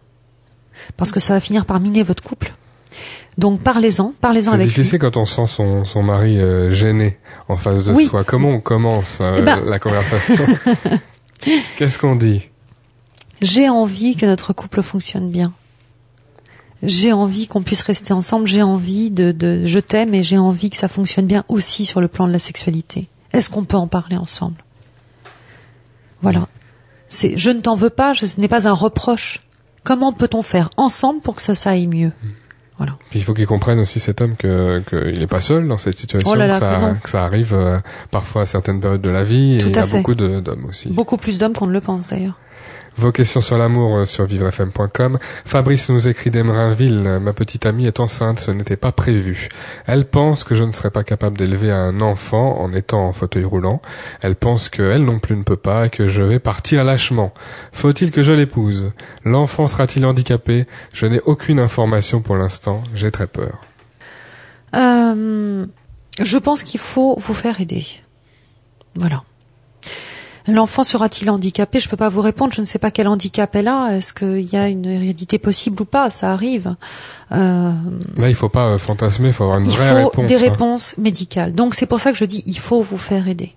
parce 0.96 1.12
que 1.12 1.20
ça 1.20 1.34
va 1.34 1.40
finir 1.40 1.66
par 1.66 1.78
miner 1.80 2.02
votre 2.02 2.22
couple. 2.22 2.54
Donc 3.36 3.60
parlez-en, 3.62 4.14
parlez-en 4.20 4.50
C'est 4.50 4.54
avec 4.54 4.66
lui. 4.68 4.74
difficile 4.74 4.98
quand 5.00 5.16
on 5.16 5.24
sent 5.24 5.46
son, 5.46 5.84
son 5.84 6.02
mari 6.02 6.38
euh, 6.38 6.70
gêné 6.70 7.18
en 7.48 7.56
face 7.56 7.84
de 7.84 7.92
Oui. 7.92 8.06
soi. 8.06 8.22
Comment 8.24 8.50
on 8.50 8.60
commence 8.60 9.18
euh, 9.20 9.36
Eh 9.38 9.42
ben- 9.42 9.64
la 9.64 9.78
conversation? 9.78 10.46
Qu'est-ce 11.76 11.98
qu'on 11.98 12.16
dit? 12.16 12.48
J'ai 13.40 13.68
envie 13.68 14.14
que 14.16 14.24
notre 14.24 14.52
couple 14.52 14.82
fonctionne 14.82 15.30
bien. 15.30 15.52
J'ai 16.82 17.12
envie 17.12 17.48
qu'on 17.48 17.62
puisse 17.62 17.82
rester 17.82 18.12
ensemble. 18.12 18.46
J'ai 18.46 18.62
envie 18.62 19.10
de, 19.10 19.32
de 19.32 19.66
je 19.66 19.78
t'aime 19.80 20.14
et 20.14 20.22
j'ai 20.22 20.38
envie 20.38 20.70
que 20.70 20.76
ça 20.76 20.88
fonctionne 20.88 21.26
bien 21.26 21.44
aussi 21.48 21.86
sur 21.86 22.00
le 22.00 22.08
plan 22.08 22.26
de 22.28 22.32
la 22.32 22.38
sexualité. 22.38 23.08
Est-ce 23.32 23.50
qu'on 23.50 23.64
peut 23.64 23.76
en 23.76 23.88
parler 23.88 24.16
ensemble? 24.16 24.62
Voilà. 26.22 26.46
C'est 27.08 27.36
je 27.36 27.50
ne 27.50 27.60
t'en 27.60 27.74
veux 27.74 27.90
pas. 27.90 28.12
Je, 28.12 28.26
ce 28.26 28.40
n'est 28.40 28.48
pas 28.48 28.68
un 28.68 28.72
reproche. 28.72 29.40
Comment 29.82 30.12
peut-on 30.12 30.42
faire 30.42 30.70
ensemble 30.76 31.20
pour 31.20 31.34
que 31.36 31.42
ça, 31.42 31.54
ça 31.54 31.70
aille 31.70 31.88
mieux? 31.88 32.12
Puis 33.10 33.20
il 33.20 33.22
faut 33.22 33.34
qu'il 33.34 33.46
comprenne 33.46 33.78
aussi 33.78 34.00
cet 34.00 34.20
homme 34.20 34.34
que 34.36 34.82
qu'il 34.88 35.20
n'est 35.20 35.26
pas 35.28 35.40
seul 35.40 35.68
dans 35.68 35.78
cette 35.78 35.96
situation, 35.98 36.28
Oh 36.30 36.34
là 36.34 36.46
là, 36.48 36.54
que, 36.54 37.08
ça, 37.08 37.20
que 37.20 37.24
arrive 37.24 37.54
euh, 37.54 37.78
parfois 38.10 38.42
à 38.42 38.46
certaines 38.46 38.80
périodes 38.80 39.00
de 39.02 39.10
la 39.10 39.22
vie, 39.22 39.58
Tout 39.60 39.66
et 39.68 39.70
il 39.70 39.76
y 39.76 39.78
à 39.78 39.82
a 39.82 39.86
fait. 39.86 39.98
beaucoup 39.98 40.14
d'hommes 40.14 40.64
aussi. 40.68 40.90
Beaucoup 40.92 41.16
plus 41.16 41.38
d'hommes 41.38 41.52
qu'on 41.52 41.66
ne 41.68 41.72
le 41.72 41.80
pense 41.80 42.08
d'ailleurs. 42.08 42.36
Vos 42.96 43.10
questions 43.10 43.40
sur 43.40 43.58
l'amour 43.58 43.96
euh, 43.96 44.04
sur 44.04 44.24
vivrefm.com. 44.24 45.18
Fabrice 45.44 45.88
nous 45.90 46.06
écrit 46.06 46.30
d'Emerinville. 46.30 47.18
Ma 47.20 47.32
petite 47.32 47.66
amie 47.66 47.86
est 47.86 47.98
enceinte, 47.98 48.38
ce 48.38 48.50
n'était 48.50 48.76
pas 48.76 48.92
prévu. 48.92 49.48
Elle 49.86 50.04
pense 50.06 50.44
que 50.44 50.54
je 50.54 50.62
ne 50.62 50.72
serai 50.72 50.90
pas 50.90 51.02
capable 51.02 51.36
d'élever 51.36 51.72
un 51.72 52.00
enfant 52.00 52.60
en 52.60 52.72
étant 52.72 53.06
en 53.06 53.12
fauteuil 53.12 53.44
roulant. 53.44 53.82
Elle 54.22 54.36
pense 54.36 54.68
que 54.68 54.82
elle 54.82 55.04
non 55.04 55.18
plus 55.18 55.36
ne 55.36 55.42
peut 55.42 55.56
pas 55.56 55.86
et 55.86 55.90
que 55.90 56.06
je 56.06 56.22
vais 56.22 56.38
partir 56.38 56.84
lâchement. 56.84 57.34
Faut-il 57.72 58.12
que 58.12 58.22
je 58.22 58.32
l'épouse? 58.32 58.92
L'enfant 59.24 59.66
sera-t-il 59.66 60.06
handicapé? 60.06 60.66
Je 60.92 61.06
n'ai 61.06 61.20
aucune 61.20 61.58
information 61.58 62.20
pour 62.20 62.36
l'instant. 62.36 62.82
J'ai 62.94 63.10
très 63.10 63.26
peur. 63.26 63.60
Euh, 64.76 65.66
je 66.20 66.38
pense 66.38 66.62
qu'il 66.62 66.80
faut 66.80 67.16
vous 67.18 67.34
faire 67.34 67.60
aider. 67.60 67.86
Voilà. 68.94 69.24
L'enfant 70.46 70.84
sera-t-il 70.84 71.30
handicapé? 71.30 71.80
Je 71.80 71.86
ne 71.86 71.90
peux 71.90 71.96
pas 71.96 72.10
vous 72.10 72.20
répondre. 72.20 72.52
Je 72.52 72.60
ne 72.60 72.66
sais 72.66 72.78
pas 72.78 72.90
quel 72.90 73.08
handicap 73.08 73.54
elle 73.56 73.68
a. 73.68 73.96
Est-ce 73.96 74.12
qu'il 74.12 74.52
y 74.52 74.56
a 74.56 74.68
une 74.68 74.84
hérédité 74.84 75.38
possible 75.38 75.80
ou 75.80 75.84
pas? 75.86 76.10
Ça 76.10 76.32
arrive. 76.32 76.76
Euh, 77.32 77.72
Là, 78.18 78.28
il 78.28 78.34
faut 78.34 78.50
pas 78.50 78.72
euh, 78.72 78.78
fantasmer, 78.78 79.28
il 79.28 79.32
faut 79.32 79.44
avoir 79.44 79.58
une 79.58 79.70
il 79.70 79.76
vraie 79.76 80.02
faut 80.02 80.08
réponse. 80.10 80.26
des 80.26 80.36
hein. 80.36 80.50
réponses 80.50 80.94
médicales. 80.98 81.52
Donc 81.54 81.74
c'est 81.74 81.86
pour 81.86 81.98
ça 82.00 82.12
que 82.12 82.18
je 82.18 82.26
dis 82.26 82.42
il 82.46 82.58
faut 82.58 82.82
vous 82.82 82.98
faire 82.98 83.26
aider. 83.26 83.52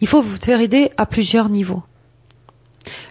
Il 0.00 0.06
faut 0.06 0.22
vous 0.22 0.36
faire 0.36 0.60
aider 0.60 0.90
à 0.96 1.06
plusieurs 1.06 1.48
niveaux. 1.48 1.82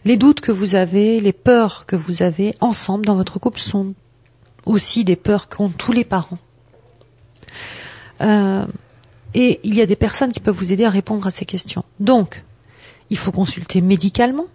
Les 0.05 0.15
doutes 0.15 0.39
que 0.39 0.53
vous 0.53 0.75
avez, 0.75 1.19
les 1.19 1.33
peurs 1.33 1.85
que 1.85 1.97
vous 1.97 2.23
avez 2.23 2.53
ensemble 2.61 3.05
dans 3.05 3.15
votre 3.15 3.39
couple 3.39 3.59
sont 3.59 3.93
aussi 4.65 5.03
des 5.03 5.17
peurs 5.17 5.49
qu'ont 5.49 5.69
tous 5.69 5.91
les 5.91 6.05
parents. 6.05 6.37
Euh, 8.21 8.65
et 9.33 9.59
il 9.63 9.75
y 9.75 9.81
a 9.81 9.85
des 9.85 9.97
personnes 9.97 10.31
qui 10.31 10.39
peuvent 10.39 10.55
vous 10.55 10.71
aider 10.71 10.85
à 10.85 10.89
répondre 10.89 11.27
à 11.27 11.31
ces 11.31 11.43
questions. 11.45 11.83
Donc, 11.99 12.44
il 13.09 13.17
faut 13.17 13.31
consulter 13.31 13.81
médicalement 13.81 14.47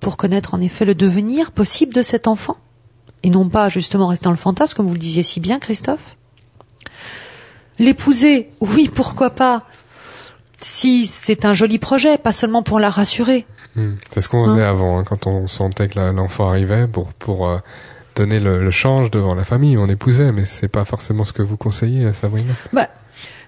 pour 0.00 0.16
connaître 0.16 0.54
en 0.54 0.60
effet 0.60 0.84
le 0.84 0.94
devenir 0.94 1.52
possible 1.52 1.94
de 1.94 2.02
cet 2.02 2.26
enfant 2.26 2.56
et 3.22 3.30
non 3.30 3.48
pas 3.48 3.68
justement 3.68 4.08
rester 4.08 4.24
dans 4.24 4.30
le 4.30 4.36
fantasme 4.36 4.76
comme 4.76 4.86
vous 4.86 4.94
le 4.94 4.98
disiez 4.98 5.22
si 5.22 5.40
bien 5.40 5.58
Christophe. 5.58 6.16
L'épouser, 7.78 8.50
oui, 8.60 8.90
pourquoi 8.94 9.30
pas 9.30 9.60
Si 10.60 11.06
c'est 11.06 11.44
un 11.44 11.52
joli 11.52 11.78
projet, 11.78 12.18
pas 12.18 12.32
seulement 12.32 12.62
pour 12.62 12.78
la 12.78 12.90
rassurer. 12.90 13.46
Hmm. 13.74 13.94
C'est 14.12 14.20
ce 14.20 14.28
qu'on 14.28 14.44
faisait 14.44 14.62
avant, 14.62 14.98
hein, 14.98 15.04
quand 15.04 15.26
on 15.26 15.48
sentait 15.48 15.88
que 15.88 15.98
l'enfant 15.98 16.48
arrivait, 16.48 16.86
pour 16.86 17.12
pour 17.14 17.48
euh, 17.48 17.58
donner 18.14 18.38
le, 18.38 18.62
le 18.62 18.70
change 18.70 19.10
devant 19.10 19.34
la 19.34 19.44
famille, 19.44 19.76
on 19.76 19.88
épousait, 19.88 20.30
mais 20.30 20.46
c'est 20.46 20.68
pas 20.68 20.84
forcément 20.84 21.24
ce 21.24 21.32
que 21.32 21.42
vous 21.42 21.56
conseillez, 21.56 22.12
Sabrina? 22.12 22.52
Bah, 22.72 22.88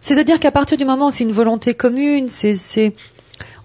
c'est-à-dire 0.00 0.40
qu'à 0.40 0.50
partir 0.50 0.78
du 0.78 0.84
moment 0.84 1.09
où 1.09 1.11
c'est 1.11 1.24
une 1.24 1.32
volonté 1.32 1.74
commune, 1.74 2.28
c'est, 2.28 2.54
c'est, 2.54 2.94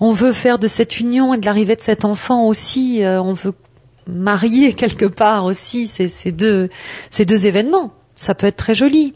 on 0.01 0.11
veut 0.11 0.33
faire 0.33 0.59
de 0.59 0.67
cette 0.67 0.99
union 0.99 1.33
et 1.33 1.37
de 1.37 1.45
l'arrivée 1.45 1.77
de 1.77 1.81
cet 1.81 2.03
enfant 2.03 2.45
aussi, 2.45 3.03
euh, 3.03 3.21
on 3.21 3.33
veut 3.33 3.53
marier 4.07 4.73
quelque 4.83 5.05
part 5.05 5.45
aussi 5.45 5.87
ces, 5.87 6.09
ces 6.09 6.33
deux, 6.33 6.69
ces 7.09 7.23
deux 7.23 7.45
événements. 7.45 7.93
Ça 8.15 8.35
peut 8.35 8.47
être 8.47 8.57
très 8.57 8.75
joli. 8.75 9.13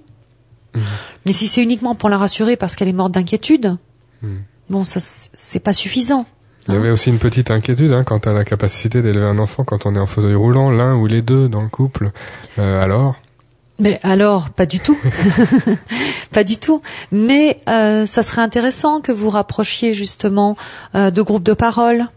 Mais 1.26 1.32
si 1.32 1.48
c'est 1.48 1.64
uniquement 1.64 1.96
pour 1.96 2.10
la 2.10 2.18
rassurer 2.18 2.58
parce 2.58 2.76
qu'elle 2.76 2.90
est 2.90 2.94
morte 2.94 3.14
d'inquiétude, 3.14 3.78
bon, 4.70 4.84
ça, 4.84 5.00
c'est 5.00 5.30
c'est 5.34 5.60
pas 5.60 5.74
suffisant. 5.74 6.26
Il 6.68 6.74
y 6.74 6.78
avait 6.78 6.90
aussi 6.90 7.10
une 7.10 7.20
petite 7.20 7.52
inquiétude 7.52 7.94
hein, 7.94 8.04
quant 8.04 8.18
à 8.18 8.32
la 8.32 8.44
capacité 8.44 9.02
d'élever 9.02 9.26
un 9.26 9.38
enfant 9.38 9.64
quand 9.64 9.86
on 9.86 9.96
est 9.96 10.00
en 10.00 10.08
fauteuil 10.08 10.34
roulant, 10.34 10.72
l'un 10.72 10.96
ou 10.96 11.06
les 11.06 11.22
deux 11.22 11.48
dans 11.48 11.62
le 11.62 11.70
couple. 11.70 12.12
Euh, 12.58 12.82
alors, 12.82 13.16
Mais 13.78 14.00
alors, 14.04 14.50
pas 14.50 14.66
du 14.66 14.80
tout. 14.80 14.98
pas 16.36 16.44
du 16.44 16.58
tout. 16.58 16.82
Mais 17.14 17.62
euh, 17.70 18.06
ça 18.06 18.22
serait 18.22 18.42
intéressant 18.42 19.00
que 19.00 19.14
vous 19.14 19.30
rapprochiez 19.30 19.94
justement 19.94 20.58
euh, 20.94 21.10
de 21.10 21.22
groupes 21.22 21.44
de 21.44 21.54
parole 21.54 22.08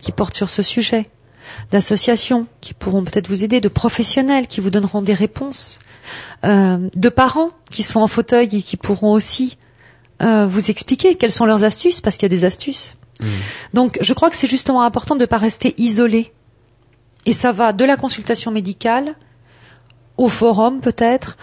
qui 0.00 0.10
portent 0.10 0.34
sur 0.34 0.50
ce 0.50 0.62
sujet, 0.62 1.08
d'associations 1.70 2.46
qui 2.60 2.74
pourront 2.74 3.04
peut-être 3.04 3.28
vous 3.28 3.44
aider, 3.44 3.60
de 3.60 3.68
professionnels 3.68 4.48
qui 4.48 4.60
vous 4.60 4.70
donneront 4.70 5.00
des 5.00 5.14
réponses, 5.14 5.78
euh, 6.44 6.78
de 6.94 7.08
parents 7.08 7.50
qui 7.70 7.84
sont 7.84 8.00
en 8.00 8.08
fauteuil 8.08 8.48
et 8.52 8.62
qui 8.62 8.76
pourront 8.76 9.12
aussi 9.12 9.58
euh, 10.22 10.46
vous 10.46 10.70
expliquer 10.70 11.14
quelles 11.14 11.30
sont 11.30 11.46
leurs 11.46 11.62
astuces, 11.62 12.00
parce 12.00 12.16
qu'il 12.16 12.24
y 12.30 12.34
a 12.34 12.36
des 12.36 12.44
astuces. 12.44 12.94
Donc, 13.74 13.98
je 14.00 14.14
crois 14.14 14.30
que 14.30 14.36
c'est 14.36 14.48
justement 14.48 14.82
important 14.82 15.14
de 15.14 15.20
ne 15.20 15.26
pas 15.26 15.36
rester 15.36 15.74
isolé. 15.76 16.32
Et 17.26 17.34
ça 17.34 17.52
va 17.52 17.74
de 17.74 17.84
la 17.84 17.98
consultation 17.98 18.50
médicale 18.50 19.14
au 20.16 20.30
forum 20.30 20.80
peut-être, 20.80 21.36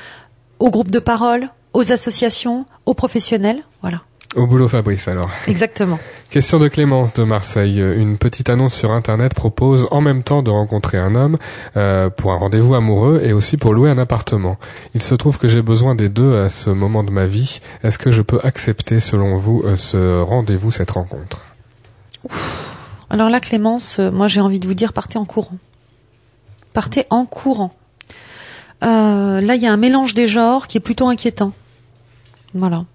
au 0.60 0.72
groupe 0.72 0.90
de 0.90 0.98
parole, 1.00 1.50
aux 1.78 1.92
associations, 1.92 2.66
aux 2.88 2.96
professionnels. 2.96 3.64
Voilà, 3.82 4.02
au 4.36 4.48
boulot 4.48 4.68
Fabrice 4.68 5.08
alors. 5.08 5.30
exactement. 5.46 6.00
Question 6.32 6.60
de 6.60 6.68
Clémence 6.68 7.14
de 7.14 7.24
Marseille. 7.24 7.80
Une 7.80 8.18
petite 8.18 8.50
annonce 8.50 8.74
sur 8.74 8.92
Internet 8.92 9.34
propose 9.36 9.88
en 9.92 10.02
même 10.02 10.24
temps 10.24 10.42
de 10.42 10.50
rencontrer 10.50 10.98
un 10.98 11.14
homme 11.14 11.38
euh, 11.78 12.10
pour 12.10 12.32
un 12.32 12.38
rendez-vous 12.38 12.74
amoureux 12.74 13.22
et 13.24 13.32
aussi 13.32 13.58
pour 13.58 13.74
louer 13.74 13.92
un 13.92 13.98
appartement. 14.00 14.58
Il 14.96 15.04
se 15.04 15.14
trouve 15.14 15.38
que 15.38 15.48
j'ai 15.48 15.62
besoin 15.62 15.94
des 15.94 16.10
deux 16.10 16.36
à 16.36 16.50
ce 16.50 16.72
moment 16.72 17.04
de 17.04 17.12
ma 17.12 17.28
vie. 17.28 17.62
Est-ce 17.84 18.00
que 18.00 18.12
je 18.12 18.24
peux 18.24 18.40
accepter 18.44 19.00
selon 19.00 19.38
vous 19.38 19.62
euh, 19.64 19.76
ce 19.76 20.20
rendez-vous, 20.20 20.72
cette 20.72 20.92
rencontre? 20.92 21.42
Alors 23.10 23.30
là, 23.30 23.40
Clémence, 23.40 24.00
euh, 24.00 24.12
moi 24.12 24.28
j'ai 24.28 24.42
envie 24.42 24.60
de 24.60 24.68
vous 24.68 24.74
dire, 24.74 24.94
partez 24.94 25.20
en 25.20 25.26
courant. 25.26 25.58
Partez 26.74 27.06
en 27.12 27.26
courant. 27.26 27.74
Euh, 28.84 29.42
là, 29.42 29.56
il 29.56 29.62
y 29.62 29.68
a 29.68 29.72
un 29.72 29.78
mélange 29.78 30.14
des 30.14 30.28
genres 30.28 30.68
qui 30.68 30.78
est 30.78 30.82
plutôt 30.82 31.08
inquiétant. 31.08 31.54
Voilà. 32.60 32.86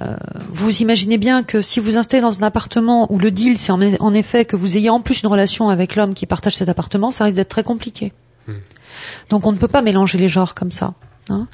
Euh, 0.00 0.16
vous 0.50 0.80
imaginez 0.82 1.18
bien 1.18 1.42
que 1.42 1.60
si 1.60 1.80
vous 1.80 1.96
installez 1.96 2.20
dans 2.20 2.38
un 2.38 2.42
appartement 2.46 3.12
où 3.12 3.18
le 3.18 3.30
deal, 3.32 3.58
c'est 3.58 3.72
en, 3.72 3.80
en 3.82 4.14
effet 4.14 4.44
que 4.44 4.54
vous 4.54 4.76
ayez 4.76 4.90
en 4.90 5.00
plus 5.00 5.22
une 5.22 5.28
relation 5.28 5.68
avec 5.70 5.96
l'homme 5.96 6.14
qui 6.14 6.24
partage 6.26 6.54
cet 6.56 6.68
appartement, 6.68 7.10
ça 7.10 7.24
risque 7.24 7.36
d'être 7.36 7.48
très 7.48 7.64
compliqué. 7.64 8.12
Donc 9.28 9.44
on 9.44 9.52
ne 9.52 9.58
peut 9.58 9.68
pas 9.68 9.82
mélanger 9.82 10.16
les 10.18 10.28
genres 10.28 10.54
comme 10.54 10.70
ça. 10.70 10.94
hein. 11.30 11.48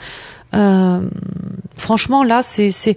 Euh, 0.54 1.00
franchement, 1.76 2.22
là, 2.22 2.42
c'est, 2.44 2.70
c'est, 2.70 2.96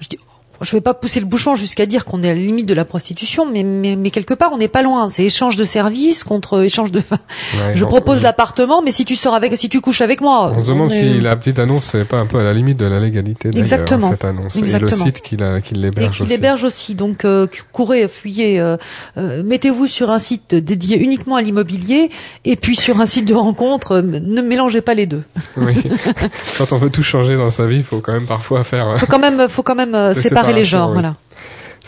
je 0.00 0.08
dis- 0.08 0.18
je 0.60 0.72
vais 0.72 0.80
pas 0.80 0.94
pousser 0.94 1.20
le 1.20 1.26
bouchon 1.26 1.54
jusqu'à 1.54 1.86
dire 1.86 2.04
qu'on 2.04 2.22
est 2.22 2.30
à 2.30 2.34
la 2.34 2.40
limite 2.40 2.66
de 2.66 2.74
la 2.74 2.84
prostitution, 2.84 3.46
mais, 3.50 3.62
mais, 3.62 3.96
mais 3.96 4.10
quelque 4.10 4.34
part, 4.34 4.50
on 4.52 4.58
n'est 4.58 4.68
pas 4.68 4.82
loin. 4.82 5.08
C'est 5.08 5.24
échange 5.24 5.56
de 5.56 5.64
services 5.64 6.24
contre 6.24 6.62
échange 6.64 6.90
de. 6.92 6.98
Ouais, 6.98 7.74
je 7.74 7.84
propose 7.84 8.22
l'appartement, 8.22 8.82
mais 8.82 8.90
si 8.92 9.04
tu 9.04 9.16
sors 9.16 9.34
avec, 9.34 9.56
si 9.56 9.68
tu 9.68 9.80
couches 9.80 10.00
avec 10.00 10.20
moi, 10.20 10.52
On 10.56 10.62
se 10.62 10.68
demande 10.68 10.90
est- 10.90 10.94
si 11.14 11.20
la 11.20 11.36
petite 11.36 11.58
annonce 11.58 11.94
n'est 11.94 12.04
pas 12.04 12.18
un 12.18 12.26
peu 12.26 12.38
à 12.38 12.42
la 12.44 12.52
limite 12.52 12.76
de 12.78 12.86
la 12.86 13.00
légalité 13.00 13.50
Exactement. 13.54 14.10
cette 14.10 14.24
annonce. 14.24 14.56
Et 14.56 14.60
le 14.60 14.64
Exactement. 14.66 15.04
site 15.04 15.20
qui, 15.20 15.36
l'héberge 15.74 16.20
aussi. 16.22 16.30
l'héberge 16.30 16.64
aussi. 16.64 16.94
Donc 16.94 17.24
euh, 17.24 17.46
courez, 17.72 18.08
fuyez, 18.08 18.58
euh, 18.60 18.76
euh, 19.16 19.42
mettez-vous 19.42 19.86
sur 19.86 20.10
un 20.10 20.18
site 20.18 20.54
dédié 20.54 20.98
uniquement 20.98 21.36
à 21.36 21.42
l'immobilier, 21.42 22.10
et 22.44 22.56
puis 22.56 22.76
sur 22.76 23.00
un 23.00 23.06
site 23.06 23.24
de 23.26 23.34
rencontre, 23.34 23.92
euh, 23.92 24.02
ne 24.02 24.42
mélangez 24.42 24.80
pas 24.80 24.94
les 24.94 25.06
deux. 25.06 25.22
Oui. 25.56 25.76
Quand 26.58 26.72
on 26.72 26.78
veut 26.78 26.90
tout 26.90 27.02
changer 27.02 27.36
dans 27.36 27.50
sa 27.50 27.66
vie, 27.66 27.76
il 27.76 27.82
faut 27.84 28.00
quand 28.00 28.12
même 28.12 28.26
parfois 28.26 28.64
faire... 28.64 28.98
Faut 28.98 29.06
quand 29.06 29.18
même, 29.18 29.48
faut 29.48 29.62
quand 29.62 29.74
même 29.74 29.94
euh, 29.94 30.14
Des 30.14 30.20
séparer 30.48 30.60
les 30.60 30.64
séparations, 30.64 30.78
genres, 30.78 30.88
oui. 30.88 30.94
voilà. 30.94 31.16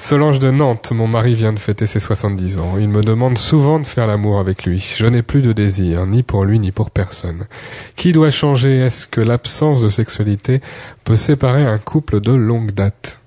Solange 0.00 0.38
de 0.38 0.50
Nantes, 0.50 0.92
mon 0.92 1.06
mari 1.06 1.34
vient 1.34 1.52
de 1.52 1.58
fêter 1.58 1.86
ses 1.86 2.00
70 2.00 2.58
ans. 2.58 2.76
Il 2.78 2.88
me 2.88 3.02
demande 3.02 3.36
souvent 3.36 3.78
de 3.78 3.84
faire 3.84 4.06
l'amour 4.06 4.38
avec 4.38 4.64
lui. 4.64 4.82
Je 4.96 5.06
n'ai 5.06 5.20
plus 5.20 5.42
de 5.42 5.52
désir, 5.52 6.06
ni 6.06 6.22
pour 6.22 6.46
lui, 6.46 6.58
ni 6.58 6.72
pour 6.72 6.90
personne. 6.90 7.46
Qui 7.96 8.12
doit 8.12 8.30
changer? 8.30 8.78
Est-ce 8.78 9.06
que 9.06 9.20
l'absence 9.20 9.82
de 9.82 9.90
sexualité 9.90 10.62
peut 11.04 11.16
séparer 11.16 11.66
un 11.66 11.76
couple 11.76 12.20
de 12.20 12.32
longue 12.32 12.70
date? 12.70 13.20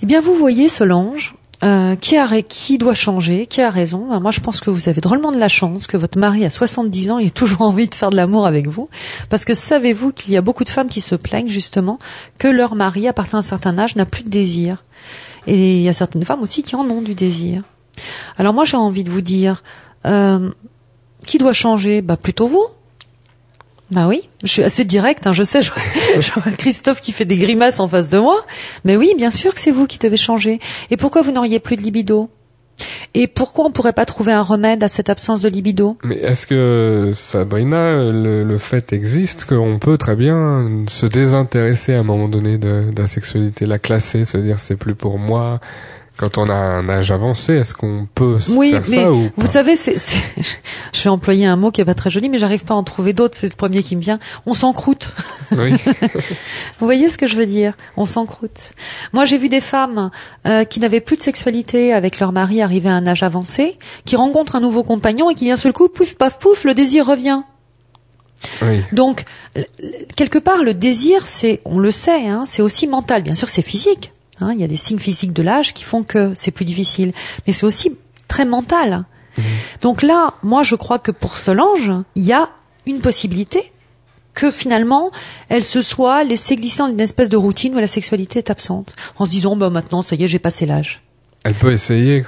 Eh 0.00 0.06
bien, 0.06 0.20
vous 0.20 0.36
voyez, 0.36 0.68
Solange, 0.68 1.34
euh, 1.64 1.96
qui, 1.96 2.16
a, 2.16 2.42
qui 2.42 2.78
doit 2.78 2.94
changer, 2.94 3.46
qui 3.46 3.60
a 3.60 3.70
raison. 3.70 4.06
Ben, 4.08 4.20
Moi, 4.20 4.30
je 4.30 4.40
pense 4.40 4.60
que 4.60 4.70
vous 4.70 4.88
avez 4.88 5.00
drôlement 5.00 5.32
de 5.32 5.38
la 5.38 5.48
chance 5.48 5.86
que 5.86 5.96
votre 5.96 6.18
mari 6.18 6.44
à 6.44 6.50
70 6.50 7.10
ans 7.10 7.18
ait 7.18 7.30
toujours 7.30 7.62
envie 7.68 7.88
de 7.88 7.94
faire 7.94 8.10
de 8.10 8.16
l'amour 8.16 8.46
avec 8.46 8.68
vous. 8.68 8.88
Parce 9.28 9.44
que 9.44 9.54
savez-vous 9.54 10.12
qu'il 10.12 10.32
y 10.32 10.36
a 10.36 10.40
beaucoup 10.40 10.64
de 10.64 10.68
femmes 10.68 10.88
qui 10.88 11.00
se 11.00 11.14
plaignent 11.14 11.48
justement 11.48 11.98
que 12.38 12.48
leur 12.48 12.74
mari, 12.74 13.08
à 13.08 13.12
partir 13.12 13.38
d'un 13.38 13.42
certain 13.42 13.78
âge, 13.78 13.96
n'a 13.96 14.06
plus 14.06 14.22
de 14.22 14.30
désir. 14.30 14.84
Et 15.46 15.78
il 15.78 15.82
y 15.82 15.88
a 15.88 15.92
certaines 15.92 16.24
femmes 16.24 16.42
aussi 16.42 16.62
qui 16.62 16.76
en 16.76 16.88
ont 16.88 17.02
du 17.02 17.14
désir. 17.14 17.62
Alors 18.36 18.54
moi, 18.54 18.64
j'ai 18.64 18.76
envie 18.76 19.02
de 19.02 19.10
vous 19.10 19.22
dire, 19.22 19.62
euh, 20.06 20.50
qui 21.26 21.38
doit 21.38 21.52
changer? 21.52 22.02
Bah 22.02 22.16
plutôt 22.16 22.46
vous. 22.46 22.66
Bah 23.90 24.06
oui, 24.06 24.28
je 24.42 24.48
suis 24.48 24.62
assez 24.62 24.84
direct, 24.84 25.26
hein, 25.26 25.32
je 25.32 25.42
sais, 25.42 25.62
je, 26.20 26.32
vois 26.32 26.52
Christophe 26.52 27.00
qui 27.00 27.12
fait 27.12 27.24
des 27.24 27.38
grimaces 27.38 27.80
en 27.80 27.88
face 27.88 28.10
de 28.10 28.18
moi, 28.18 28.44
mais 28.84 28.96
oui, 28.96 29.14
bien 29.16 29.30
sûr 29.30 29.54
que 29.54 29.60
c'est 29.60 29.70
vous 29.70 29.86
qui 29.86 29.98
devez 29.98 30.18
changer. 30.18 30.60
Et 30.90 30.98
pourquoi 30.98 31.22
vous 31.22 31.32
n'auriez 31.32 31.58
plus 31.58 31.76
de 31.76 31.82
libido? 31.82 32.28
Et 33.14 33.26
pourquoi 33.26 33.64
on 33.64 33.72
pourrait 33.72 33.94
pas 33.94 34.04
trouver 34.04 34.32
un 34.32 34.42
remède 34.42 34.84
à 34.84 34.88
cette 34.88 35.08
absence 35.08 35.40
de 35.40 35.48
libido? 35.48 35.96
Mais 36.04 36.16
est-ce 36.16 36.46
que, 36.46 37.10
Sabrina, 37.14 38.02
le, 38.04 38.58
fait 38.58 38.92
existe 38.92 39.46
qu'on 39.46 39.78
peut 39.78 39.96
très 39.96 40.16
bien 40.16 40.84
se 40.88 41.06
désintéresser 41.06 41.94
à 41.94 42.00
un 42.00 42.02
moment 42.02 42.28
donné 42.28 42.58
de 42.58 42.92
la 42.96 43.06
sexualité, 43.06 43.66
la 43.66 43.78
classer, 43.78 44.24
se 44.24 44.36
dire 44.36 44.60
c'est 44.60 44.76
plus 44.76 44.94
pour 44.94 45.18
moi? 45.18 45.60
Quand 46.18 46.36
on 46.36 46.48
a 46.50 46.52
un 46.54 46.88
âge 46.88 47.12
avancé, 47.12 47.54
est-ce 47.54 47.72
qu'on 47.74 48.08
peut 48.12 48.40
se 48.40 48.50
Oui, 48.52 48.72
faire 48.72 48.82
mais 48.88 48.96
ça 48.96 49.12
ou 49.12 49.30
vous 49.36 49.46
savez, 49.46 49.76
c'est, 49.76 49.96
c'est- 49.98 50.18
je 50.92 51.02
vais 51.04 51.10
employer 51.10 51.46
un 51.46 51.54
mot 51.56 51.70
qui 51.70 51.80
est 51.80 51.84
pas 51.84 51.94
très 51.94 52.10
joli, 52.10 52.28
mais 52.28 52.38
j'arrive 52.38 52.64
pas 52.64 52.74
à 52.74 52.76
en 52.76 52.82
trouver 52.82 53.12
d'autres. 53.12 53.36
C'est 53.38 53.48
le 53.48 53.54
premier 53.56 53.82
qui 53.84 53.94
me 53.94 54.00
vient. 54.02 54.18
On 54.44 54.52
s'encroute. 54.54 55.10
Oui. 55.52 55.72
Vous 56.80 56.86
voyez 56.86 57.08
ce 57.08 57.16
que 57.18 57.26
je 57.28 57.36
veux 57.36 57.46
dire? 57.46 57.74
On 57.96 58.04
s'encroute. 58.04 58.72
Moi, 59.12 59.24
j'ai 59.26 59.38
vu 59.38 59.48
des 59.48 59.60
femmes 59.60 60.10
euh, 60.46 60.64
qui 60.64 60.80
n'avaient 60.80 61.00
plus 61.00 61.16
de 61.16 61.22
sexualité 61.22 61.92
avec 61.92 62.18
leur 62.18 62.32
mari 62.32 62.60
arrivé 62.62 62.88
à 62.88 62.94
un 62.94 63.06
âge 63.06 63.22
avancé, 63.22 63.78
qui 64.04 64.16
rencontrent 64.16 64.56
un 64.56 64.60
nouveau 64.60 64.82
compagnon 64.82 65.30
et 65.30 65.34
qui 65.34 65.48
d'un 65.48 65.56
seul 65.56 65.72
coup, 65.72 65.88
pouf, 65.88 66.16
paf, 66.16 66.38
pouf, 66.40 66.64
le 66.64 66.74
désir 66.74 67.06
revient. 67.06 67.42
Oui. 68.62 68.82
Donc, 68.92 69.24
quelque 70.16 70.38
part, 70.38 70.62
le 70.62 70.74
désir, 70.74 71.26
c'est, 71.26 71.60
on 71.64 71.78
le 71.78 71.90
sait, 71.90 72.26
hein, 72.28 72.44
c'est 72.46 72.62
aussi 72.62 72.86
mental. 72.86 73.22
Bien 73.22 73.34
sûr, 73.34 73.48
c'est 73.48 73.62
physique. 73.62 74.12
Hein, 74.40 74.52
il 74.52 74.60
y 74.60 74.64
a 74.64 74.68
des 74.68 74.76
signes 74.76 74.98
physiques 74.98 75.32
de 75.32 75.42
l'âge 75.42 75.74
qui 75.74 75.84
font 75.84 76.02
que 76.02 76.32
c'est 76.34 76.50
plus 76.50 76.64
difficile, 76.64 77.12
mais 77.46 77.52
c'est 77.52 77.66
aussi 77.66 77.96
très 78.26 78.44
mental. 78.44 79.04
Donc 79.82 80.02
là, 80.02 80.34
moi, 80.42 80.62
je 80.62 80.74
crois 80.74 80.98
que 80.98 81.10
pour 81.12 81.38
Solange, 81.38 81.92
il 82.16 82.24
y 82.24 82.32
a 82.32 82.50
une 82.86 83.00
possibilité 83.00 83.72
que 84.34 84.50
finalement, 84.50 85.10
elle 85.48 85.64
se 85.64 85.82
soit 85.82 86.24
laissée 86.24 86.56
glisser 86.56 86.78
dans 86.78 86.88
une 86.88 87.00
espèce 87.00 87.28
de 87.28 87.36
routine 87.36 87.74
où 87.74 87.78
la 87.78 87.86
sexualité 87.86 88.38
est 88.38 88.50
absente, 88.50 88.94
en 89.18 89.24
se 89.24 89.30
disant, 89.30 89.56
bah 89.56 89.70
maintenant, 89.70 90.02
ça 90.02 90.16
y 90.16 90.24
est, 90.24 90.28
j'ai 90.28 90.38
passé 90.38 90.66
l'âge. 90.66 91.00
Elle 91.48 91.54
peut 91.54 91.72
essayer, 91.72 92.24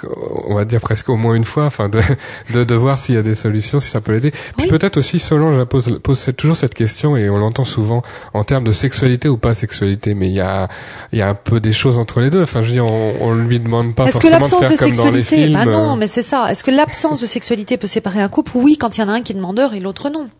on 0.47 0.55
va 0.55 0.65
dire 0.65 0.81
presque 0.81 1.11
au 1.11 1.17
moins 1.17 1.35
une 1.35 1.45
fois, 1.45 1.67
enfin 1.67 1.91
de, 1.91 2.01
de, 2.55 2.65
de 2.65 2.75
voir 2.75 2.99
s'il 2.99 3.17
y 3.17 3.19
a 3.19 3.23
des 3.23 3.35
solutions, 3.35 3.79
si 3.79 3.91
ça 3.91 4.01
peut 4.01 4.13
l'aider. 4.13 4.33
Puis 4.57 4.67
peut-être 4.67 4.97
aussi 4.97 5.19
Solange 5.19 5.63
pose, 5.65 6.01
pose 6.03 6.31
toujours 6.39 6.57
cette 6.57 6.75
question 6.75 7.19
et 7.19 7.29
on 7.29 7.37
l'entend 7.37 7.65
souvent 7.65 8.01
en 8.33 8.45
termes 8.45 8.65
de 8.65 8.73
sexualité 8.73 9.29
ou 9.29 9.37
pas 9.37 9.53
sexualité, 9.53 10.15
mais 10.15 10.31
il 10.31 10.35
y 10.37 10.41
a, 10.41 10.69
il 11.13 11.19
y 11.19 11.23
a 11.23 11.29
un 11.29 11.35
peu 11.35 11.61
des 11.61 11.75
choses 11.75 11.99
entre 11.99 12.21
les 12.21 12.31
deux. 12.31 12.43
Enfin, 12.43 12.63
je 12.63 12.69
veux 12.69 12.73
dire, 12.73 12.87
on, 12.87 13.15
on 13.21 13.35
lui 13.35 13.61
demande 13.61 13.95
pas 13.95 14.07
Est-ce 14.07 14.17
que 14.19 14.29
forcément 14.29 14.61
de 14.61 14.65
faire 14.65 14.71
de 14.71 14.77
comme 14.77 14.93
dans 14.93 15.11
les 15.11 15.19
sexualité, 15.19 15.37
films. 15.49 15.53
bah 15.53 15.67
non, 15.67 15.97
mais 15.97 16.09
c'est 16.09 16.23
ça. 16.23 16.51
Est-ce 16.51 16.65
que 16.65 16.71
l'absence 16.71 17.21
de 17.21 17.27
sexualité 17.27 17.77
peut 17.77 17.87
séparer 17.89 18.23
un 18.23 18.29
couple? 18.31 18.53
Oui, 18.55 18.79
quand 18.79 18.97
il 18.97 19.03
y 19.03 19.05
en 19.05 19.09
a 19.11 19.13
un 19.13 19.21
qui 19.21 19.33
est 19.33 19.37
demandeur 19.37 19.75
et 19.75 19.81
l'autre 19.81 20.09
non. 20.09 20.31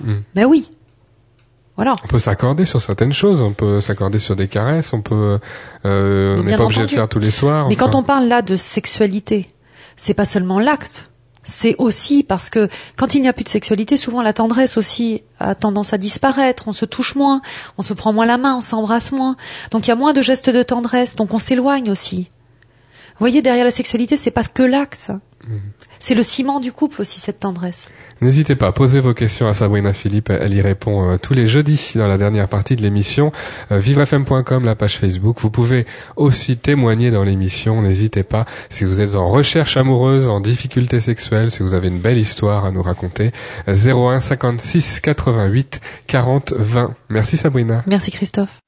hmm. 0.00 0.20
Ben 0.36 0.44
oui. 0.46 0.70
Voilà. 1.76 1.96
On 2.04 2.08
peut 2.08 2.18
s'accorder 2.18 2.66
sur 2.66 2.80
certaines 2.80 3.12
choses, 3.12 3.40
on 3.40 3.52
peut 3.52 3.80
s'accorder 3.80 4.18
sur 4.18 4.36
des 4.36 4.48
caresses, 4.48 4.92
on 4.92 5.00
peut, 5.00 5.38
euh, 5.84 6.38
on 6.38 6.42
n'est 6.42 6.56
pas 6.56 6.64
obligé 6.64 6.82
de 6.82 6.88
faire 6.88 7.08
tous 7.08 7.18
les 7.20 7.30
soirs. 7.30 7.68
Mais 7.68 7.76
enfin. 7.76 7.86
quand 7.86 7.98
on 7.98 8.02
parle 8.02 8.26
là 8.28 8.42
de 8.42 8.56
sexualité, 8.56 9.48
c'est 9.96 10.14
pas 10.14 10.24
seulement 10.26 10.58
l'acte. 10.58 11.10
c'est 11.42 11.74
aussi 11.78 12.22
parce 12.22 12.50
que 12.50 12.68
quand 12.96 13.14
il 13.14 13.22
n'y 13.22 13.28
a 13.28 13.32
plus 13.32 13.44
de 13.44 13.48
sexualité, 13.48 13.96
souvent 13.96 14.20
la 14.20 14.34
tendresse 14.34 14.76
aussi 14.76 15.22
a 15.38 15.54
tendance 15.54 15.94
à 15.94 15.98
disparaître, 15.98 16.64
on 16.68 16.72
se 16.74 16.84
touche 16.84 17.14
moins, 17.14 17.40
on 17.78 17.82
se 17.82 17.94
prend 17.94 18.12
moins 18.12 18.26
la 18.26 18.36
main, 18.36 18.56
on 18.56 18.60
s'embrasse 18.60 19.12
moins. 19.12 19.36
Donc 19.70 19.86
il 19.86 19.88
y 19.88 19.92
a 19.92 19.96
moins 19.96 20.12
de 20.12 20.20
gestes 20.20 20.50
de 20.50 20.62
tendresse, 20.62 21.16
donc 21.16 21.32
on 21.32 21.38
s'éloigne 21.38 21.90
aussi. 21.90 22.30
Vous 23.20 23.24
voyez, 23.24 23.42
derrière 23.42 23.64
la 23.64 23.70
sexualité, 23.70 24.16
c'est 24.16 24.30
pas 24.30 24.44
que 24.44 24.62
l'acte. 24.62 25.12
C'est 26.00 26.14
le 26.14 26.22
ciment 26.22 26.60
du 26.60 26.72
couple 26.72 27.02
aussi, 27.02 27.20
cette 27.20 27.40
tendresse. 27.40 27.90
N'hésitez 28.22 28.54
pas, 28.54 28.72
posez 28.72 29.00
vos 29.00 29.14
questions 29.14 29.48
à 29.48 29.54
Sabrina 29.54 29.92
Philippe, 29.92 30.30
elle 30.30 30.52
y 30.54 30.60
répond 30.60 31.10
euh, 31.12 31.16
tous 31.16 31.34
les 31.34 31.46
jeudis 31.46 31.92
dans 31.94 32.06
la 32.06 32.16
dernière 32.18 32.48
partie 32.48 32.74
de 32.74 32.82
l'émission. 32.82 33.32
Euh, 33.70 33.78
vivrefm.com, 33.78 34.64
la 34.64 34.74
page 34.74 34.98
Facebook. 34.98 35.38
Vous 35.40 35.50
pouvez 35.50 35.86
aussi 36.16 36.56
témoigner 36.56 37.10
dans 37.10 37.22
l'émission, 37.22 37.82
n'hésitez 37.82 38.22
pas. 38.22 38.46
Si 38.70 38.84
vous 38.84 39.00
êtes 39.02 39.14
en 39.14 39.28
recherche 39.28 39.76
amoureuse, 39.76 40.28
en 40.28 40.40
difficulté 40.40 41.00
sexuelle, 41.00 41.50
si 41.50 41.62
vous 41.62 41.74
avez 41.74 41.88
une 41.88 42.00
belle 42.00 42.18
histoire 42.18 42.64
à 42.64 42.70
nous 42.72 42.82
raconter, 42.82 43.32
euh, 43.68 43.74
01 43.74 44.20
56 44.20 45.00
88 45.00 45.80
40 46.06 46.54
20. 46.56 46.94
Merci 47.10 47.36
Sabrina. 47.36 47.84
Merci 47.86 48.10
Christophe. 48.10 48.58